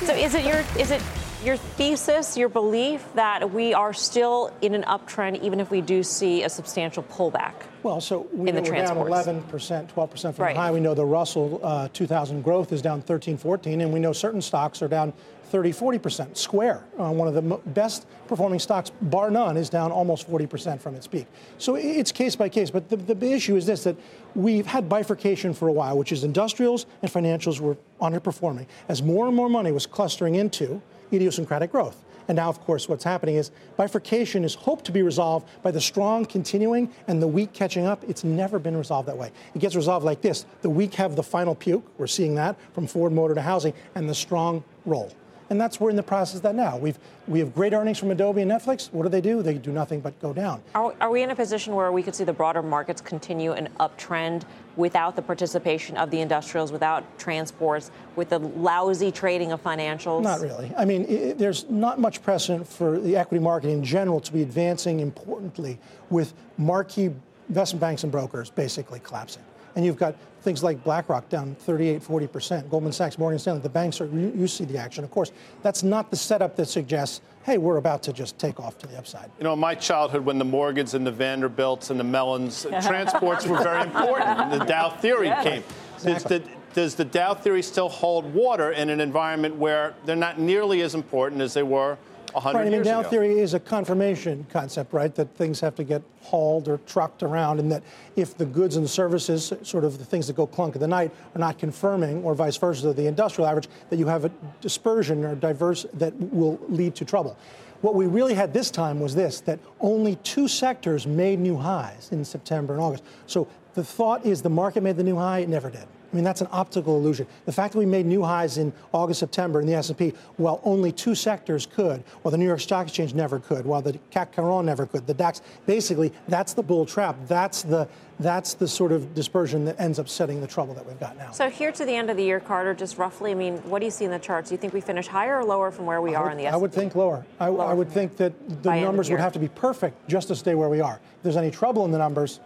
So 0.07 0.15
is 0.15 0.35
it 0.35 0.45
your 0.45 0.63
is 0.79 0.91
it 0.91 1.03
your 1.47 1.57
thesis, 1.57 2.37
your 2.37 2.49
belief 2.49 3.07
that 3.15 3.53
we 3.53 3.73
are 3.73 3.93
still 3.93 4.53
in 4.63 4.75
an 4.75 4.83
uptrend 4.83 5.41
even 5.43 5.61
if 5.61 5.71
we 5.71 5.81
do 5.81 6.03
see 6.03 6.43
a 6.43 6.49
substantial 6.49 7.05
pullback? 7.05 7.55
Well, 7.85 8.01
so 8.01 8.27
we 8.33 8.49
in 8.49 8.57
know 8.57 8.63
the 8.63 8.71
we're 8.73 8.85
down 8.85 8.97
11%, 8.97 9.87
12% 9.87 10.35
from 10.35 10.43
Right. 10.43 10.55
the 10.55 10.61
high. 10.61 10.73
We 10.73 10.81
know 10.81 10.93
the 10.93 11.07
Russell 11.07 11.61
uh, 11.63 11.89
2000 11.93 12.43
growth 12.43 12.73
is 12.73 12.83
down 12.83 13.01
13, 13.01 13.37
14, 13.37 13.81
and 13.81 13.93
we 13.93 14.01
know 14.01 14.13
certain 14.13 14.43
stocks 14.43 14.83
are 14.83 14.89
down 14.89 15.13
30, 15.51 15.73
40%. 15.73 16.37
Square, 16.37 16.85
uh, 16.99 17.13
one 17.13 17.29
of 17.29 17.35
the 17.35 17.43
mo- 17.43 17.63
best 17.67 18.09
performing 18.27 18.59
stocks, 18.59 18.91
bar 19.03 19.31
none, 19.31 19.57
is 19.57 19.71
down 19.71 19.93
almost 19.93 20.29
40% 20.29 20.81
from 20.81 20.97
its 20.97 21.07
peak. 21.07 21.27
So 21.59 21.77
it's 21.77 22.11
case 22.11 22.35
by 22.35 22.49
case. 22.49 22.73
But 22.73 22.89
the, 22.89 22.97
the 22.97 23.33
issue 23.33 23.55
is 23.55 23.67
this 23.67 23.85
that 23.85 23.95
we've 24.35 24.67
had 24.67 24.89
bifurcation 24.89 25.55
for 25.55 25.69
a 25.69 25.73
while, 25.73 25.97
which 25.97 26.11
is 26.11 26.25
industrials 26.25 26.87
and 27.03 27.13
financials 27.13 27.61
were 27.61 27.77
underperforming 28.01 28.67
as 28.89 29.01
more 29.01 29.29
and 29.29 29.37
more 29.37 29.49
money 29.49 29.71
was 29.71 29.87
clustering 29.87 30.35
into 30.35 30.83
idiosyncratic 31.13 31.73
growth. 31.73 32.03
And 32.29 32.37
now, 32.37 32.49
of 32.49 32.61
course, 32.61 32.89
what's 32.89 33.05
happening 33.05 33.37
is 33.37 33.51
bifurcation 33.77 34.45
is 34.45 34.55
hoped 34.55 34.85
to 34.87 34.93
be 34.93 35.03
resolved 35.03 35.49
by 35.63 35.71
the 35.71 35.81
strong 35.81 36.27
continuing 36.27 36.91
and 37.07 37.23
the 37.23 37.29
weak 37.29 37.53
catching 37.53 37.87
up. 37.87 38.03
It's 38.09 38.25
never 38.25 38.59
been 38.59 38.77
resolved 38.77 39.09
that 39.09 39.17
way. 39.17 39.31
It 39.55 39.61
gets 39.61 39.77
resolved 39.77 40.05
like 40.05 40.23
this 40.23 40.45
the 40.63 40.71
weak 40.71 40.95
have 40.95 41.15
the 41.17 41.23
final 41.23 41.55
puke. 41.55 41.85
We're 41.99 42.07
seeing 42.07 42.35
that 42.35 42.57
from 42.73 42.87
Ford 42.87 43.13
Motor 43.13 43.35
to 43.35 43.43
housing, 43.43 43.75
and 43.95 44.09
the 44.09 44.15
strong 44.15 44.65
roll. 44.85 45.13
And 45.49 45.61
that's 45.61 45.79
we're 45.81 45.91
in 45.91 45.97
the 45.97 46.03
process 46.03 46.37
of 46.37 46.43
that 46.43 46.55
now. 46.55 46.77
We've 46.77 46.99
we 47.29 47.39
have 47.41 47.55
great 47.55 47.73
earnings 47.73 47.99
from 47.99 48.11
Adobe 48.11 48.43
and 48.43 48.51
Netflix. 48.51 48.93
What 48.93 49.05
do 49.05 49.09
they 49.09 49.21
do? 49.21 49.43
They 49.43 49.55
do 49.55 49.73
nothing 49.73 50.01
but 50.01 50.21
go 50.21 50.33
down. 50.33 50.63
Are, 50.75 50.95
are 51.01 51.11
we 51.11 51.23
in 51.23 51.31
a 51.31 51.37
position 51.37 51.75
where 51.75 51.93
we 51.93 52.03
could 52.03 52.15
see 52.15 52.25
the 52.25 52.33
broader 52.33 52.63
markets 52.63 53.01
continue 53.01 53.53
an 53.53 53.69
uptrend 53.79 54.43
without 54.77 55.17
the 55.17 55.23
participation 55.23 55.97
of 55.97 56.11
the 56.11 56.21
industrials, 56.21 56.73
without 56.73 57.19
transports, 57.19 57.91
with 58.17 58.29
the 58.29 58.39
lousy 58.39 59.11
trading 59.11 59.53
of 59.53 59.63
financials? 59.63 60.23
Not 60.23 60.41
really. 60.41 60.73
I 60.77 60.85
mean, 60.85 61.07
i 61.09 61.33
there's 61.33 61.69
not 61.71 62.01
much 62.01 62.23
precedent 62.23 62.67
for 62.67 62.99
the 62.99 63.17
equity 63.17 63.43
market 63.43 63.69
in 63.69 63.85
general 63.85 64.21
to 64.21 64.33
be 64.33 64.43
advancing 64.43 65.01
importantly 65.01 65.79
with 66.11 66.35
marquee 66.59 67.11
investment 67.49 67.81
banks 67.81 68.03
and 68.03 68.11
brokers 68.11 68.51
basically 68.51 69.01
collapsing. 69.01 69.43
and 69.77 69.85
you've 69.85 69.97
got 69.97 70.17
things 70.47 70.63
like 70.63 70.83
BlackRock 70.85 71.29
down 71.29 71.57
38, 71.57 72.01
40%, 72.01 72.71
Goldman 72.71 72.93
Sachs, 72.93 73.19
Morgan 73.19 73.37
Stanley, 73.37 73.61
the 73.63 73.69
banks 73.69 74.01
are, 74.01 74.07
you, 74.07 74.33
you 74.37 74.47
see 74.47 74.65
the 74.65 74.79
action. 74.79 75.03
Of 75.03 75.11
course, 75.11 75.33
that's 75.65 75.83
not 75.83 76.09
the 76.09 76.17
setup 76.17 76.55
that 76.55 76.67
suggests, 76.67 77.21
hey, 77.43 77.59
we're 77.59 77.79
about 77.79 78.01
to 78.05 78.13
just 78.13 78.39
take 78.39 78.61
off 78.61 78.79
to 78.79 78.87
the 78.87 78.97
upside. 78.97 79.29
You 79.39 79.45
know, 79.45 79.55
in 79.55 79.59
my 79.59 79.75
childhood, 79.75 80.25
when 80.25 80.39
the 80.39 80.45
Morgans 80.45 80.95
and 80.95 81.05
the 81.05 81.11
Vanderbilts 81.11 81.91
and 81.91 81.99
the 81.99 82.05
Mellons, 82.05 82.65
transports 82.83 83.45
were 83.45 83.61
very 83.61 83.83
important. 83.83 84.53
The 84.57 84.65
Dow 84.65 84.91
theory 84.91 85.27
Yeah. 85.27 85.43
came. 85.43 85.65
Does 85.97 86.07
Exactly. 86.07 86.39
the, 86.39 86.49
does 86.75 86.95
the 86.95 87.05
Dow 87.05 87.35
theory 87.35 87.63
still 87.63 87.89
hold 87.89 88.33
water 88.33 88.71
in 88.71 88.89
an 88.89 89.01
environment 89.01 89.57
where 89.57 89.95
they're 90.05 90.15
not 90.15 90.39
nearly 90.39 90.81
as 90.83 90.95
important 90.95 91.43
as 91.43 91.55
they 91.55 91.65
were 91.65 91.99
100 92.37 92.59
Right, 92.59 92.61
I 92.61 92.65
mean, 92.65 92.73
years 92.75 92.87
Dow 92.87 93.01
ago? 93.01 93.09
theory 93.09 93.39
is 93.39 93.55
a 93.55 93.61
confirmation 93.61 94.47
concept, 94.51 94.93
right? 94.93 95.15
That 95.15 95.35
things 95.37 95.59
have 95.61 95.75
to 95.77 95.85
get 95.85 96.03
hauled 96.21 96.69
or 96.69 96.79
trucked 96.87 97.23
around, 97.23 97.61
and 97.61 97.73
that 97.73 97.83
if 98.15 98.37
the 98.37 98.45
goods 98.45 98.77
and 98.77 98.89
services, 98.89 99.55
sort 99.63 99.85
of 99.85 99.99
the 99.99 100.05
things 100.05 100.27
that 100.27 100.37
go 100.37 100.47
clunk 100.47 100.75
in 100.75 100.81
the 100.83 100.89
night, 100.89 101.13
are 101.35 101.39
not 101.39 101.59
confirming, 101.59 102.23
or 102.25 102.35
vice 102.35 102.59
versa, 102.59 102.93
the 102.93 103.07
industrial 103.07 103.49
average, 103.49 103.69
that 103.89 103.99
you 103.99 104.07
have 104.07 104.27
a 104.27 104.31
dispersion 104.61 105.25
or 105.25 105.35
diverse 105.35 105.87
that 105.95 106.13
will 106.33 106.61
lead 106.69 106.95
to 106.97 107.07
trouble. 107.07 107.39
What 107.81 107.95
we 107.95 108.07
really 108.07 108.35
had 108.35 108.53
this 108.53 108.71
time 108.71 109.01
was 109.01 109.15
this 109.15 109.41
that 109.43 109.59
only 109.81 110.17
two 110.17 110.47
sectors 110.47 111.07
made 111.07 111.39
new 111.39 111.57
highs 111.57 112.11
in 112.13 112.25
September 112.25 112.75
and 112.75 112.83
August. 112.83 113.05
So 113.27 113.49
the 113.75 113.85
thought 113.85 114.27
is 114.27 114.43
the 114.43 114.51
market 114.51 114.83
made 114.83 114.97
the 114.97 115.05
new 115.05 115.17
high, 115.17 115.41
it 115.41 115.49
never 115.49 115.71
did. 115.71 115.87
I 116.13 116.15
mean, 116.15 116.25
that's 116.25 116.41
an 116.41 116.49
optical 116.53 116.97
illusion. 116.97 117.27
The 117.47 117.53
fact 117.53 117.73
that 117.73 117.79
we 117.79 117.87
made 117.87 118.07
new 118.07 118.23
highs 118.23 118.59
in 118.59 118.73
August, 118.93 119.21
September 119.21 119.61
in 119.61 119.67
the 119.67 119.75
S&P, 119.75 120.15
while 120.37 120.61
only 120.65 120.93
two 120.93 121.15
sectors 121.15 121.67
could, 121.67 122.05
while 122.23 122.31
the 122.31 122.39
New 122.39 122.47
York 122.47 122.61
Stock 122.61 122.87
Exchange 122.87 123.15
never 123.15 123.39
could, 123.39 123.67
while 123.67 123.83
the 123.83 123.99
CAC 124.13 124.35
40 124.35 124.67
never 124.67 124.87
could, 124.87 125.07
the 125.07 125.15
DAX, 125.15 125.43
basically, 125.67 126.13
that's 126.29 126.55
the 126.55 126.63
bull 126.63 126.87
trap. 126.87 127.17
That's 127.27 127.63
the 127.63 127.89
that's 128.19 128.55
the 128.55 128.67
sort 128.67 128.93
of 128.93 129.15
dispersion 129.15 129.67
that 129.67 129.79
ends 129.79 129.99
up 129.99 130.09
setting 130.09 130.41
the 130.41 130.47
trouble 130.47 130.73
that 130.73 130.87
we've 130.87 130.99
got 130.99 131.19
now. 131.19 131.33
So 131.33 131.51
here 131.51 131.71
to 131.73 131.85
the 131.85 131.93
end 131.93 132.09
of 132.09 132.17
the 132.17 132.23
year, 132.23 132.41
Carter, 132.41 132.73
just 132.73 132.97
roughly, 132.97 133.33
I 133.33 133.35
mean, 133.35 133.59
what 133.69 133.81
do 133.81 133.85
you 133.85 133.91
see 133.91 134.07
in 134.07 134.11
the 134.11 134.19
charts? 134.19 134.49
Do 134.49 134.55
you 134.55 134.59
think 134.59 134.73
we 134.73 134.81
finish 134.81 135.07
higher 135.07 135.39
or 135.39 135.45
lower 135.45 135.71
from 135.71 135.85
where 135.85 136.01
we 136.01 136.15
I 136.15 136.21
are 136.21 136.25
would, 136.25 136.33
in 136.33 136.39
the 136.39 136.47
S&P? 136.47 136.55
I 136.55 136.57
would 136.57 136.73
think 136.73 136.95
lower. 136.95 137.27
I, 137.39 137.49
I 137.49 137.75
would 137.75 137.91
think 137.91 138.17
that 138.17 138.33
the 138.49 138.55
By 138.55 138.77
end 138.77 138.85
of 138.85 138.89
numbers 138.89 139.11
would 139.11 139.21
have 139.21 139.35
to 139.35 139.39
be 139.39 139.49
perfect 139.49 140.09
just 140.09 140.29
to 140.29 140.35
stay 140.35 140.55
where 140.55 140.71
we 140.71 140.81
are. 140.81 140.95
If 141.19 141.23
there's 141.25 141.37
any 141.37 141.51
trouble 141.51 141.85
in 141.85 141.91
the 141.91 141.99
numbers, 141.99 142.41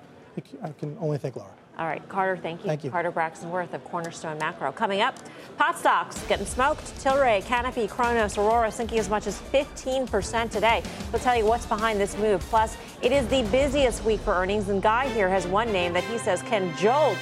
I 0.62 0.70
can 0.70 0.96
only 1.00 1.18
think 1.18 1.36
lower. 1.36 1.52
All 1.80 1.86
right, 1.86 2.06
Carter, 2.10 2.36
thank 2.36 2.60
you. 2.60 2.66
Thank 2.66 2.84
you. 2.84 2.90
Carter 2.90 3.10
Braxton 3.10 3.50
Worth 3.50 3.72
of 3.72 3.82
Cornerstone 3.84 4.36
Macro. 4.36 4.70
Coming 4.70 5.00
up, 5.00 5.16
pot 5.56 5.78
stocks 5.78 6.22
getting 6.26 6.44
smoked. 6.44 6.84
Tilray, 7.02 7.42
Canopy, 7.46 7.88
Cronos, 7.88 8.36
Aurora 8.36 8.70
sinking 8.70 8.98
as 8.98 9.08
much 9.08 9.26
as 9.26 9.38
15% 9.50 10.50
today. 10.50 10.82
We'll 11.10 11.22
tell 11.22 11.34
you 11.34 11.46
what's 11.46 11.64
behind 11.64 11.98
this 11.98 12.18
move. 12.18 12.42
Plus, 12.42 12.76
it 13.00 13.12
is 13.12 13.26
the 13.28 13.44
busiest 13.50 14.04
week 14.04 14.20
for 14.20 14.34
earnings, 14.34 14.68
and 14.68 14.82
Guy 14.82 15.08
here 15.08 15.30
has 15.30 15.46
one 15.46 15.72
name 15.72 15.94
that 15.94 16.04
he 16.04 16.18
says 16.18 16.42
can 16.42 16.76
jolt 16.76 17.16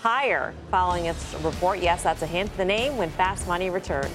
higher 0.00 0.52
following 0.72 1.06
its 1.06 1.32
report. 1.44 1.78
Yes, 1.78 2.02
that's 2.02 2.22
a 2.22 2.26
hint. 2.26 2.54
The 2.56 2.64
name 2.64 2.96
when 2.96 3.10
Fast 3.10 3.46
Money 3.46 3.70
returns. 3.70 4.10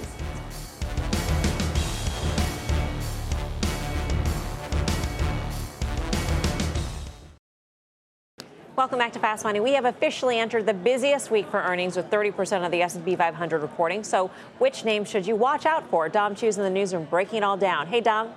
Welcome 8.80 9.00
back 9.00 9.12
to 9.12 9.20
Fast 9.20 9.44
Money. 9.44 9.60
We 9.60 9.74
have 9.74 9.84
officially 9.84 10.40
entered 10.40 10.66
the 10.66 10.74
busiest 10.74 11.30
week 11.30 11.52
for 11.52 11.62
earnings 11.62 11.98
with 11.98 12.10
30% 12.10 12.66
of 12.66 12.72
the 12.72 12.82
S&P 12.82 13.14
500 13.14 13.62
reporting. 13.62 14.06
So, 14.06 14.32
which 14.58 14.86
names 14.86 15.10
should 15.10 15.28
you 15.28 15.36
watch 15.36 15.66
out 15.66 15.90
for? 15.90 16.08
Dom 16.08 16.34
Chu's 16.34 16.58
in 16.58 16.64
the 16.64 16.70
newsroom 16.70 17.04
breaking 17.04 17.40
it 17.40 17.44
all 17.44 17.58
down. 17.58 17.88
Hey, 17.88 18.00
Dom. 18.00 18.34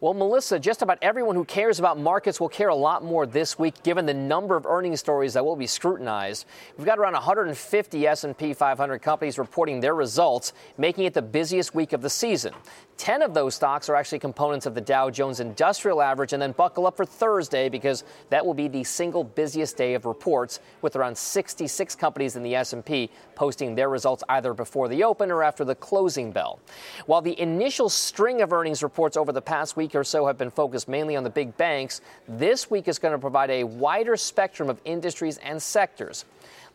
Well, 0.00 0.14
Melissa, 0.14 0.60
just 0.60 0.82
about 0.82 0.98
everyone 1.02 1.34
who 1.34 1.44
cares 1.44 1.80
about 1.80 1.98
markets 1.98 2.38
will 2.38 2.48
care 2.48 2.68
a 2.68 2.74
lot 2.74 3.02
more 3.02 3.26
this 3.26 3.58
week 3.58 3.82
given 3.82 4.06
the 4.06 4.14
number 4.14 4.54
of 4.54 4.64
earnings 4.64 5.00
stories 5.00 5.32
that 5.32 5.44
will 5.44 5.56
be 5.56 5.66
scrutinized. 5.66 6.46
We've 6.76 6.86
got 6.86 7.00
around 7.00 7.14
150 7.14 8.06
S&P 8.06 8.54
500 8.54 8.98
companies 9.00 9.38
reporting 9.38 9.80
their 9.80 9.94
results, 9.96 10.52
making 10.78 11.06
it 11.06 11.14
the 11.14 11.22
busiest 11.22 11.74
week 11.74 11.92
of 11.92 12.00
the 12.00 12.10
season. 12.10 12.54
10 12.96 13.22
of 13.22 13.34
those 13.34 13.54
stocks 13.54 13.88
are 13.88 13.96
actually 13.96 14.18
components 14.18 14.66
of 14.66 14.74
the 14.74 14.80
Dow 14.80 15.10
Jones 15.10 15.40
Industrial 15.40 16.00
Average 16.00 16.32
and 16.32 16.40
then 16.40 16.52
buckle 16.52 16.86
up 16.86 16.96
for 16.96 17.04
Thursday 17.04 17.68
because 17.68 18.04
that 18.30 18.44
will 18.44 18.54
be 18.54 18.68
the 18.68 18.84
single 18.84 19.24
busiest 19.24 19.76
day 19.76 19.94
of 19.94 20.06
reports 20.06 20.60
with 20.80 20.94
around 20.94 21.16
66 21.16 21.94
companies 21.96 22.36
in 22.36 22.42
the 22.42 22.54
S&P 22.54 23.10
posting 23.34 23.74
their 23.74 23.88
results 23.88 24.22
either 24.28 24.54
before 24.54 24.88
the 24.88 25.02
open 25.02 25.30
or 25.30 25.42
after 25.42 25.64
the 25.64 25.74
closing 25.74 26.30
bell. 26.30 26.60
While 27.06 27.22
the 27.22 27.38
initial 27.40 27.88
string 27.88 28.42
of 28.42 28.52
earnings 28.52 28.82
reports 28.82 29.16
over 29.16 29.32
the 29.32 29.42
past 29.42 29.76
week 29.76 29.94
or 29.94 30.04
so 30.04 30.26
have 30.26 30.38
been 30.38 30.50
focused 30.50 30.88
mainly 30.88 31.16
on 31.16 31.24
the 31.24 31.30
big 31.30 31.56
banks, 31.56 32.00
this 32.28 32.70
week 32.70 32.86
is 32.86 32.98
going 32.98 33.12
to 33.12 33.18
provide 33.18 33.50
a 33.50 33.64
wider 33.64 34.16
spectrum 34.16 34.70
of 34.70 34.80
industries 34.84 35.38
and 35.38 35.60
sectors. 35.60 36.24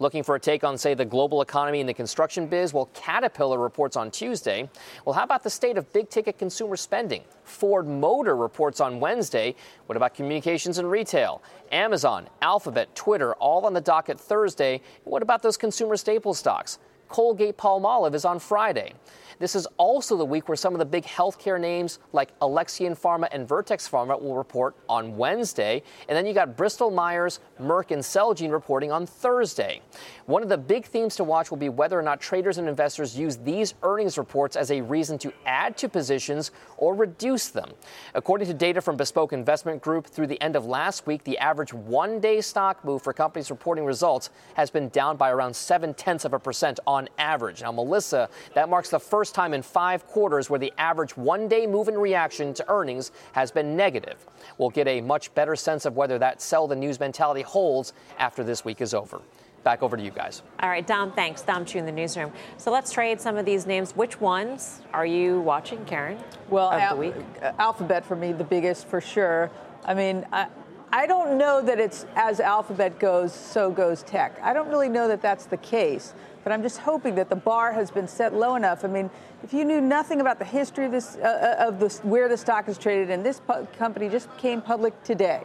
Looking 0.01 0.23
for 0.23 0.35
a 0.35 0.39
take 0.39 0.63
on, 0.63 0.77
say, 0.77 0.93
the 0.93 1.03
global 1.03 1.41
economy 1.41 1.81
and 1.81 1.89
the 1.89 1.93
construction 1.93 2.47
biz? 2.47 2.73
Well, 2.73 2.89
Caterpillar 2.93 3.59
reports 3.59 3.97
on 3.97 4.11
Tuesday. 4.11 4.69
Well, 5.03 5.13
how 5.13 5.23
about 5.23 5.43
the 5.43 5.49
state 5.49 5.77
of 5.77 5.91
big 5.91 6.09
ticket 6.09 6.37
consumer 6.37 6.77
spending? 6.77 7.21
Ford 7.43 7.85
Motor 7.85 8.37
reports 8.37 8.79
on 8.79 9.01
Wednesday. 9.01 9.55
What 9.87 9.97
about 9.97 10.13
communications 10.13 10.77
and 10.77 10.89
retail? 10.89 11.43
Amazon, 11.73 12.29
Alphabet, 12.41 12.95
Twitter, 12.95 13.33
all 13.35 13.65
on 13.65 13.73
the 13.73 13.81
docket 13.81 14.17
Thursday. 14.17 14.79
What 15.03 15.21
about 15.21 15.41
those 15.41 15.57
consumer 15.57 15.97
staple 15.97 16.33
stocks? 16.33 16.79
Colgate 17.09 17.57
Palmolive 17.57 18.13
is 18.13 18.23
on 18.23 18.39
Friday. 18.39 18.93
This 19.39 19.55
is 19.55 19.65
also 19.77 20.17
the 20.17 20.25
week 20.25 20.49
where 20.49 20.57
some 20.57 20.73
of 20.73 20.79
the 20.79 20.85
big 20.85 21.05
healthcare 21.05 21.59
names 21.59 21.99
like 22.11 22.31
Alexion 22.41 22.93
Pharma 22.93 23.29
and 23.31 23.47
Vertex 23.47 23.87
Pharma 23.87 24.21
will 24.21 24.35
report 24.35 24.75
on 24.89 25.15
Wednesday. 25.15 25.81
And 26.09 26.17
then 26.17 26.25
you 26.25 26.33
got 26.33 26.57
Bristol 26.57 26.91
Myers, 26.91 27.39
Merck, 27.59 27.91
and 27.91 28.01
Celgene 28.03 28.51
reporting 28.51 28.91
on 28.91 29.05
Thursday. 29.05 29.81
One 30.25 30.43
of 30.43 30.49
the 30.49 30.57
big 30.57 30.85
themes 30.85 31.15
to 31.15 31.23
watch 31.23 31.51
will 31.51 31.57
be 31.57 31.69
whether 31.69 31.97
or 31.97 32.01
not 32.01 32.19
traders 32.19 32.57
and 32.57 32.67
investors 32.67 33.17
use 33.17 33.37
these 33.37 33.75
earnings 33.81 34.17
reports 34.17 34.57
as 34.57 34.71
a 34.71 34.81
reason 34.81 35.17
to 35.19 35.31
add 35.45 35.77
to 35.77 35.87
positions 35.87 36.51
or 36.75 36.93
reduce 36.93 37.47
them. 37.47 37.71
According 38.15 38.47
to 38.47 38.53
data 38.53 38.81
from 38.81 38.97
Bespoke 38.97 39.31
Investment 39.31 39.81
Group, 39.81 40.07
through 40.07 40.27
the 40.27 40.41
end 40.41 40.57
of 40.57 40.65
last 40.65 41.07
week, 41.07 41.23
the 41.23 41.37
average 41.37 41.73
one 41.73 42.19
day 42.19 42.41
stock 42.41 42.83
move 42.83 43.01
for 43.01 43.13
companies 43.13 43.49
reporting 43.49 43.85
results 43.85 44.31
has 44.55 44.69
been 44.69 44.89
down 44.89 45.15
by 45.15 45.31
around 45.31 45.55
seven 45.55 45.93
tenths 45.93 46.25
of 46.25 46.33
a 46.33 46.39
percent 46.39 46.79
on 46.85 47.07
average. 47.17 47.61
Now, 47.61 47.71
Melissa, 47.71 48.29
that 48.53 48.67
marks 48.67 48.89
the 48.89 48.99
first 48.99 49.28
time 49.31 49.53
in 49.53 49.61
five 49.61 50.05
quarters 50.07 50.49
where 50.49 50.59
the 50.59 50.73
average 50.77 51.15
one 51.17 51.47
day 51.47 51.67
move 51.67 51.87
in 51.87 51.97
reaction 51.97 52.53
to 52.55 52.65
earnings 52.69 53.11
has 53.33 53.51
been 53.51 53.75
negative. 53.75 54.25
We'll 54.57 54.69
get 54.69 54.87
a 54.87 55.01
much 55.01 55.33
better 55.35 55.55
sense 55.55 55.85
of 55.85 55.95
whether 55.95 56.17
that 56.19 56.41
sell 56.41 56.67
the 56.67 56.75
news 56.75 56.99
mentality 56.99 57.41
holds 57.41 57.93
after 58.17 58.43
this 58.43 58.65
week 58.65 58.81
is 58.81 58.93
over. 58.93 59.21
Back 59.63 59.83
over 59.83 59.97
to 59.97 60.03
you 60.03 60.11
guys. 60.11 60.41
All 60.61 60.69
right, 60.69 60.85
Dom, 60.85 61.11
thanks. 61.11 61.41
Dom 61.41 61.65
Chu 61.65 61.79
in 61.79 61.85
the 61.85 61.91
newsroom. 61.91 62.31
So 62.57 62.71
let's 62.71 62.91
trade 62.93 63.19
some 63.19 63.35
of 63.35 63.45
these 63.45 63.65
names. 63.65 63.91
Which 63.95 64.21
ones 64.21 64.81
are 64.93 65.05
you 65.05 65.41
watching, 65.41 65.83
Karen? 65.85 66.17
Well, 66.49 66.69
of 66.69 66.79
Al- 66.79 66.95
the 66.95 66.99
week? 67.01 67.15
Alphabet 67.59 68.05
for 68.05 68.15
me, 68.15 68.31
the 68.31 68.45
biggest 68.45 68.87
for 68.87 69.01
sure. 69.01 69.51
I 69.83 69.93
mean, 69.93 70.25
I, 70.31 70.47
I 70.91 71.05
don't 71.05 71.37
know 71.37 71.61
that 71.61 71.79
it's 71.79 72.05
as 72.15 72.39
Alphabet 72.39 72.99
goes, 72.99 73.33
so 73.33 73.69
goes 73.69 74.01
tech. 74.01 74.39
I 74.41 74.53
don't 74.53 74.69
really 74.69 74.89
know 74.89 75.07
that 75.07 75.21
that's 75.21 75.45
the 75.45 75.57
case, 75.57 76.13
but 76.43 76.51
I'm 76.51 76.63
just 76.63 76.79
hoping 76.79 77.13
that 77.15 77.29
the 77.29 77.35
bar 77.35 77.71
has 77.73 77.91
been 77.91 78.07
set 78.07 78.33
low 78.33 78.55
enough. 78.55 78.83
I 78.83 78.87
mean, 78.87 79.09
if 79.43 79.53
you 79.53 79.65
knew 79.65 79.81
nothing 79.81 80.19
about 80.19 80.39
the 80.39 80.45
history 80.45 80.85
of 80.85 80.91
this, 80.91 81.15
uh, 81.17 81.57
uh, 81.59 81.67
of 81.67 81.79
this, 81.79 81.99
where 81.99 82.27
the 82.27 82.37
stock 82.37 82.67
is 82.67 82.77
traded, 82.77 83.11
and 83.11 83.23
this 83.23 83.39
pu- 83.39 83.67
company 83.77 84.09
just 84.09 84.35
came 84.37 84.61
public 84.61 85.03
today, 85.03 85.43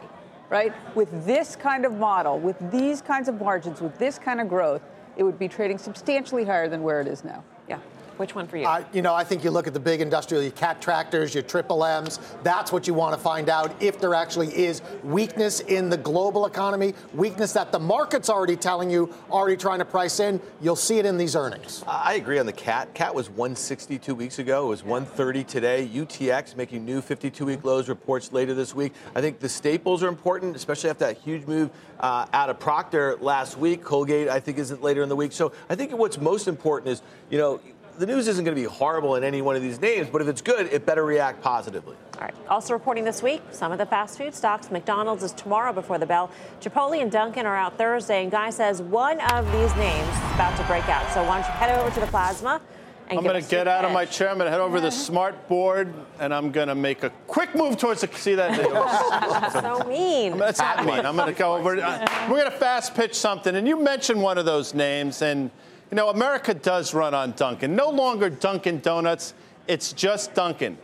right? 0.49 0.73
With 0.95 1.25
this 1.27 1.55
kind 1.55 1.85
of 1.85 1.93
model, 1.93 2.39
with 2.39 2.57
these 2.71 3.03
kinds 3.03 3.29
of 3.29 3.39
margins, 3.39 3.81
with 3.81 3.97
this 3.99 4.17
kind 4.17 4.41
of 4.41 4.49
growth, 4.49 4.81
it 5.15 5.23
would 5.23 5.37
be 5.37 5.47
trading 5.47 5.77
substantially 5.77 6.43
higher 6.43 6.67
than 6.67 6.81
where 6.81 7.01
it 7.01 7.07
is 7.07 7.23
now. 7.23 7.43
Yeah. 7.69 7.79
Which 8.17 8.33
one 8.33 8.47
for 8.47 8.57
you? 8.57 8.65
Uh, 8.65 8.83
you 8.93 9.01
know, 9.01 9.13
I 9.13 9.23
think 9.23 9.43
you 9.43 9.51
look 9.51 9.67
at 9.67 9.73
the 9.73 9.79
big 9.79 9.99
industrial, 9.99 10.41
your 10.41 10.51
cat 10.53 10.81
tractors, 10.81 11.33
your 11.33 11.43
triple 11.43 11.83
M's. 11.83 12.19
That's 12.43 12.71
what 12.71 12.87
you 12.87 12.93
want 12.93 13.13
to 13.15 13.21
find 13.21 13.49
out 13.49 13.75
if 13.81 13.99
there 13.99 14.13
actually 14.13 14.47
is 14.55 14.81
weakness 15.03 15.59
in 15.59 15.89
the 15.89 15.97
global 15.97 16.45
economy, 16.45 16.93
weakness 17.13 17.51
that 17.53 17.73
the 17.73 17.79
market's 17.79 18.29
already 18.29 18.55
telling 18.55 18.89
you, 18.89 19.13
already 19.29 19.57
trying 19.57 19.79
to 19.79 19.85
price 19.85 20.19
in. 20.19 20.39
You'll 20.61 20.77
see 20.77 20.97
it 20.97 21.05
in 21.05 21.17
these 21.17 21.35
earnings. 21.35 21.83
I 21.87 22.15
agree 22.15 22.39
on 22.39 22.45
the 22.45 22.53
cat. 22.53 22.93
Cat 22.93 23.13
was 23.13 23.29
160 23.29 23.99
two 23.99 24.15
weeks 24.15 24.39
ago. 24.39 24.67
It 24.67 24.69
was 24.69 24.83
130 24.83 25.43
today. 25.43 25.89
UTX 25.93 26.55
making 26.55 26.85
new 26.85 27.01
52-week 27.01 27.63
lows 27.65 27.89
reports 27.89 28.31
later 28.31 28.53
this 28.53 28.73
week. 28.73 28.93
I 29.13 29.21
think 29.21 29.39
the 29.39 29.49
staples 29.49 30.03
are 30.03 30.07
important, 30.07 30.55
especially 30.55 30.89
after 30.89 31.05
that 31.05 31.17
huge 31.17 31.45
move 31.45 31.69
uh, 31.99 32.25
out 32.33 32.49
of 32.49 32.59
Procter 32.59 33.17
last 33.17 33.57
week. 33.57 33.83
Colgate, 33.83 34.29
I 34.29 34.39
think, 34.39 34.57
isn't 34.57 34.81
later 34.81 35.03
in 35.03 35.09
the 35.09 35.15
week. 35.15 35.31
So 35.31 35.51
I 35.69 35.75
think 35.75 35.91
what's 35.91 36.17
most 36.17 36.47
important 36.47 36.91
is, 36.91 37.01
you 37.29 37.37
know, 37.37 37.59
the 37.97 38.05
news 38.05 38.27
isn't 38.27 38.43
going 38.43 38.55
to 38.55 38.61
be 38.61 38.67
horrible 38.67 39.15
in 39.15 39.23
any 39.23 39.41
one 39.41 39.55
of 39.55 39.61
these 39.61 39.79
names, 39.79 40.07
but 40.11 40.21
if 40.21 40.27
it's 40.27 40.41
good, 40.41 40.67
it 40.71 40.85
better 40.85 41.03
react 41.05 41.41
positively. 41.41 41.95
All 42.15 42.21
right. 42.21 42.33
Also 42.49 42.73
reporting 42.73 43.03
this 43.03 43.21
week, 43.23 43.41
some 43.51 43.71
of 43.71 43.77
the 43.77 43.85
fast 43.85 44.17
food 44.17 44.33
stocks. 44.33 44.71
McDonald's 44.71 45.23
is 45.23 45.31
tomorrow 45.33 45.73
before 45.73 45.97
the 45.97 46.05
bell. 46.05 46.29
Chipotle 46.61 47.01
and 47.01 47.11
Dunkin' 47.11 47.45
are 47.45 47.55
out 47.55 47.77
Thursday, 47.77 48.23
and 48.23 48.31
Guy 48.31 48.49
says 48.49 48.81
one 48.81 49.19
of 49.31 49.45
these 49.51 49.75
names 49.75 50.07
is 50.09 50.33
about 50.33 50.55
to 50.57 50.63
break 50.63 50.87
out. 50.89 51.09
So 51.13 51.23
why 51.23 51.41
don't 51.41 51.47
you 51.47 51.53
head 51.53 51.77
over 51.79 51.93
to 51.93 51.99
the 51.99 52.07
plasma 52.07 52.61
And 53.09 53.19
I'm 53.19 53.23
going 53.23 53.41
to 53.41 53.49
get 53.49 53.65
your 53.65 53.73
out 53.73 53.85
of 53.85 53.91
my 53.91 54.05
chair. 54.05 54.29
I'm 54.29 54.37
going 54.37 54.47
to 54.47 54.51
head 54.51 54.59
over 54.59 54.77
to 54.77 54.81
the 54.81 54.91
smart 54.91 55.47
board, 55.47 55.93
and 56.19 56.33
I'm 56.33 56.51
going 56.51 56.69
to 56.69 56.75
make 56.75 57.03
a 57.03 57.11
quick 57.27 57.53
move 57.55 57.77
towards 57.77 58.01
the. 58.01 58.07
See 58.15 58.35
that? 58.35 58.55
so 59.53 59.87
mean. 59.87 60.37
That's 60.37 60.59
not 60.59 60.85
mean. 60.85 61.05
I'm 61.05 61.15
going 61.15 61.31
to 61.33 61.37
go 61.37 61.55
over. 61.55 61.79
uh, 61.79 62.27
We're 62.29 62.39
going 62.39 62.51
to 62.51 62.57
fast 62.57 62.95
pitch 62.95 63.13
something, 63.13 63.55
and 63.55 63.67
you 63.67 63.79
mentioned 63.79 64.21
one 64.21 64.37
of 64.37 64.45
those 64.45 64.73
names, 64.73 65.21
and 65.21 65.51
you 65.91 65.95
know 65.95 66.09
America 66.09 66.53
does 66.53 66.93
run 66.93 67.13
on 67.13 67.31
Dunkin'. 67.31 67.75
No 67.75 67.89
longer 67.89 68.29
Dunkin' 68.29 68.79
Donuts. 68.79 69.33
It's 69.67 69.93
just 69.93 70.33
Dunkin'. 70.33 70.77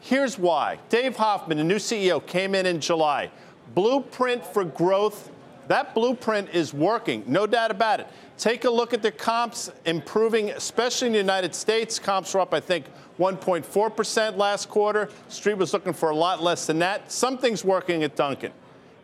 Here's 0.00 0.38
why. 0.38 0.78
Dave 0.88 1.16
Hoffman, 1.16 1.58
the 1.58 1.64
new 1.64 1.76
CEO, 1.76 2.24
came 2.24 2.54
in 2.54 2.66
in 2.66 2.80
July. 2.80 3.30
Blueprint 3.74 4.44
for 4.44 4.64
growth. 4.64 5.30
That 5.68 5.94
blueprint 5.94 6.50
is 6.54 6.72
working, 6.72 7.24
no 7.26 7.46
doubt 7.46 7.72
about 7.72 8.00
it. 8.00 8.06
Take 8.38 8.64
a 8.64 8.70
look 8.70 8.92
at 8.92 9.02
the 9.02 9.10
comps 9.10 9.70
improving, 9.84 10.50
especially 10.50 11.08
in 11.08 11.12
the 11.12 11.18
United 11.18 11.54
States. 11.54 11.98
Comps 11.98 12.34
were 12.34 12.40
up, 12.40 12.54
I 12.54 12.60
think, 12.60 12.84
1.4% 13.18 14.36
last 14.36 14.68
quarter. 14.68 15.08
Street 15.28 15.54
was 15.54 15.72
looking 15.72 15.92
for 15.92 16.10
a 16.10 16.14
lot 16.14 16.42
less 16.42 16.66
than 16.66 16.78
that. 16.80 17.10
Something's 17.10 17.64
working 17.64 18.02
at 18.04 18.14
Dunkin'. 18.14 18.52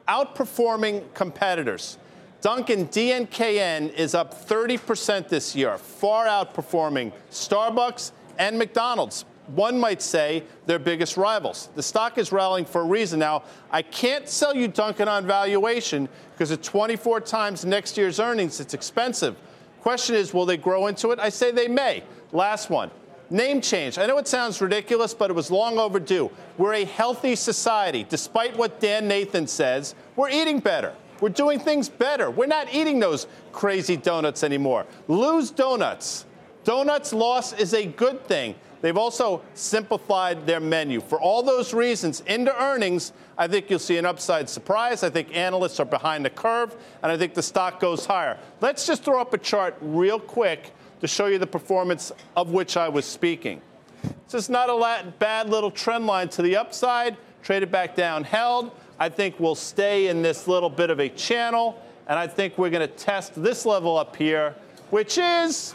Outperforming 0.07 1.03
competitors. 1.15 1.99
Dunkin' 2.43 2.89
DNKN 2.89 3.95
is 3.95 4.17
up 4.17 4.35
30% 4.35 5.29
this 5.29 5.55
year, 5.55 5.79
far 5.79 6.27
outperforming 6.27 7.13
Starbucks 7.31 8.11
and 8.37 8.59
McDonald's. 8.59 9.25
One 9.47 9.79
might 9.79 10.03
say 10.03 10.43
their 10.67 10.81
biggest 10.81 11.17
rivals. 11.17 11.69
The 11.77 11.85
stock 11.85 12.19
is 12.19 12.33
rallying 12.33 12.65
for 12.65 12.81
a 12.81 12.85
reason. 12.85 13.21
Now, 13.21 13.45
I 13.71 13.83
can't 13.83 14.29
sell 14.29 14.57
you 14.57 14.67
Dunkin' 14.67 15.07
on 15.07 15.25
valuation 15.25 16.09
because 16.33 16.51
at 16.51 16.65
24 16.65 17.21
times 17.21 17.65
next 17.65 17.97
year's 17.97 18.19
earnings, 18.19 18.59
it's 18.59 18.75
expensive. 18.75 19.37
Question 19.81 20.17
is, 20.17 20.35
will 20.35 20.47
they 20.47 20.57
grow 20.57 20.89
into 20.89 21.13
it? 21.13 21.21
I 21.21 21.29
say 21.29 21.53
they 21.53 21.69
may. 21.69 22.03
Last 22.33 22.71
one. 22.71 22.91
Name 23.31 23.61
change. 23.61 23.99
I 23.99 24.07
know 24.07 24.19
it 24.19 24.27
sounds 24.27 24.61
ridiculous, 24.61 25.15
but 25.15 25.31
it 25.31 25.35
was 25.35 25.53
long 25.53 25.79
overdue. 25.79 26.29
We're 26.59 26.75
a 26.75 26.85
healthy 26.85 27.37
society. 27.37 28.05
Despite 28.09 28.57
what 28.57 28.81
Dan 28.81 29.07
Nathan 29.07 29.47
says, 29.47 29.95
we're 30.17 30.31
eating 30.31 30.59
better. 30.59 30.93
We're 31.23 31.29
doing 31.29 31.61
things 31.61 31.89
better. 31.89 32.33
We're 32.33 32.47
not 32.47 32.75
eating 32.75 32.99
those 32.99 33.29
crazy 33.53 33.97
donuts 33.97 34.43
anymore. 34.43 34.87
Lose 35.07 35.53
donuts. 35.53 36.27
Donuts 36.65 37.13
loss 37.13 37.53
is 37.53 37.75
a 37.75 37.87
good 37.87 38.27
thing. 38.27 38.57
They've 38.81 38.97
also 38.97 39.43
simplified 39.55 40.49
their 40.49 40.59
menu. 40.59 41.01
For 41.01 41.21
all 41.21 41.45
those 41.45 41.73
reasons, 41.73 42.23
into 42.23 42.53
earnings, 42.61 43.13
I 43.39 43.47
think 43.47 43.71
you'll 43.71 43.79
see 43.79 43.99
an 43.99 44.05
upside 44.05 44.49
surprise. 44.49 45.05
I 45.05 45.11
think 45.11 45.37
analysts 45.37 45.79
are 45.79 45.85
behind 45.85 46.25
the 46.25 46.31
curve, 46.31 46.75
and 47.05 47.13
I 47.13 47.17
think 47.17 47.35
the 47.35 47.43
stock 47.43 47.79
goes 47.79 48.05
higher. 48.05 48.37
Let's 48.61 48.85
just 48.85 49.05
throw 49.05 49.21
up 49.21 49.33
a 49.33 49.39
chart 49.39 49.77
real 49.81 50.19
quick 50.19 50.73
to 51.01 51.07
show 51.07 51.27
you 51.27 51.39
the 51.39 51.47
performance 51.47 52.11
of 52.37 52.51
which 52.51 52.77
I 52.77 52.89
was 52.89 53.05
speaking. 53.05 53.63
This 54.03 54.35
is 54.35 54.51
not 54.51 54.69
a 54.69 55.13
bad 55.21 55.49
little 55.49 55.71
trend 55.71 56.07
line 56.09 56.29
to 56.31 56.43
the 56.43 56.57
upside. 56.57 57.17
Traded 57.45 57.71
back 57.71 57.95
down, 57.95 58.25
held. 58.25 58.73
I 59.03 59.09
think 59.09 59.41
we'll 59.41 59.57
stay 59.57 60.07
in 60.07 60.23
this 60.23 60.47
little 60.47 60.71
bit 60.71 60.89
of 60.89 61.01
a 61.01 61.09
channel, 61.09 61.77
and 62.07 62.17
I 62.17 62.29
think 62.29 62.57
we're 62.57 62.71
going 62.71 62.89
to 62.89 62.95
test 62.95 63.33
this 63.35 63.67
level 63.67 63.99
up 63.99 64.15
here, 64.15 64.55
which 64.91 65.19
is, 65.19 65.75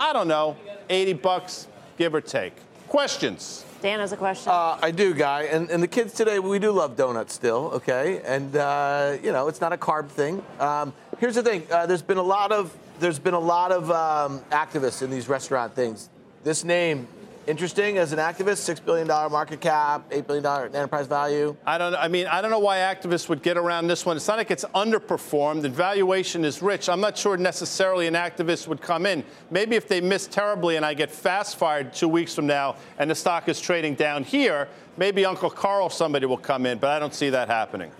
I 0.00 0.14
don't 0.14 0.28
know, 0.28 0.56
80 0.88 1.12
bucks, 1.12 1.68
give 1.98 2.14
or 2.14 2.22
take. 2.22 2.54
Questions? 2.88 3.66
Dan 3.82 4.00
has 4.00 4.12
a 4.12 4.16
question. 4.16 4.50
Uh, 4.50 4.78
I 4.80 4.92
do, 4.92 5.12
Guy. 5.12 5.42
And, 5.42 5.68
and 5.68 5.82
the 5.82 5.86
kids 5.86 6.14
today, 6.14 6.38
we 6.38 6.58
do 6.58 6.72
love 6.72 6.96
donuts 6.96 7.34
still, 7.34 7.70
okay? 7.74 8.22
And, 8.24 8.56
uh, 8.56 9.18
you 9.22 9.30
know, 9.30 9.48
it's 9.48 9.60
not 9.60 9.74
a 9.74 9.76
carb 9.76 10.08
thing. 10.08 10.42
Um, 10.58 10.94
here's 11.18 11.34
the 11.34 11.42
thing 11.42 11.66
uh, 11.70 11.84
there's 11.84 12.00
been 12.00 12.16
a 12.16 12.22
lot 12.22 12.50
of, 12.50 12.74
there's 12.98 13.18
been 13.18 13.34
a 13.34 13.38
lot 13.38 13.72
of 13.72 13.90
um, 13.90 14.40
activists 14.52 15.02
in 15.02 15.10
these 15.10 15.28
restaurant 15.28 15.74
things. 15.74 16.08
This 16.44 16.64
name, 16.64 17.08
interesting 17.46 17.98
as 17.98 18.12
an 18.12 18.18
activist, 18.18 18.68
$6 18.68 18.84
billion 18.84 19.06
market 19.06 19.60
cap, 19.60 20.10
$8 20.10 20.26
billion 20.26 20.74
enterprise 20.74 21.06
value. 21.06 21.56
I 21.66 21.78
don't. 21.78 21.94
I 21.94 22.08
mean, 22.08 22.26
I 22.26 22.40
don't 22.40 22.50
know 22.50 22.58
why 22.58 22.78
activists 22.78 23.28
would 23.28 23.42
get 23.42 23.56
around 23.56 23.86
this 23.86 24.04
one. 24.06 24.16
It's 24.16 24.26
not 24.28 24.38
like 24.38 24.50
it's 24.50 24.64
underperformed. 24.74 25.64
and 25.64 25.74
valuation 25.74 26.44
is 26.44 26.62
rich. 26.62 26.88
I'm 26.88 27.00
not 27.00 27.16
sure 27.16 27.36
necessarily 27.36 28.06
an 28.06 28.14
activist 28.14 28.68
would 28.68 28.80
come 28.80 29.06
in. 29.06 29.24
Maybe 29.50 29.76
if 29.76 29.88
they 29.88 30.00
miss 30.00 30.26
terribly 30.26 30.76
and 30.76 30.84
I 30.84 30.94
get 30.94 31.10
fast 31.10 31.56
fired 31.56 31.92
two 31.92 32.08
weeks 32.08 32.34
from 32.34 32.46
now 32.46 32.76
and 32.98 33.10
the 33.10 33.14
stock 33.14 33.48
is 33.48 33.60
trading 33.60 33.94
down 33.94 34.24
here, 34.24 34.68
maybe 34.96 35.24
Uncle 35.24 35.50
Carl 35.50 35.90
somebody 35.90 36.26
will 36.26 36.36
come 36.38 36.66
in. 36.66 36.78
But 36.78 36.90
I 36.90 36.98
don't 36.98 37.14
see 37.14 37.30
that 37.30 37.48
happening. 37.48 37.90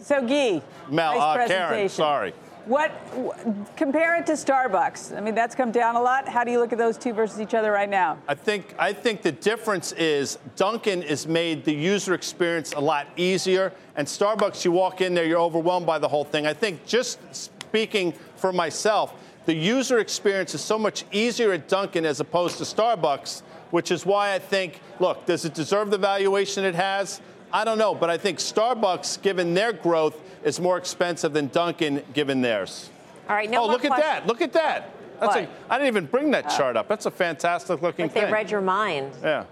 So, 0.00 0.26
Guy, 0.26 0.62
Mel, 0.88 1.18
nice 1.18 1.20
uh, 1.20 1.46
Karen, 1.46 1.88
sorry. 1.88 2.32
What 2.70 2.92
wh- 3.18 3.76
compare 3.76 4.14
it 4.14 4.26
to 4.26 4.34
Starbucks? 4.34 5.16
I 5.16 5.20
mean, 5.20 5.34
that's 5.34 5.56
come 5.56 5.72
down 5.72 5.96
a 5.96 6.00
lot. 6.00 6.28
How 6.28 6.44
do 6.44 6.52
you 6.52 6.60
look 6.60 6.70
at 6.70 6.78
those 6.78 6.96
two 6.96 7.12
versus 7.12 7.40
each 7.40 7.52
other 7.52 7.72
right 7.72 7.90
now? 7.90 8.16
I 8.28 8.36
think 8.36 8.76
I 8.78 8.92
think 8.92 9.22
the 9.22 9.32
difference 9.32 9.90
is 9.90 10.38
Dunkin' 10.54 11.02
has 11.02 11.26
made 11.26 11.64
the 11.64 11.74
user 11.74 12.14
experience 12.14 12.72
a 12.74 12.78
lot 12.78 13.08
easier, 13.16 13.72
and 13.96 14.06
Starbucks, 14.06 14.64
you 14.64 14.70
walk 14.70 15.00
in 15.00 15.14
there, 15.14 15.24
you're 15.24 15.40
overwhelmed 15.40 15.84
by 15.84 15.98
the 15.98 16.06
whole 16.06 16.22
thing. 16.22 16.46
I 16.46 16.54
think 16.54 16.86
just 16.86 17.18
speaking 17.34 18.14
for 18.36 18.52
myself, 18.52 19.14
the 19.46 19.54
user 19.54 19.98
experience 19.98 20.54
is 20.54 20.60
so 20.60 20.78
much 20.78 21.04
easier 21.10 21.50
at 21.50 21.66
Dunkin' 21.66 22.06
as 22.06 22.20
opposed 22.20 22.58
to 22.58 22.62
Starbucks, 22.62 23.42
which 23.72 23.90
is 23.90 24.06
why 24.06 24.32
I 24.32 24.38
think, 24.38 24.80
look, 25.00 25.26
does 25.26 25.44
it 25.44 25.54
deserve 25.54 25.90
the 25.90 25.98
valuation 25.98 26.64
it 26.64 26.76
has? 26.76 27.20
I 27.52 27.64
don't 27.64 27.78
know, 27.78 27.94
but 27.94 28.10
I 28.10 28.16
think 28.16 28.38
Starbucks, 28.38 29.22
given 29.22 29.54
their 29.54 29.72
growth, 29.72 30.20
is 30.44 30.60
more 30.60 30.78
expensive 30.78 31.32
than 31.32 31.48
Dunkin' 31.48 32.02
given 32.14 32.40
theirs. 32.40 32.90
All 33.28 33.36
right, 33.36 33.50
no 33.50 33.62
oh, 33.62 33.66
look 33.66 33.84
at 33.84 33.96
that! 33.96 34.26
Look 34.26 34.40
at 34.40 34.52
that! 34.52 34.90
That's 35.20 35.34
What? 35.34 35.44
a, 35.44 35.48
I 35.68 35.76
didn't 35.78 35.88
even 35.88 36.06
bring 36.06 36.30
that 36.30 36.46
uh, 36.46 36.56
chart 36.56 36.76
up. 36.76 36.88
That's 36.88 37.06
a 37.06 37.10
fantastic 37.10 37.82
looking 37.82 38.06
Like 38.06 38.12
thing. 38.12 38.24
they 38.24 38.32
read 38.32 38.50
your 38.50 38.62
mind. 38.62 39.12
Yeah. 39.22 39.44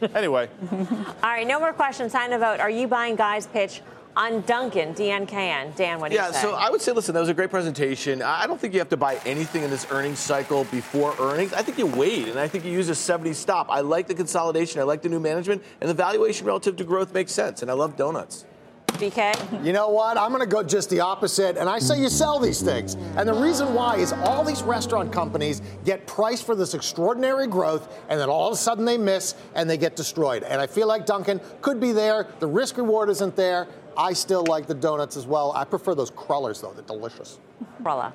anyway, 0.14 0.48
All 0.70 1.06
right, 1.22 1.46
no 1.46 1.58
more 1.58 1.72
questions. 1.72 2.12
Time 2.12 2.30
to 2.30 2.38
vote. 2.38 2.60
Are 2.60 2.70
you 2.70 2.86
buying 2.88 3.16
Guy's 3.16 3.46
pitch 3.46 3.82
on 4.16 4.40
Dunkin', 4.42 4.94
DNKN? 4.94 5.76
Dan, 5.76 6.00
what 6.00 6.10
do 6.10 6.16
Yeah, 6.16 6.28
you 6.28 6.32
say? 6.32 6.38
Yeah, 6.38 6.42
so 6.42 6.54
I 6.54 6.70
would 6.70 6.80
say, 6.80 6.92
listen, 6.92 7.14
that 7.14 7.20
was 7.20 7.28
a 7.28 7.34
great 7.34 7.50
presentation. 7.50 8.22
I 8.22 8.46
I 8.46 8.48
don't 8.48 8.60
think 8.60 8.74
you 8.74 8.78
have 8.80 8.88
to 8.90 8.96
buy 8.96 9.20
anything 9.26 9.64
in 9.64 9.70
this 9.70 9.86
earnings 9.90 10.20
cycle 10.20 10.64
before 10.64 11.14
earnings. 11.18 11.52
I 11.52 11.62
think 11.62 11.78
you 11.78 11.86
wait, 11.86 12.28
and 12.28 12.38
I 12.38 12.46
think 12.46 12.64
you 12.64 12.70
use 12.70 12.88
a 12.88 12.94
70 12.94 13.32
stop. 13.32 13.66
I 13.68 13.80
like 13.80 14.06
the 14.06 14.14
consolidation. 14.14 14.80
I 14.80 14.84
like 14.84 15.02
the 15.02 15.08
new 15.08 15.18
management, 15.18 15.62
and 15.80 15.90
the 15.90 15.94
valuation 15.94 16.46
relative 16.46 16.76
to 16.76 16.84
growth 16.84 17.12
makes 17.12 17.32
sense. 17.32 17.60
And 17.60 17.70
I 17.70 17.74
love 17.74 17.96
donuts. 17.96 18.44
BK? 18.86 19.64
You 19.64 19.72
know 19.72 19.88
what? 19.90 20.16
I'm 20.16 20.30
going 20.30 20.40
to 20.40 20.46
go 20.46 20.62
just 20.62 20.90
the 20.90 21.00
opposite, 21.00 21.56
and 21.56 21.68
I 21.68 21.78
say 21.80 22.00
you 22.00 22.08
sell 22.08 22.38
these 22.38 22.62
things. 22.62 22.94
And 23.16 23.28
the 23.28 23.34
reason 23.34 23.74
why 23.74 23.96
is 23.96 24.12
all 24.12 24.44
these 24.44 24.62
restaurant 24.62 25.12
companies 25.12 25.60
get 25.84 26.06
priced 26.06 26.46
for 26.46 26.54
this 26.54 26.72
extraordinary 26.72 27.46
growth, 27.46 27.92
and 28.08 28.18
then 28.18 28.28
all 28.28 28.46
of 28.48 28.54
a 28.54 28.56
sudden 28.56 28.84
they 28.84 28.96
miss 28.96 29.34
and 29.54 29.68
they 29.68 29.76
get 29.76 29.96
destroyed. 29.96 30.44
And 30.44 30.60
I 30.60 30.66
feel 30.66 30.86
like 30.86 31.04
Dunkin' 31.04 31.40
could 31.60 31.80
be 31.80 31.92
there. 31.92 32.28
The 32.38 32.46
risk 32.46 32.76
reward 32.76 33.10
isn't 33.10 33.36
there. 33.36 33.66
I 33.96 34.12
still 34.12 34.44
like 34.44 34.66
the 34.66 34.74
donuts 34.74 35.16
as 35.16 35.26
well. 35.26 35.52
I 35.52 35.64
prefer 35.64 35.94
those 35.94 36.10
crullers, 36.10 36.60
though. 36.60 36.72
They're 36.72 36.84
delicious. 36.84 37.38
Crulla. 37.82 38.12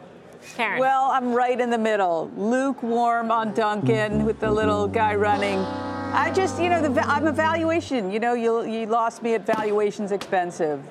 Karen. 0.55 0.79
Well, 0.79 1.11
I'm 1.11 1.33
right 1.33 1.59
in 1.59 1.69
the 1.69 1.77
middle. 1.77 2.31
Lukewarm 2.35 3.31
on 3.31 3.53
Dunkin' 3.53 4.25
with 4.25 4.39
the 4.39 4.49
little 4.49 4.87
guy 4.87 5.15
running. 5.15 5.59
I 5.59 6.31
just, 6.33 6.61
you 6.61 6.69
know, 6.69 6.81
the, 6.81 7.01
I'm 7.07 7.27
a 7.27 7.31
valuation. 7.31 8.11
You 8.11 8.19
know, 8.19 8.33
you, 8.33 8.63
you 8.65 8.85
lost 8.85 9.21
me 9.21 9.35
at 9.35 9.45
valuation's 9.45 10.11
expensive. 10.11 10.83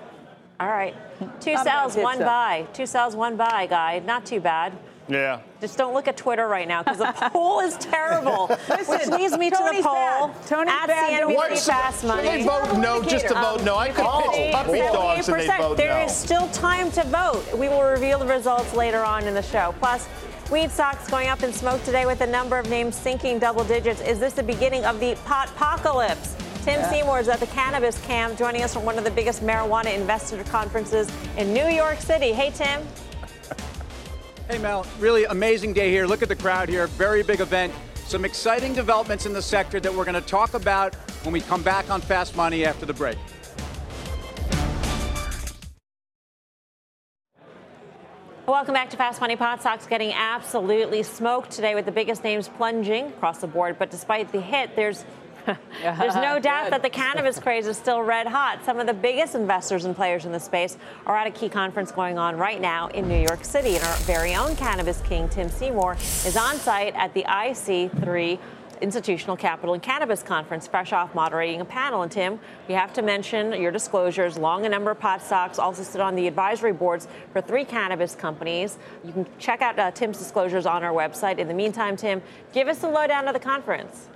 All 0.60 0.68
right. 0.68 0.94
Two 1.40 1.52
I'm 1.52 1.64
sells, 1.64 1.96
one 1.96 2.18
pitch 2.18 2.26
buy. 2.26 2.66
Two 2.72 2.86
sells, 2.86 3.16
one 3.16 3.36
buy, 3.36 3.66
Guy. 3.66 3.98
Not 4.00 4.24
too 4.24 4.40
bad. 4.40 4.72
Yeah. 5.10 5.40
Just 5.60 5.76
don't 5.76 5.92
look 5.92 6.08
at 6.08 6.16
Twitter 6.16 6.46
right 6.48 6.66
now 6.66 6.82
because 6.82 6.98
the 6.98 7.12
poll 7.32 7.60
is 7.60 7.76
terrible. 7.76 8.46
which 8.88 9.06
leads 9.08 9.36
me 9.36 9.50
to 9.50 9.56
the 9.56 9.80
poll 9.82 10.28
bad. 10.28 10.46
Tony's 10.46 10.72
at 10.72 10.86
bad. 10.86 11.20
Don't 11.20 11.32
CNBC 11.32 11.36
worry. 11.36 11.56
Fast 11.56 12.00
Should 12.00 12.08
Money. 12.08 12.22
they 12.28 12.44
vote 12.44 12.78
no 12.78 13.02
just 13.02 13.28
to 13.28 13.34
vote 13.34 13.58
um, 13.60 13.64
no? 13.64 13.76
I 13.76 13.88
could 13.88 14.04
pitch 14.32 14.52
puppy 14.52 14.78
dogs 14.78 15.28
and 15.28 15.40
they 15.40 15.46
78%. 15.48 15.58
vote 15.58 15.76
There 15.76 15.94
no. 15.98 16.04
is 16.04 16.16
still 16.16 16.48
time 16.48 16.90
to 16.92 17.02
vote. 17.04 17.44
We 17.58 17.68
will 17.68 17.82
reveal 17.82 18.18
the 18.18 18.26
results 18.26 18.72
later 18.74 19.00
on 19.04 19.26
in 19.26 19.34
the 19.34 19.42
show. 19.42 19.74
Plus, 19.78 20.08
Weed 20.50 20.70
stocks 20.72 21.08
going 21.08 21.28
up 21.28 21.44
in 21.44 21.52
smoke 21.52 21.80
today 21.84 22.06
with 22.06 22.22
a 22.22 22.26
number 22.26 22.58
of 22.58 22.68
names 22.68 22.96
sinking 22.96 23.38
double 23.38 23.62
digits. 23.62 24.00
Is 24.00 24.18
this 24.18 24.32
the 24.32 24.42
beginning 24.42 24.84
of 24.84 24.98
the 24.98 25.14
pot 25.24 25.48
apocalypse? 25.50 26.34
Tim 26.64 26.82
Seymour 26.90 27.20
is 27.20 27.28
at 27.28 27.38
the 27.38 27.46
Cannabis 27.46 27.98
Camp, 28.04 28.36
joining 28.36 28.62
us 28.62 28.74
from 28.74 28.84
one 28.84 28.98
of 28.98 29.04
the 29.04 29.10
biggest 29.12 29.42
marijuana 29.42 29.94
investor 29.94 30.42
conferences 30.44 31.08
in 31.36 31.54
New 31.54 31.68
York 31.68 31.98
City. 32.00 32.32
Hey, 32.32 32.50
Tim. 32.50 32.82
Hey, 34.50 34.58
Mel, 34.58 34.84
really 34.98 35.26
amazing 35.26 35.74
day 35.74 35.92
here. 35.92 36.08
Look 36.08 36.22
at 36.22 36.28
the 36.28 36.34
crowd 36.34 36.68
here. 36.68 36.88
Very 36.88 37.22
big 37.22 37.38
event. 37.38 37.72
Some 37.94 38.24
exciting 38.24 38.74
developments 38.74 39.24
in 39.24 39.32
the 39.32 39.40
sector 39.40 39.78
that 39.78 39.94
we're 39.94 40.04
going 40.04 40.20
to 40.20 40.20
talk 40.20 40.54
about 40.54 40.96
when 41.22 41.32
we 41.32 41.40
come 41.40 41.62
back 41.62 41.88
on 41.88 42.00
Fast 42.00 42.34
Money 42.34 42.64
after 42.64 42.84
the 42.84 42.92
break. 42.92 43.16
Welcome 48.48 48.74
back 48.74 48.90
to 48.90 48.96
Fast 48.96 49.20
Money 49.20 49.36
Pot. 49.36 49.60
Stocks 49.60 49.86
getting 49.86 50.12
absolutely 50.12 51.04
smoked 51.04 51.52
today 51.52 51.76
with 51.76 51.84
the 51.84 51.92
biggest 51.92 52.24
names 52.24 52.48
plunging 52.48 53.06
across 53.06 53.38
the 53.38 53.46
board. 53.46 53.78
But 53.78 53.92
despite 53.92 54.32
the 54.32 54.40
hit, 54.40 54.74
there's 54.74 55.04
There's 55.82 56.14
no 56.14 56.38
doubt 56.40 56.70
that 56.70 56.82
the 56.82 56.90
cannabis 56.90 57.38
craze 57.38 57.66
is 57.66 57.76
still 57.76 58.02
red 58.02 58.26
hot. 58.26 58.64
Some 58.64 58.78
of 58.78 58.86
the 58.86 58.94
biggest 58.94 59.34
investors 59.34 59.84
and 59.84 59.94
players 59.94 60.24
in 60.24 60.32
the 60.32 60.40
space 60.40 60.76
are 61.06 61.16
at 61.16 61.26
a 61.26 61.30
key 61.30 61.48
conference 61.48 61.92
going 61.92 62.18
on 62.18 62.36
right 62.36 62.60
now 62.60 62.88
in 62.88 63.08
New 63.08 63.20
York 63.20 63.44
City. 63.44 63.76
And 63.76 63.84
our 63.84 63.96
very 63.98 64.34
own 64.34 64.56
cannabis 64.56 65.00
king, 65.02 65.28
Tim 65.28 65.48
Seymour, 65.48 65.94
is 65.94 66.36
on 66.36 66.56
site 66.56 66.94
at 66.94 67.14
the 67.14 67.24
IC3 67.24 68.38
Institutional 68.80 69.36
Capital 69.36 69.74
and 69.74 69.82
Cannabis 69.82 70.22
Conference, 70.22 70.66
fresh 70.66 70.92
off 70.92 71.14
moderating 71.14 71.60
a 71.60 71.64
panel. 71.64 72.02
And 72.02 72.10
Tim, 72.10 72.40
we 72.68 72.74
have 72.74 72.92
to 72.94 73.02
mention 73.02 73.60
your 73.60 73.70
disclosures. 73.70 74.38
Long 74.38 74.66
a 74.66 74.68
number 74.68 74.90
of 74.90 74.98
pot 74.98 75.22
stocks, 75.22 75.58
also 75.58 75.82
sit 75.82 76.00
on 76.00 76.14
the 76.14 76.26
advisory 76.26 76.72
boards 76.72 77.06
for 77.32 77.40
three 77.40 77.64
cannabis 77.64 78.14
companies. 78.14 78.78
You 79.04 79.12
can 79.12 79.26
check 79.38 79.62
out 79.62 79.78
uh, 79.78 79.90
Tim's 79.90 80.18
disclosures 80.18 80.66
on 80.66 80.82
our 80.82 80.92
website. 80.92 81.38
In 81.38 81.48
the 81.48 81.54
meantime, 81.54 81.96
Tim, 81.96 82.22
give 82.52 82.68
us 82.68 82.78
the 82.78 82.88
lowdown 82.88 83.28
of 83.28 83.34
the 83.34 83.40
conference. 83.40 84.08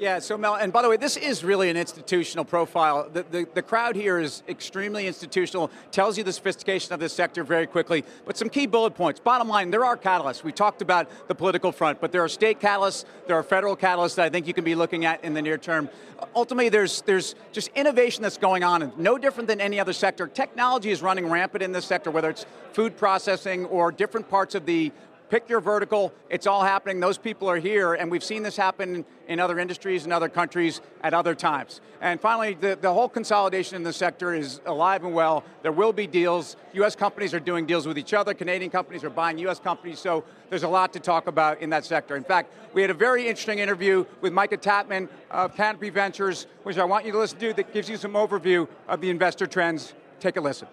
Yeah, 0.00 0.18
so 0.18 0.38
Mel, 0.38 0.54
and 0.54 0.72
by 0.72 0.80
the 0.80 0.88
way, 0.88 0.96
this 0.96 1.18
is 1.18 1.44
really 1.44 1.68
an 1.68 1.76
institutional 1.76 2.46
profile. 2.46 3.10
The, 3.12 3.22
the, 3.22 3.46
the, 3.52 3.60
crowd 3.60 3.96
here 3.96 4.18
is 4.18 4.42
extremely 4.48 5.06
institutional, 5.06 5.70
tells 5.90 6.16
you 6.16 6.24
the 6.24 6.32
sophistication 6.32 6.94
of 6.94 7.00
this 7.00 7.12
sector 7.12 7.44
very 7.44 7.66
quickly. 7.66 8.02
But 8.24 8.38
some 8.38 8.48
key 8.48 8.66
bullet 8.66 8.94
points. 8.94 9.20
Bottom 9.20 9.46
line, 9.46 9.70
there 9.70 9.84
are 9.84 9.98
catalysts. 9.98 10.42
We 10.42 10.52
talked 10.52 10.80
about 10.80 11.28
the 11.28 11.34
political 11.34 11.70
front, 11.70 12.00
but 12.00 12.12
there 12.12 12.24
are 12.24 12.30
state 12.30 12.60
catalysts, 12.60 13.04
there 13.26 13.36
are 13.36 13.42
federal 13.42 13.76
catalysts 13.76 14.14
that 14.14 14.24
I 14.24 14.30
think 14.30 14.46
you 14.46 14.54
can 14.54 14.64
be 14.64 14.74
looking 14.74 15.04
at 15.04 15.22
in 15.22 15.34
the 15.34 15.42
near 15.42 15.58
term. 15.58 15.90
Ultimately, 16.34 16.70
there's, 16.70 17.02
there's 17.02 17.34
just 17.52 17.68
innovation 17.74 18.22
that's 18.22 18.38
going 18.38 18.64
on, 18.64 18.80
and 18.80 18.96
no 18.96 19.18
different 19.18 19.48
than 19.48 19.60
any 19.60 19.78
other 19.78 19.92
sector. 19.92 20.26
Technology 20.26 20.92
is 20.92 21.02
running 21.02 21.28
rampant 21.28 21.62
in 21.62 21.72
this 21.72 21.84
sector, 21.84 22.10
whether 22.10 22.30
it's 22.30 22.46
food 22.72 22.96
processing 22.96 23.66
or 23.66 23.92
different 23.92 24.30
parts 24.30 24.54
of 24.54 24.64
the 24.64 24.92
pick 25.30 25.48
your 25.48 25.60
vertical. 25.60 26.12
It's 26.28 26.46
all 26.46 26.62
happening. 26.62 27.00
Those 27.00 27.16
people 27.16 27.48
are 27.48 27.56
here, 27.56 27.94
and 27.94 28.10
we've 28.10 28.24
seen 28.24 28.42
this 28.42 28.56
happen 28.56 29.04
in 29.28 29.38
other 29.38 29.58
industries 29.58 30.04
and 30.04 30.12
other 30.12 30.28
countries 30.28 30.80
at 31.02 31.14
other 31.14 31.34
times. 31.34 31.80
And 32.00 32.20
finally, 32.20 32.54
the, 32.54 32.76
the 32.80 32.92
whole 32.92 33.08
consolidation 33.08 33.76
in 33.76 33.84
the 33.84 33.92
sector 33.92 34.34
is 34.34 34.60
alive 34.66 35.04
and 35.04 35.14
well. 35.14 35.44
There 35.62 35.72
will 35.72 35.92
be 35.92 36.06
deals. 36.06 36.56
U.S. 36.74 36.96
companies 36.96 37.32
are 37.32 37.40
doing 37.40 37.64
deals 37.64 37.86
with 37.86 37.96
each 37.96 38.12
other. 38.12 38.34
Canadian 38.34 38.70
companies 38.70 39.04
are 39.04 39.10
buying 39.10 39.38
U.S. 39.38 39.60
companies. 39.60 40.00
So 40.00 40.24
there's 40.50 40.64
a 40.64 40.68
lot 40.68 40.92
to 40.94 41.00
talk 41.00 41.28
about 41.28 41.62
in 41.62 41.70
that 41.70 41.84
sector. 41.84 42.16
In 42.16 42.24
fact, 42.24 42.52
we 42.74 42.82
had 42.82 42.90
a 42.90 42.94
very 42.94 43.28
interesting 43.28 43.60
interview 43.60 44.04
with 44.20 44.32
Micah 44.32 44.58
Tapman 44.58 45.08
of 45.30 45.54
Canopy 45.54 45.90
Ventures, 45.90 46.46
which 46.64 46.76
I 46.76 46.84
want 46.84 47.06
you 47.06 47.12
to 47.12 47.18
listen 47.18 47.38
to, 47.38 47.52
that 47.52 47.72
gives 47.72 47.88
you 47.88 47.96
some 47.96 48.12
overview 48.14 48.66
of 48.88 49.00
the 49.00 49.10
investor 49.10 49.46
trends. 49.46 49.94
Take 50.18 50.36
a 50.36 50.40
listen. 50.40 50.68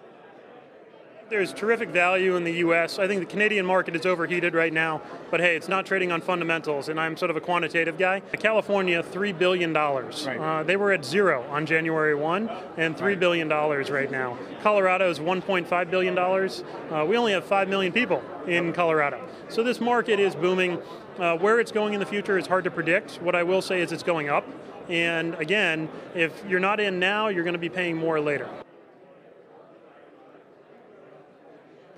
There's 1.30 1.52
terrific 1.52 1.90
value 1.90 2.36
in 2.36 2.44
the 2.44 2.54
U.S. 2.54 2.98
I 2.98 3.06
think 3.06 3.20
the 3.20 3.26
Canadian 3.26 3.66
market 3.66 3.94
is 3.94 4.06
overheated 4.06 4.54
right 4.54 4.72
now, 4.72 5.02
but 5.30 5.40
hey, 5.40 5.56
it's 5.56 5.68
not 5.68 5.84
trading 5.84 6.10
on 6.10 6.22
fundamentals, 6.22 6.88
and 6.88 6.98
I'm 6.98 7.18
sort 7.18 7.30
of 7.30 7.36
a 7.36 7.40
quantitative 7.40 7.98
guy. 7.98 8.20
California, 8.38 9.02
$3 9.02 9.38
billion. 9.38 9.74
Right. 9.74 10.38
Uh, 10.38 10.62
they 10.62 10.76
were 10.76 10.90
at 10.90 11.04
zero 11.04 11.42
on 11.50 11.66
January 11.66 12.14
1, 12.14 12.48
and 12.78 12.96
$3 12.96 13.00
right. 13.00 13.20
billion 13.20 13.46
right 13.46 14.10
now. 14.10 14.38
Colorado 14.62 15.10
is 15.10 15.18
$1.5 15.18 15.90
billion. 15.90 16.18
Uh, 16.18 17.04
we 17.04 17.18
only 17.18 17.32
have 17.32 17.44
5 17.44 17.68
million 17.68 17.92
people 17.92 18.22
in 18.46 18.72
Colorado. 18.72 19.22
So 19.50 19.62
this 19.62 19.80
market 19.80 20.18
is 20.18 20.34
booming. 20.34 20.78
Uh, 21.18 21.36
where 21.36 21.58
it's 21.58 21.72
going 21.72 21.94
in 21.94 22.00
the 22.00 22.06
future 22.06 22.38
is 22.38 22.46
hard 22.46 22.62
to 22.62 22.70
predict. 22.70 23.20
What 23.20 23.34
I 23.34 23.42
will 23.42 23.60
say 23.60 23.80
is 23.80 23.90
it's 23.90 24.04
going 24.04 24.28
up. 24.28 24.46
And 24.88 25.34
again, 25.34 25.88
if 26.14 26.44
you're 26.48 26.60
not 26.60 26.78
in 26.78 27.00
now, 27.00 27.26
you're 27.26 27.42
going 27.42 27.54
to 27.54 27.58
be 27.58 27.68
paying 27.68 27.96
more 27.96 28.20
later. 28.20 28.48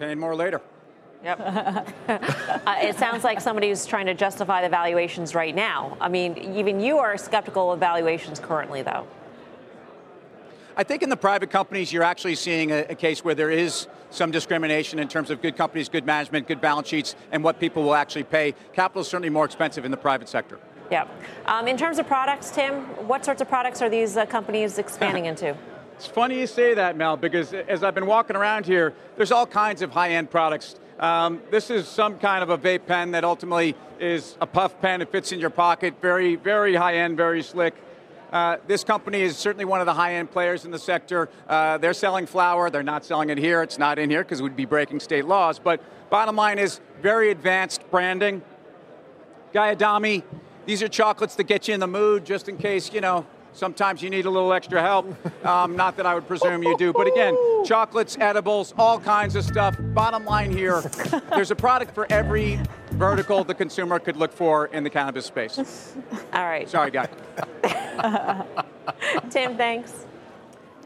Paying 0.00 0.18
more 0.18 0.34
later. 0.34 0.62
Yep. 1.22 1.40
uh, 2.08 2.74
it 2.78 2.96
sounds 2.96 3.22
like 3.22 3.38
somebody 3.38 3.68
who's 3.68 3.84
trying 3.84 4.06
to 4.06 4.14
justify 4.14 4.62
the 4.62 4.68
valuations 4.70 5.34
right 5.34 5.54
now. 5.54 5.98
I 6.00 6.08
mean, 6.08 6.38
even 6.56 6.80
you 6.80 6.96
are 6.96 7.18
skeptical 7.18 7.70
of 7.70 7.78
valuations 7.78 8.40
currently, 8.40 8.80
though. 8.80 9.06
I 10.74 10.84
think 10.84 11.02
in 11.02 11.10
the 11.10 11.18
private 11.18 11.50
companies, 11.50 11.92
you're 11.92 12.02
actually 12.02 12.36
seeing 12.36 12.72
a, 12.72 12.86
a, 12.88 12.94
case 12.94 13.22
where 13.22 13.34
there 13.34 13.50
is 13.50 13.88
some 14.08 14.30
discrimination 14.30 14.98
in 14.98 15.08
terms 15.08 15.28
of 15.28 15.42
good 15.42 15.54
companies, 15.54 15.90
good 15.90 16.06
management, 16.06 16.48
good 16.48 16.62
balance 16.62 16.88
sheets, 16.88 17.14
and 17.30 17.44
what 17.44 17.60
people 17.60 17.82
will 17.82 17.94
actually 17.94 18.24
pay. 18.24 18.54
Capital 18.72 19.02
is 19.02 19.08
certainly 19.08 19.28
more 19.28 19.44
expensive 19.44 19.84
in 19.84 19.90
the 19.90 19.98
private 19.98 20.30
sector. 20.30 20.58
Yeah. 20.90 21.06
Um, 21.44 21.68
in 21.68 21.76
terms 21.76 21.98
of 21.98 22.06
products, 22.06 22.50
Tim, 22.50 22.84
what 23.06 23.26
sorts 23.26 23.42
of 23.42 23.48
products 23.50 23.82
are 23.82 23.90
these 23.90 24.16
uh, 24.16 24.24
companies 24.24 24.78
expanding 24.78 25.26
into? 25.26 25.54
It's 26.00 26.08
funny 26.08 26.40
you 26.40 26.46
say 26.46 26.72
that, 26.72 26.96
Mel, 26.96 27.18
because 27.18 27.52
as 27.52 27.84
I've 27.84 27.94
been 27.94 28.06
walking 28.06 28.34
around 28.34 28.64
here, 28.64 28.94
there's 29.18 29.30
all 29.30 29.46
kinds 29.46 29.82
of 29.82 29.90
high-end 29.90 30.30
products. 30.30 30.76
Um, 30.98 31.42
this 31.50 31.68
is 31.68 31.86
some 31.86 32.18
kind 32.18 32.42
of 32.42 32.48
a 32.48 32.56
vape 32.56 32.86
pen 32.86 33.10
that 33.10 33.22
ultimately 33.22 33.74
is 33.98 34.34
a 34.40 34.46
puff 34.46 34.80
pen. 34.80 35.02
It 35.02 35.12
fits 35.12 35.30
in 35.30 35.38
your 35.38 35.50
pocket. 35.50 35.96
Very, 36.00 36.36
very 36.36 36.74
high-end, 36.74 37.18
very 37.18 37.42
slick. 37.42 37.74
Uh, 38.32 38.56
this 38.66 38.82
company 38.82 39.20
is 39.20 39.36
certainly 39.36 39.66
one 39.66 39.80
of 39.80 39.84
the 39.84 39.92
high-end 39.92 40.30
players 40.30 40.64
in 40.64 40.70
the 40.70 40.78
sector. 40.78 41.28
Uh, 41.46 41.76
they're 41.76 41.92
selling 41.92 42.24
flour. 42.24 42.70
They're 42.70 42.82
not 42.82 43.04
selling 43.04 43.28
it 43.28 43.36
here. 43.36 43.62
It's 43.62 43.76
not 43.76 43.98
in 43.98 44.08
here 44.08 44.22
because 44.22 44.40
we'd 44.40 44.56
be 44.56 44.64
breaking 44.64 45.00
state 45.00 45.26
laws. 45.26 45.58
But 45.58 45.82
bottom 46.08 46.34
line 46.34 46.58
is 46.58 46.80
very 47.02 47.30
advanced 47.30 47.82
branding. 47.90 48.40
guyadami 49.52 50.22
these 50.66 50.82
are 50.82 50.88
chocolates 50.88 51.34
that 51.36 51.44
get 51.44 51.68
you 51.68 51.74
in 51.74 51.80
the 51.80 51.86
mood 51.86 52.24
just 52.24 52.48
in 52.48 52.56
case, 52.56 52.92
you 52.92 53.00
know, 53.00 53.26
Sometimes 53.52 54.02
you 54.02 54.10
need 54.10 54.26
a 54.26 54.30
little 54.30 54.52
extra 54.52 54.80
help. 54.80 55.06
Um, 55.44 55.74
not 55.74 55.96
that 55.96 56.06
I 56.06 56.14
would 56.14 56.26
presume 56.26 56.62
you 56.62 56.76
do. 56.78 56.92
But 56.92 57.06
again, 57.06 57.36
chocolates, 57.64 58.16
edibles, 58.20 58.74
all 58.78 59.00
kinds 59.00 59.36
of 59.36 59.44
stuff. 59.44 59.76
Bottom 59.78 60.24
line 60.24 60.50
here 60.50 60.80
there's 61.30 61.50
a 61.50 61.56
product 61.56 61.94
for 61.94 62.06
every 62.10 62.60
vertical 62.92 63.42
the 63.44 63.54
consumer 63.54 63.98
could 63.98 64.16
look 64.16 64.32
for 64.32 64.66
in 64.66 64.84
the 64.84 64.90
cannabis 64.90 65.26
space. 65.26 65.94
All 66.32 66.44
right. 66.44 66.68
Sorry, 66.68 66.90
guy. 66.90 67.08
Tim, 69.30 69.56
thanks. 69.56 70.06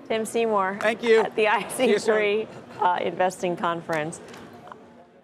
Tim 0.08 0.24
Seymour. 0.24 0.78
Thank 0.80 1.02
you. 1.02 1.20
At 1.20 1.34
the 1.36 1.46
IC3 1.46 2.46
uh, 2.80 2.98
Investing 3.02 3.56
Conference. 3.56 4.20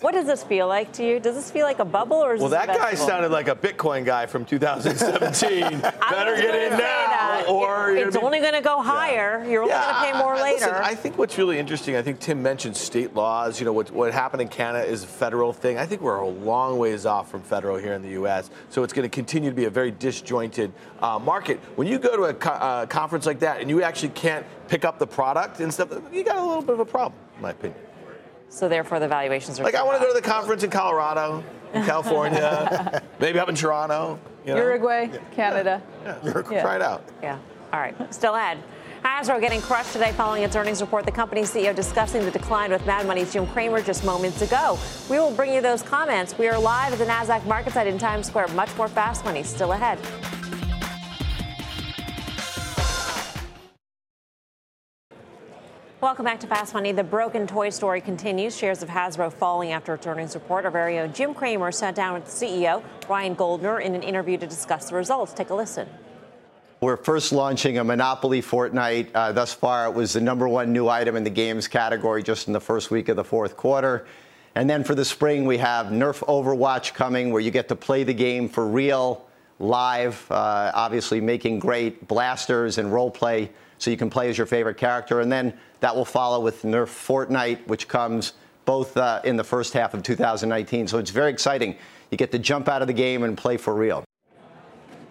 What 0.01 0.13
does 0.13 0.25
this 0.25 0.43
feel 0.43 0.67
like 0.67 0.93
to 0.93 1.07
you? 1.07 1.21
Does 1.21 1.35
this 1.35 1.51
feel 1.51 1.67
like 1.67 1.79
a 1.79 1.85
bubble 1.85 2.17
or 2.17 2.35
is 2.35 2.41
well, 2.41 2.49
that 2.51 2.69
guy 2.69 2.95
sounded 2.95 3.31
like 3.31 3.49
a 3.49 3.55
Bitcoin 3.55 4.03
guy 4.03 4.25
from 4.25 4.47
2017. 4.47 5.81
Better 6.11 6.37
get 6.37 6.73
in 6.73 6.79
now, 6.79 7.45
or 7.47 7.91
it's 7.91 8.17
only 8.17 8.41
going 8.41 8.55
to 8.55 8.63
go 8.63 8.81
higher. 8.81 9.43
Yeah. 9.45 9.51
You're 9.51 9.63
only 9.63 9.75
yeah, 9.75 9.93
going 9.93 10.13
to 10.13 10.13
pay 10.13 10.19
more 10.19 10.37
later. 10.37 10.67
Listen, 10.67 10.75
I 10.83 10.95
think 10.95 11.19
what's 11.19 11.37
really 11.37 11.59
interesting. 11.59 11.97
I 11.97 12.03
think 12.03 12.19
Tim 12.19 12.43
mentioned 12.43 12.79
state 12.79 13.15
laws. 13.15 13.61
You 13.61 13.67
know, 13.67 13.75
what 13.75 13.91
what 13.91 14.11
happened 14.15 14.41
in 14.41 14.49
Canada 14.49 14.87
is 14.87 15.05
a 15.05 15.07
federal 15.07 15.53
thing. 15.53 15.77
I 15.77 15.85
think 15.85 16.01
we're 16.01 16.17
a 16.17 16.27
long 16.27 16.79
ways 16.79 17.05
off 17.05 17.31
from 17.31 17.43
federal 17.43 17.77
here 17.77 17.93
in 17.93 18.01
the 18.01 18.11
U.S. 18.11 18.49
So 18.71 18.83
it's 18.83 18.95
going 18.95 19.09
to 19.09 19.15
continue 19.15 19.51
to 19.51 19.57
be 19.57 19.67
a 19.67 19.71
very 19.71 19.91
disjointed 19.91 20.73
uh, 21.01 21.19
market. 21.19 21.61
When 21.77 21.87
you 21.87 21.99
go 21.99 22.17
to 22.17 22.23
a 22.25 22.35
co- 22.35 22.51
uh, 22.51 22.87
conference 22.87 23.27
like 23.27 23.41
that 23.41 23.61
and 23.61 23.69
you 23.69 23.83
actually 23.83 24.11
can't 24.11 24.47
pick 24.67 24.87
up 24.87 24.99
the 24.99 25.07
product 25.07 25.61
and 25.61 25.73
stuff, 25.73 25.93
you 26.11 26.25
got 26.25 26.39
a 26.39 26.45
little 26.45 26.63
bit 26.63 26.73
of 26.73 26.81
a 26.81 26.87
problem, 26.87 27.21
in 27.37 27.43
my 27.43 27.51
opinion. 27.51 27.90
So 28.51 28.69
therefore, 28.69 28.99
the 28.99 29.09
valuations 29.09 29.59
are 29.59 29.65
like 29.65 29.77
I 29.77 29.83
want 29.83 29.99
to 29.99 30.05
go 30.05 30.13
to 30.13 30.21
the 30.21 30.27
conference 30.27 30.65
in 30.65 30.71
Colorado, 30.71 31.43
in 31.73 31.85
California, 31.85 33.03
maybe 33.21 33.39
up 33.39 33.49
in 33.49 33.55
Toronto, 33.55 34.19
you 34.45 34.55
know? 34.55 34.61
Uruguay, 34.61 35.09
yeah. 35.13 35.19
Canada. 35.33 35.83
Yeah. 36.03 36.25
Uruguay, 36.25 36.57
yeah. 36.57 36.63
try 36.63 36.77
it 36.77 36.83
out. 36.83 37.05
Yeah. 37.23 37.39
All 37.73 37.79
right. 37.81 38.13
Still 38.13 38.35
ahead. 38.35 38.59
Hasbro 39.05 39.41
getting 39.41 39.63
crushed 39.63 39.93
today 39.93 40.13
following 40.13 40.43
its 40.43 40.57
earnings 40.57 40.81
report. 40.83 41.07
The 41.07 41.13
company's 41.13 41.51
CEO 41.51 41.75
discussing 41.75 42.25
the 42.25 42.31
decline 42.31 42.71
with 42.71 42.85
Mad 42.85 43.07
Money's 43.07 43.33
Jim 43.33 43.47
Cramer 43.47 43.81
just 43.81 44.05
moments 44.05 44.43
ago. 44.43 44.79
We 45.09 45.19
will 45.19 45.31
bring 45.31 45.55
you 45.55 45.63
those 45.63 45.81
comments. 45.81 46.37
We 46.37 46.49
are 46.49 46.59
live 46.59 46.93
at 46.93 46.99
the 46.99 47.07
NASDAQ 47.07 47.47
market 47.47 47.73
site 47.73 47.87
in 47.87 47.97
Times 47.97 48.27
Square. 48.27 48.49
Much 48.49 48.77
more 48.77 48.89
fast 48.89 49.25
money 49.25 49.43
still 49.43 49.73
ahead. 49.73 49.99
Welcome 56.01 56.25
back 56.25 56.41
to 56.41 56.47
Fast 56.47 56.73
Money. 56.73 56.93
The 56.93 57.05
broken 57.05 57.47
toy 57.47 57.69
story 57.69 58.01
continues. 58.01 58.57
Shares 58.57 58.83
of 58.83 58.89
Hasbro 58.89 59.31
falling 59.31 59.73
after 59.73 59.93
its 59.93 60.07
earnings 60.07 60.35
report. 60.35 60.65
Our 60.65 60.71
very 60.71 60.99
own 60.99 61.13
Jim 61.13 61.35
Cramer 61.35 61.71
sat 61.71 61.95
down 61.95 62.15
with 62.15 62.25
CEO, 62.25 62.83
Brian 63.07 63.35
Goldner, 63.35 63.81
in 63.81 63.95
an 63.95 64.03
interview 64.03 64.39
to 64.39 64.47
discuss 64.47 64.89
the 64.89 64.97
results. 64.97 65.35
Take 65.35 65.51
a 65.51 65.55
listen. 65.55 65.87
We're 66.81 66.97
first 66.97 67.33
launching 67.33 67.77
a 67.77 67.85
Monopoly 67.85 68.41
Fortnite. 68.41 69.09
Uh, 69.15 69.33
thus 69.33 69.53
far, 69.53 69.89
it 69.89 69.95
was 69.95 70.15
the 70.15 70.23
number 70.23 70.49
one 70.49 70.73
new 70.73 70.89
item 70.89 71.17
in 71.17 71.23
the 71.23 71.29
games 71.29 71.69
category 71.69 72.23
just 72.23 72.47
in 72.47 72.55
the 72.55 72.61
first 72.61 72.91
week 72.91 73.11
of 73.11 73.17
the 73.17 73.25
fourth 73.25 73.59
quarter. 73.59 74.07
And 74.55 74.71
then 74.71 74.85
for 74.85 74.95
the 74.95 75.05
spring, 75.05 75.45
we 75.45 75.59
have 75.59 75.89
Nerf 75.89 76.27
Overwatch 76.27 76.95
coming, 76.95 77.31
where 77.31 77.43
you 77.43 77.51
get 77.51 77.69
to 77.69 77.77
play 77.77 78.05
the 78.05 78.15
game 78.15 78.49
for 78.49 78.67
real, 78.67 79.27
live, 79.59 80.27
uh, 80.31 80.73
obviously 80.75 81.21
making 81.21 81.59
great 81.59 82.09
blasters 82.09 82.79
and 82.79 82.91
role 82.91 83.11
play 83.11 83.51
so 83.77 83.91
you 83.91 83.99
can 83.99 84.09
play 84.09 84.31
as 84.31 84.39
your 84.39 84.47
favorite 84.47 84.77
character. 84.77 85.21
And 85.21 85.31
then 85.31 85.53
that 85.81 85.95
will 85.95 86.05
follow 86.05 86.41
with 86.41 86.63
Nerf 86.63 86.87
Fortnite, 86.89 87.67
which 87.67 87.89
comes 87.89 88.35
both 88.65 88.97
uh, 88.97 89.21
in 89.25 89.37
the 89.37 89.45
first 89.45 89.73
half 89.73 89.95
of 89.95 90.03
2019. 90.03 90.87
So 90.87 90.99
it's 90.99 91.11
very 91.11 91.31
exciting. 91.31 91.77
You 92.11 92.19
get 92.19 92.31
to 92.33 92.39
jump 92.39 92.69
out 92.69 92.83
of 92.83 92.89
the 92.89 92.95
game 92.95 93.23
and 93.23 93.37
play 93.37 93.57
for 93.57 93.75
real. 93.75 94.05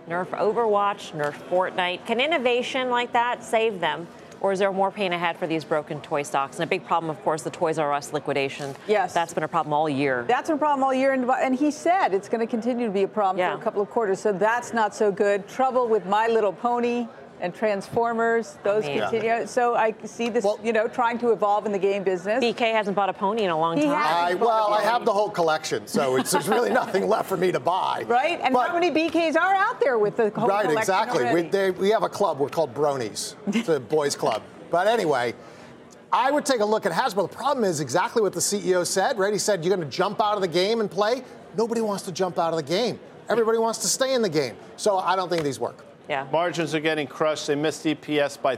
Nerf 0.08 0.28
Overwatch, 0.28 1.12
Nerf 1.12 1.34
Fortnite. 1.50 2.06
Can 2.06 2.20
innovation 2.20 2.90
like 2.90 3.12
that 3.14 3.44
save 3.44 3.80
them? 3.80 4.08
or 4.42 4.52
is 4.54 4.60
there 4.60 4.72
more 4.72 4.92
pain 4.92 5.14
ahead 5.14 5.38
for 5.38 5.48
these 5.48 5.64
broken 5.64 6.00
toy 6.02 6.24
stocks? 6.24 6.58
And 6.58 6.64
a 6.64 6.68
big 6.68 6.86
problem, 6.86 7.10
of 7.10 7.22
course, 7.24 7.42
the 7.44 7.50
Toys 7.50 7.78
R 7.78 7.94
Us 7.94 8.14
liquidation. 8.14 8.76
Yes. 8.88 9.14
That's 9.14 9.34
been 9.34 9.44
a 9.44 9.48
problem 9.48 9.74
all 9.74 9.90
year. 9.90 10.24
That's 10.28 10.50
been 10.50 10.56
a 10.56 10.60
problem 10.60 10.84
all 10.84 10.94
year. 10.94 11.14
And, 11.14 11.30
and 11.30 11.56
he 11.56 11.72
said 11.72 12.14
it's 12.14 12.30
going 12.30 12.40
to 12.40 12.48
continue 12.50 12.86
to 12.86 12.92
be 12.92 13.04
a 13.04 13.08
problem 13.08 13.38
Yeah. 13.40 13.54
for 13.54 13.62
a 13.62 13.64
couple 13.64 13.82
of 13.82 13.90
quarters. 13.90 14.20
So 14.20 14.32
that's 14.32 14.74
not 14.74 14.96
so 14.96 15.12
good. 15.12 15.48
Trouble 15.48 15.88
with 15.88 16.06
My 16.06 16.28
Little 16.28 16.54
Pony 16.54 17.08
and 17.42 17.54
Transformers. 17.54 18.58
Those 18.64 18.86
man. 18.86 19.10
continue. 19.10 19.48
So 19.48 19.76
I 19.76 19.94
see 20.04 20.30
this, 20.30 20.46
you 20.64 20.74
know, 20.74 20.88
trying 20.88 21.18
to 21.20 21.32
evolve 21.32 21.66
in 21.66 21.72
the 21.72 21.80
game 21.80 22.04
business. 22.04 22.44
BK 22.44 22.74
hasn't 22.74 22.96
bought 22.96 23.10
a 23.10 23.14
pony 23.14 23.44
in 23.44 23.50
a 23.50 23.58
long 23.58 23.78
He 23.78 23.84
time. 23.84 23.94
I, 23.96 24.34
well, 24.36 24.74
I 24.74 24.82
have 24.82 25.06
the 25.06 25.14
whole 25.14 25.30
collection, 25.30 25.88
so 25.88 26.18
it's, 26.18 26.32
there's 26.32 26.48
really 26.48 26.72
nothing 26.72 27.08
left 27.08 27.30
for 27.30 27.38
me 27.38 27.52
to 27.52 27.60
buy. 27.60 28.04
Right? 28.08 28.40
And 28.42 28.56
how 28.56 28.74
many 28.74 28.92
BKs 28.92 29.36
are 29.36 29.56
out 29.56 29.80
there 29.80 29.98
with 29.98 30.18
the 30.18 30.30
whole 30.30 30.48
Right, 30.48 30.66
collection 30.66 30.80
exactly. 30.80 31.34
We, 31.34 31.50
they, 31.50 31.72
we 31.72 31.90
have 31.90 32.04
a 32.04 32.10
club. 32.10 32.40
We're 32.40 32.50
called 32.50 32.74
Bronies. 32.74 33.36
It's 33.48 33.70
a 33.70 33.80
boys' 33.80 34.16
club. 34.16 34.42
But 34.72 34.88
anyway, 34.88 35.34
I 36.12 36.32
would 36.32 36.46
take 36.46 36.62
a 36.62 36.66
look 36.66 36.86
at 36.86 36.92
Hasbro. 36.92 37.30
The 37.30 37.36
problem 37.36 37.64
is 37.66 37.80
exactly 37.80 38.22
what 38.22 38.34
the 38.34 38.40
CEO 38.40 38.86
said, 38.86 39.18
right? 39.18 39.34
He 39.34 39.40
said 39.40 39.64
you're 39.64 39.76
going 39.76 39.88
to 39.88 39.96
jump 39.96 40.22
out 40.22 40.36
of 40.36 40.42
the 40.42 40.48
game 40.48 40.80
and 40.80 40.90
play. 40.90 41.24
Nobody 41.58 41.82
wants 41.82 42.04
to 42.04 42.12
jump 42.12 42.38
out 42.38 42.54
of 42.54 42.58
the 42.58 42.64
game. 42.64 43.00
Everybody 43.28 43.60
wants 43.60 43.80
to 43.80 43.88
stay 43.88 44.14
in 44.14 44.22
the 44.22 44.30
game. 44.30 44.56
So 44.76 44.98
I 44.98 45.16
don't 45.16 45.30
think 45.30 45.44
these 45.44 45.60
work. 45.60 45.86
Yeah. 46.10 46.28
Margins 46.32 46.74
are 46.74 46.80
getting 46.80 47.08
crushed. 47.08 47.48
They 47.48 47.56
missed 47.56 47.86
EPS 47.86 48.42
by 48.42 48.58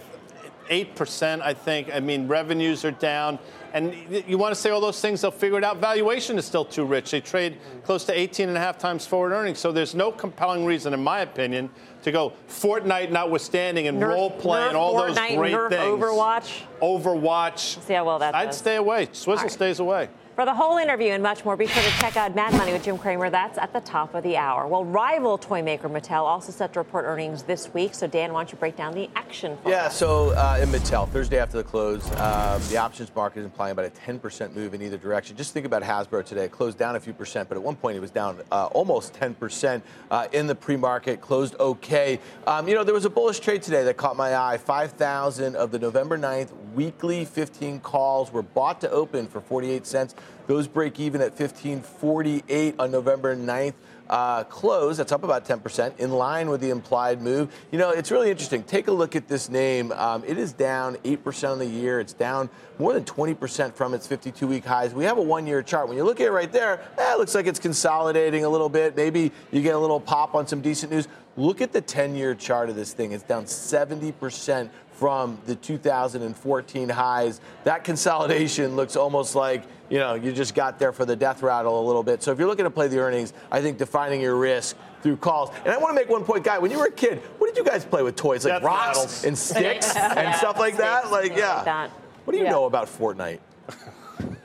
8%, 0.70 1.42
I 1.42 1.54
think. 1.54 1.94
I 1.94 2.00
mean, 2.00 2.28
revenues 2.28 2.86
are 2.86 2.92
down. 2.92 3.38
And 3.74 3.94
you 4.28 4.38
want 4.38 4.54
to 4.54 4.60
say 4.60 4.70
all 4.70 4.82
those 4.82 5.00
things, 5.00 5.22
they'll 5.22 5.32
figure 5.32 5.58
it 5.58 5.64
out. 5.64 5.78
Valuation 5.78 6.38
is 6.38 6.46
still 6.46 6.66
too 6.66 6.86
rich. 6.86 7.12
They 7.12 7.22
trade 7.22 7.58
close 7.84 8.04
to 8.06 8.18
18 8.18 8.50
and 8.50 8.58
a 8.58 8.60
half 8.60 8.78
times 8.78 9.06
forward 9.06 9.32
earnings. 9.34 9.60
So 9.60 9.72
there's 9.72 9.96
no 9.96 10.12
compelling 10.12 10.66
reason, 10.66 10.94
in 10.94 11.02
my 11.04 11.20
opinion, 11.22 11.70
to 12.04 12.12
go 12.12 12.34
Fortnite 12.50 13.12
notwithstanding 13.12 13.88
and 13.88 14.02
Nerf- 14.02 14.10
role 14.10 14.30
play 14.30 14.68
and 14.68 14.76
all 14.76 14.98
those 14.98 15.16
great 15.16 15.54
Nerf 15.54 15.70
things. 15.70 16.02
Overwatch. 16.04 16.62
Overwatch. 16.82 17.82
See 17.84 17.94
how 17.94 18.06
well 18.06 18.20
that 18.20 18.36
I'd 18.36 18.46
does. 18.48 18.58
stay 18.58 18.76
away. 18.78 19.08
Swizzle 19.12 19.50
stays 19.50 19.80
away. 19.80 20.10
For 20.36 20.46
the 20.46 20.54
whole 20.54 20.78
interview 20.78 21.10
and 21.10 21.22
much 21.22 21.44
more, 21.44 21.58
be 21.58 21.68
sure 21.68 21.84
to 21.84 21.90
check 22.00 22.16
out 22.16 22.34
Mad 22.34 22.54
Money 22.54 22.72
with 22.72 22.86
Jim 22.86 22.98
Cramer. 22.98 23.30
That's 23.30 23.58
at 23.58 23.74
the 23.74 23.82
top 23.82 24.16
of 24.16 24.24
the 24.24 24.38
hour. 24.38 24.66
Well, 24.66 24.86
rival 24.86 25.38
toy 25.38 25.62
maker 25.62 25.90
Mattel 25.90 26.24
also 26.24 26.54
set 26.54 26.72
to 26.74 26.80
report 26.80 27.04
earnings 27.06 27.44
this 27.44 27.74
week. 27.74 27.94
So, 27.94 28.08
Dan, 28.08 28.32
why 28.32 28.40
don't 28.40 28.52
you 28.54 28.58
break 28.58 28.78
down 28.78 28.94
the 28.94 29.10
action 29.18 29.58
for 29.62 29.70
Yeah, 29.70 29.88
us? 29.88 29.98
so 29.98 30.30
uh, 30.30 30.58
in 30.62 30.70
Mattel, 30.70 31.10
Thursday 31.10 31.38
after 31.38 31.58
the 31.58 31.66
close, 31.66 32.10
um, 32.14 32.62
the 32.70 32.78
options 32.78 33.14
market 33.14 33.40
is 33.40 33.46
implying 33.46 33.74
about 33.74 33.84
a 33.86 33.90
10% 33.90 34.56
move 34.56 34.74
in 34.74 34.82
either 34.82 34.98
direction. 34.98 35.36
Just 35.36 35.52
think 35.54 35.66
about 35.66 35.84
Hasbro 35.84 36.24
today. 36.24 36.46
It 36.46 36.52
closed 36.52 36.78
down 36.78 36.96
a 36.96 37.00
few 37.02 37.14
percent, 37.14 37.50
but 37.50 37.58
at 37.58 37.62
one 37.62 37.76
point 37.76 37.98
it 37.98 38.00
was 38.00 38.12
down 38.12 38.42
uh, 38.54 38.68
almost 38.68 39.14
10% 39.14 39.82
uh, 40.12 40.28
in 40.32 40.48
the 40.48 40.56
pre-market, 40.56 41.20
closed 41.20 41.56
okay. 41.60 42.22
Um, 42.48 42.70
you 42.70 42.74
know, 42.76 42.86
there 42.86 42.96
was 42.96 43.06
a 43.06 43.10
bullish 43.10 43.42
trade 43.42 43.64
today 43.64 43.84
that 43.84 43.98
caught 43.98 44.16
my 44.16 44.38
eye. 44.38 44.58
5,000 44.58 45.58
of 45.58 45.72
the 45.72 45.80
November 45.80 46.18
9th 46.18 46.52
weekly 46.74 47.26
15 47.26 47.82
calls 47.82 48.32
were 48.32 48.42
bought 48.42 48.80
to 48.80 48.90
open 48.92 49.28
for 49.28 49.42
48 49.42 49.86
cents. 49.86 50.16
Those 50.52 50.68
break 50.68 51.00
even 51.00 51.22
at 51.22 51.30
1548 51.40 52.76
on 52.78 52.92
November 52.92 53.38
9th 53.38 53.74
uh, 54.10 54.44
close. 54.44 54.98
That's 54.98 55.14
up 55.14 55.24
about 55.24 55.46
10%, 55.46 55.98
in 55.98 56.12
line 56.12 56.50
with 56.50 56.60
the 56.60 56.72
implied 56.72 57.22
move. 57.22 57.56
You 57.72 57.80
know, 57.80 57.92
it's 57.92 58.12
really 58.12 58.30
interesting. 58.30 58.62
Take 58.64 58.90
a 58.90 58.92
look 58.92 59.16
at 59.16 59.30
this 59.30 59.48
name. 59.48 59.94
Um, 59.94 60.26
it 60.28 60.38
is 60.38 60.52
down 60.52 60.98
8% 61.06 61.52
on 61.52 61.60
the 61.60 61.66
year. 61.66 62.02
It's 62.02 62.12
down 62.12 62.50
more 62.80 62.92
than 62.92 63.06
20% 63.06 63.74
from 63.76 63.94
its 63.94 64.08
52 64.08 64.46
week 64.46 64.66
highs. 64.66 64.94
We 64.94 65.06
have 65.06 65.18
a 65.18 65.22
one 65.22 65.48
year 65.48 65.64
chart. 65.64 65.88
When 65.88 65.96
you 65.96 66.04
look 66.04 66.20
at 66.20 66.28
it 66.28 66.32
right 66.32 66.52
there, 66.52 66.82
eh, 66.98 67.14
it 67.14 67.18
looks 67.18 67.34
like 67.34 67.48
it's 67.48 67.58
consolidating 67.58 68.44
a 68.44 68.50
little 68.50 68.68
bit. 68.68 68.98
Maybe 68.98 69.32
you 69.54 69.62
get 69.62 69.76
a 69.76 69.80
little 69.80 70.02
pop 70.02 70.36
on 70.36 70.48
some 70.48 70.60
decent 70.60 70.92
news. 70.92 71.08
Look 71.38 71.62
at 71.62 71.72
the 71.72 71.80
10 71.80 72.14
year 72.14 72.36
chart 72.36 72.70
of 72.70 72.76
this 72.76 72.92
thing. 72.92 73.14
It's 73.14 73.24
down 73.24 73.46
70% 73.46 74.70
from 75.02 75.36
the 75.48 75.56
2014 75.56 76.88
highs. 76.90 77.42
That 77.64 77.84
consolidation 77.84 78.76
looks 78.76 78.96
almost 78.96 79.34
like, 79.34 79.64
you 79.90 79.98
know, 79.98 80.14
you 80.14 80.32
just 80.32 80.54
got 80.54 80.78
there 80.78 80.92
for 80.94 81.06
the 81.06 81.16
death 81.16 81.42
rattle 81.42 81.82
a 81.84 81.86
little 81.88 82.04
bit. 82.04 82.22
So 82.22 82.32
if 82.32 82.38
you're 82.38 82.48
looking 82.48 82.66
to 82.66 82.70
play 82.70 82.88
the 82.88 83.00
earnings, 83.00 83.34
I 83.52 83.62
think 83.64 83.80
defining 83.80 84.22
your 84.22 84.36
risk 84.36 84.78
through 85.02 85.18
calls. 85.18 85.50
And 85.66 85.74
I 85.74 85.78
want 85.80 85.90
to 85.90 85.96
make 86.00 86.08
one 86.08 86.24
point, 86.24 86.44
guy. 86.44 86.60
When 86.60 86.70
you 86.70 86.78
were 86.78 86.86
a 86.86 86.92
kid, 86.92 87.18
what 87.40 87.48
did 87.48 87.58
you 87.58 87.68
guys 87.68 87.84
play 87.84 88.04
with 88.04 88.16
toys 88.16 88.46
like 88.46 88.54
Death 88.54 88.64
rocks 88.64 88.88
rattles. 89.00 89.24
and 89.26 89.36
sticks 89.36 89.92
Yeah, 89.96 90.20
and 90.20 90.36
stuff 90.36 90.60
like 90.60 90.78
that? 90.78 91.10
Like, 91.10 91.36
yeah. 91.36 91.56
like 91.56 91.66
that. 91.66 91.90
What 92.26 92.34
do 92.34 92.38
you 92.38 92.44
Yeah. 92.44 92.52
know 92.52 92.66
about 92.66 92.88
Fortnite? 92.88 93.40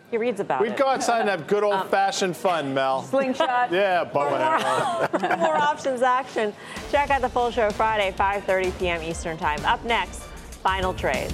He 0.09 0.19
reads 0.19 0.39
about 0.39 0.63
it. 0.63 0.69
We'd 0.69 0.77
go 0.79 0.87
outside 0.87 1.21
and 1.23 1.29
have 1.29 1.49
good 1.49 1.65
um, 1.65 1.73
old 1.81 1.91
fashioned 1.91 2.37
fun, 2.37 2.73
Mel. 2.73 3.03
Slingshot. 3.03 3.73
Yeah, 3.73 4.05
bow 4.05 4.29
and 4.33 5.21
arrow. 5.21 5.37
More 5.37 5.57
options 5.57 6.01
action. 6.01 6.55
Check 6.93 7.11
out 7.11 7.23
the 7.23 7.29
full 7.29 7.51
show 7.51 7.71
Friday, 7.71 8.15
5:30 8.17 8.79
p.m. 8.79 9.03
Eastern 9.03 9.37
Time. 9.37 9.63
Up 9.65 9.85
next, 9.85 10.23
final 10.67 10.93
trades. 10.93 11.33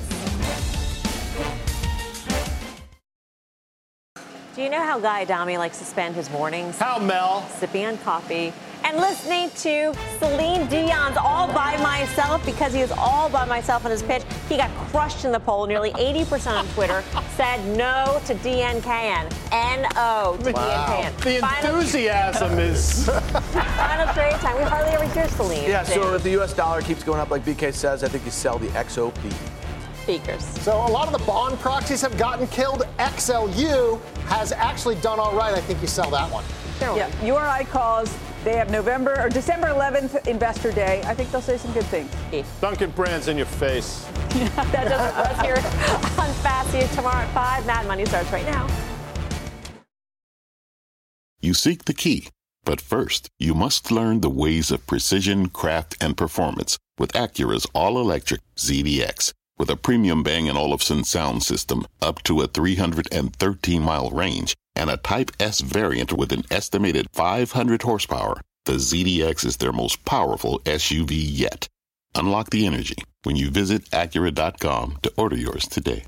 Do 4.54 4.60
you 4.60 4.68
know 4.68 4.82
how 4.82 5.00
Guy 5.00 5.22
Adami 5.22 5.56
likes 5.56 5.78
to 5.78 5.86
spend 5.86 6.14
his 6.14 6.28
mornings? 6.28 6.78
How, 6.78 6.98
Mel? 6.98 7.48
Sipping 7.48 7.86
on 7.86 7.96
coffee 7.96 8.52
and 8.92 9.00
listening 9.00 9.50
to 9.50 9.94
Celine 10.18 10.66
Dion's 10.68 11.16
All 11.16 11.46
By 11.52 11.76
Myself 11.78 12.44
because 12.44 12.72
he 12.74 12.80
is 12.80 12.92
all 12.92 13.28
by 13.28 13.44
myself 13.44 13.84
on 13.84 13.90
his 13.90 14.02
pitch. 14.02 14.22
He 14.48 14.56
got 14.56 14.70
crushed 14.88 15.24
in 15.24 15.32
the 15.32 15.40
poll. 15.40 15.66
Nearly 15.66 15.90
80% 15.92 16.58
on 16.58 16.66
Twitter 16.68 17.02
said 17.36 17.64
no 17.76 18.20
to 18.26 18.34
DNKN. 18.36 19.32
N-O 19.52 20.38
to 20.42 20.52
DNKN. 20.52 21.16
The 21.22 21.38
Final- 21.38 21.76
enthusiasm 21.80 22.58
is. 22.58 23.06
Final 23.08 24.12
trade 24.14 24.32
time. 24.34 24.56
We 24.56 24.62
hardly 24.64 24.92
ever 24.92 25.04
hear 25.12 25.28
Celine. 25.28 25.68
Yeah, 25.68 25.82
so 25.84 26.14
if 26.14 26.22
the 26.22 26.30
U.S. 26.32 26.52
dollar 26.52 26.82
keeps 26.82 27.02
going 27.02 27.20
up 27.20 27.30
like 27.30 27.44
BK 27.44 27.72
says, 27.72 28.04
I 28.04 28.08
think 28.08 28.24
you 28.24 28.30
sell 28.30 28.58
the 28.58 28.68
XOP. 28.68 29.14
speakers. 30.02 30.44
So 30.44 30.72
a 30.72 30.90
lot 30.90 31.06
of 31.06 31.18
the 31.18 31.24
bond 31.24 31.58
proxies 31.60 32.02
have 32.02 32.16
gotten 32.18 32.46
killed. 32.48 32.82
XLU 32.98 34.00
has 34.26 34.52
actually 34.52 34.96
done 34.96 35.18
all 35.18 35.34
right. 35.34 35.54
I 35.54 35.60
think 35.60 35.80
you 35.80 35.88
sell 35.88 36.10
that 36.10 36.30
one. 36.30 36.44
Yeah, 36.80 37.08
URI 37.24 37.64
calls. 37.66 38.12
They 38.44 38.56
have 38.56 38.70
November 38.70 39.20
or 39.20 39.28
December 39.28 39.68
11th 39.68 40.26
Investor 40.26 40.72
Day. 40.72 41.00
I 41.04 41.14
think 41.14 41.30
they'll 41.30 41.40
say 41.40 41.56
some 41.56 41.72
good 41.72 41.84
things. 41.84 42.10
Dunkin' 42.60 42.90
Brand's 42.90 43.28
in 43.28 43.36
your 43.36 43.46
face. 43.46 44.04
that 44.30 44.88
does 44.88 45.08
it 45.08 45.14
for 45.14 45.20
us 45.20 45.40
here 45.42 45.56
on 46.20 46.34
Fast. 46.42 46.70
See 46.72 46.80
you 46.80 46.88
tomorrow 46.88 47.22
at 47.22 47.32
5. 47.32 47.66
Mad 47.66 47.86
Money 47.86 48.04
starts 48.04 48.32
right 48.32 48.44
now. 48.46 48.66
You 51.40 51.54
seek 51.54 51.84
the 51.84 51.94
key, 51.94 52.28
but 52.64 52.80
first, 52.80 53.28
you 53.38 53.54
must 53.54 53.92
learn 53.92 54.20
the 54.20 54.30
ways 54.30 54.72
of 54.72 54.86
precision, 54.88 55.48
craft, 55.48 55.96
and 56.00 56.16
performance 56.16 56.78
with 56.98 57.12
Acura's 57.12 57.66
all 57.74 57.98
electric 57.98 58.40
ZDX. 58.56 59.32
With 59.56 59.70
a 59.70 59.76
premium 59.76 60.24
Bang 60.24 60.50
& 60.50 60.56
Olufsen 60.56 61.04
sound 61.04 61.44
system 61.44 61.86
up 62.00 62.22
to 62.24 62.40
a 62.40 62.48
313 62.48 63.82
mile 63.82 64.10
range 64.10 64.56
and 64.74 64.90
a 64.90 64.96
Type 64.96 65.30
S 65.38 65.60
variant 65.60 66.12
with 66.12 66.32
an 66.32 66.44
estimated 66.50 67.06
500 67.12 67.82
horsepower, 67.82 68.40
the 68.64 68.74
ZDX 68.74 69.44
is 69.44 69.56
their 69.56 69.72
most 69.72 70.04
powerful 70.04 70.60
SUV 70.60 71.10
yet. 71.12 71.68
Unlock 72.14 72.50
the 72.50 72.66
energy 72.66 72.96
when 73.22 73.36
you 73.36 73.50
visit 73.50 73.88
Acura.com 73.90 74.98
to 75.02 75.12
order 75.16 75.36
yours 75.36 75.66
today. 75.66 76.04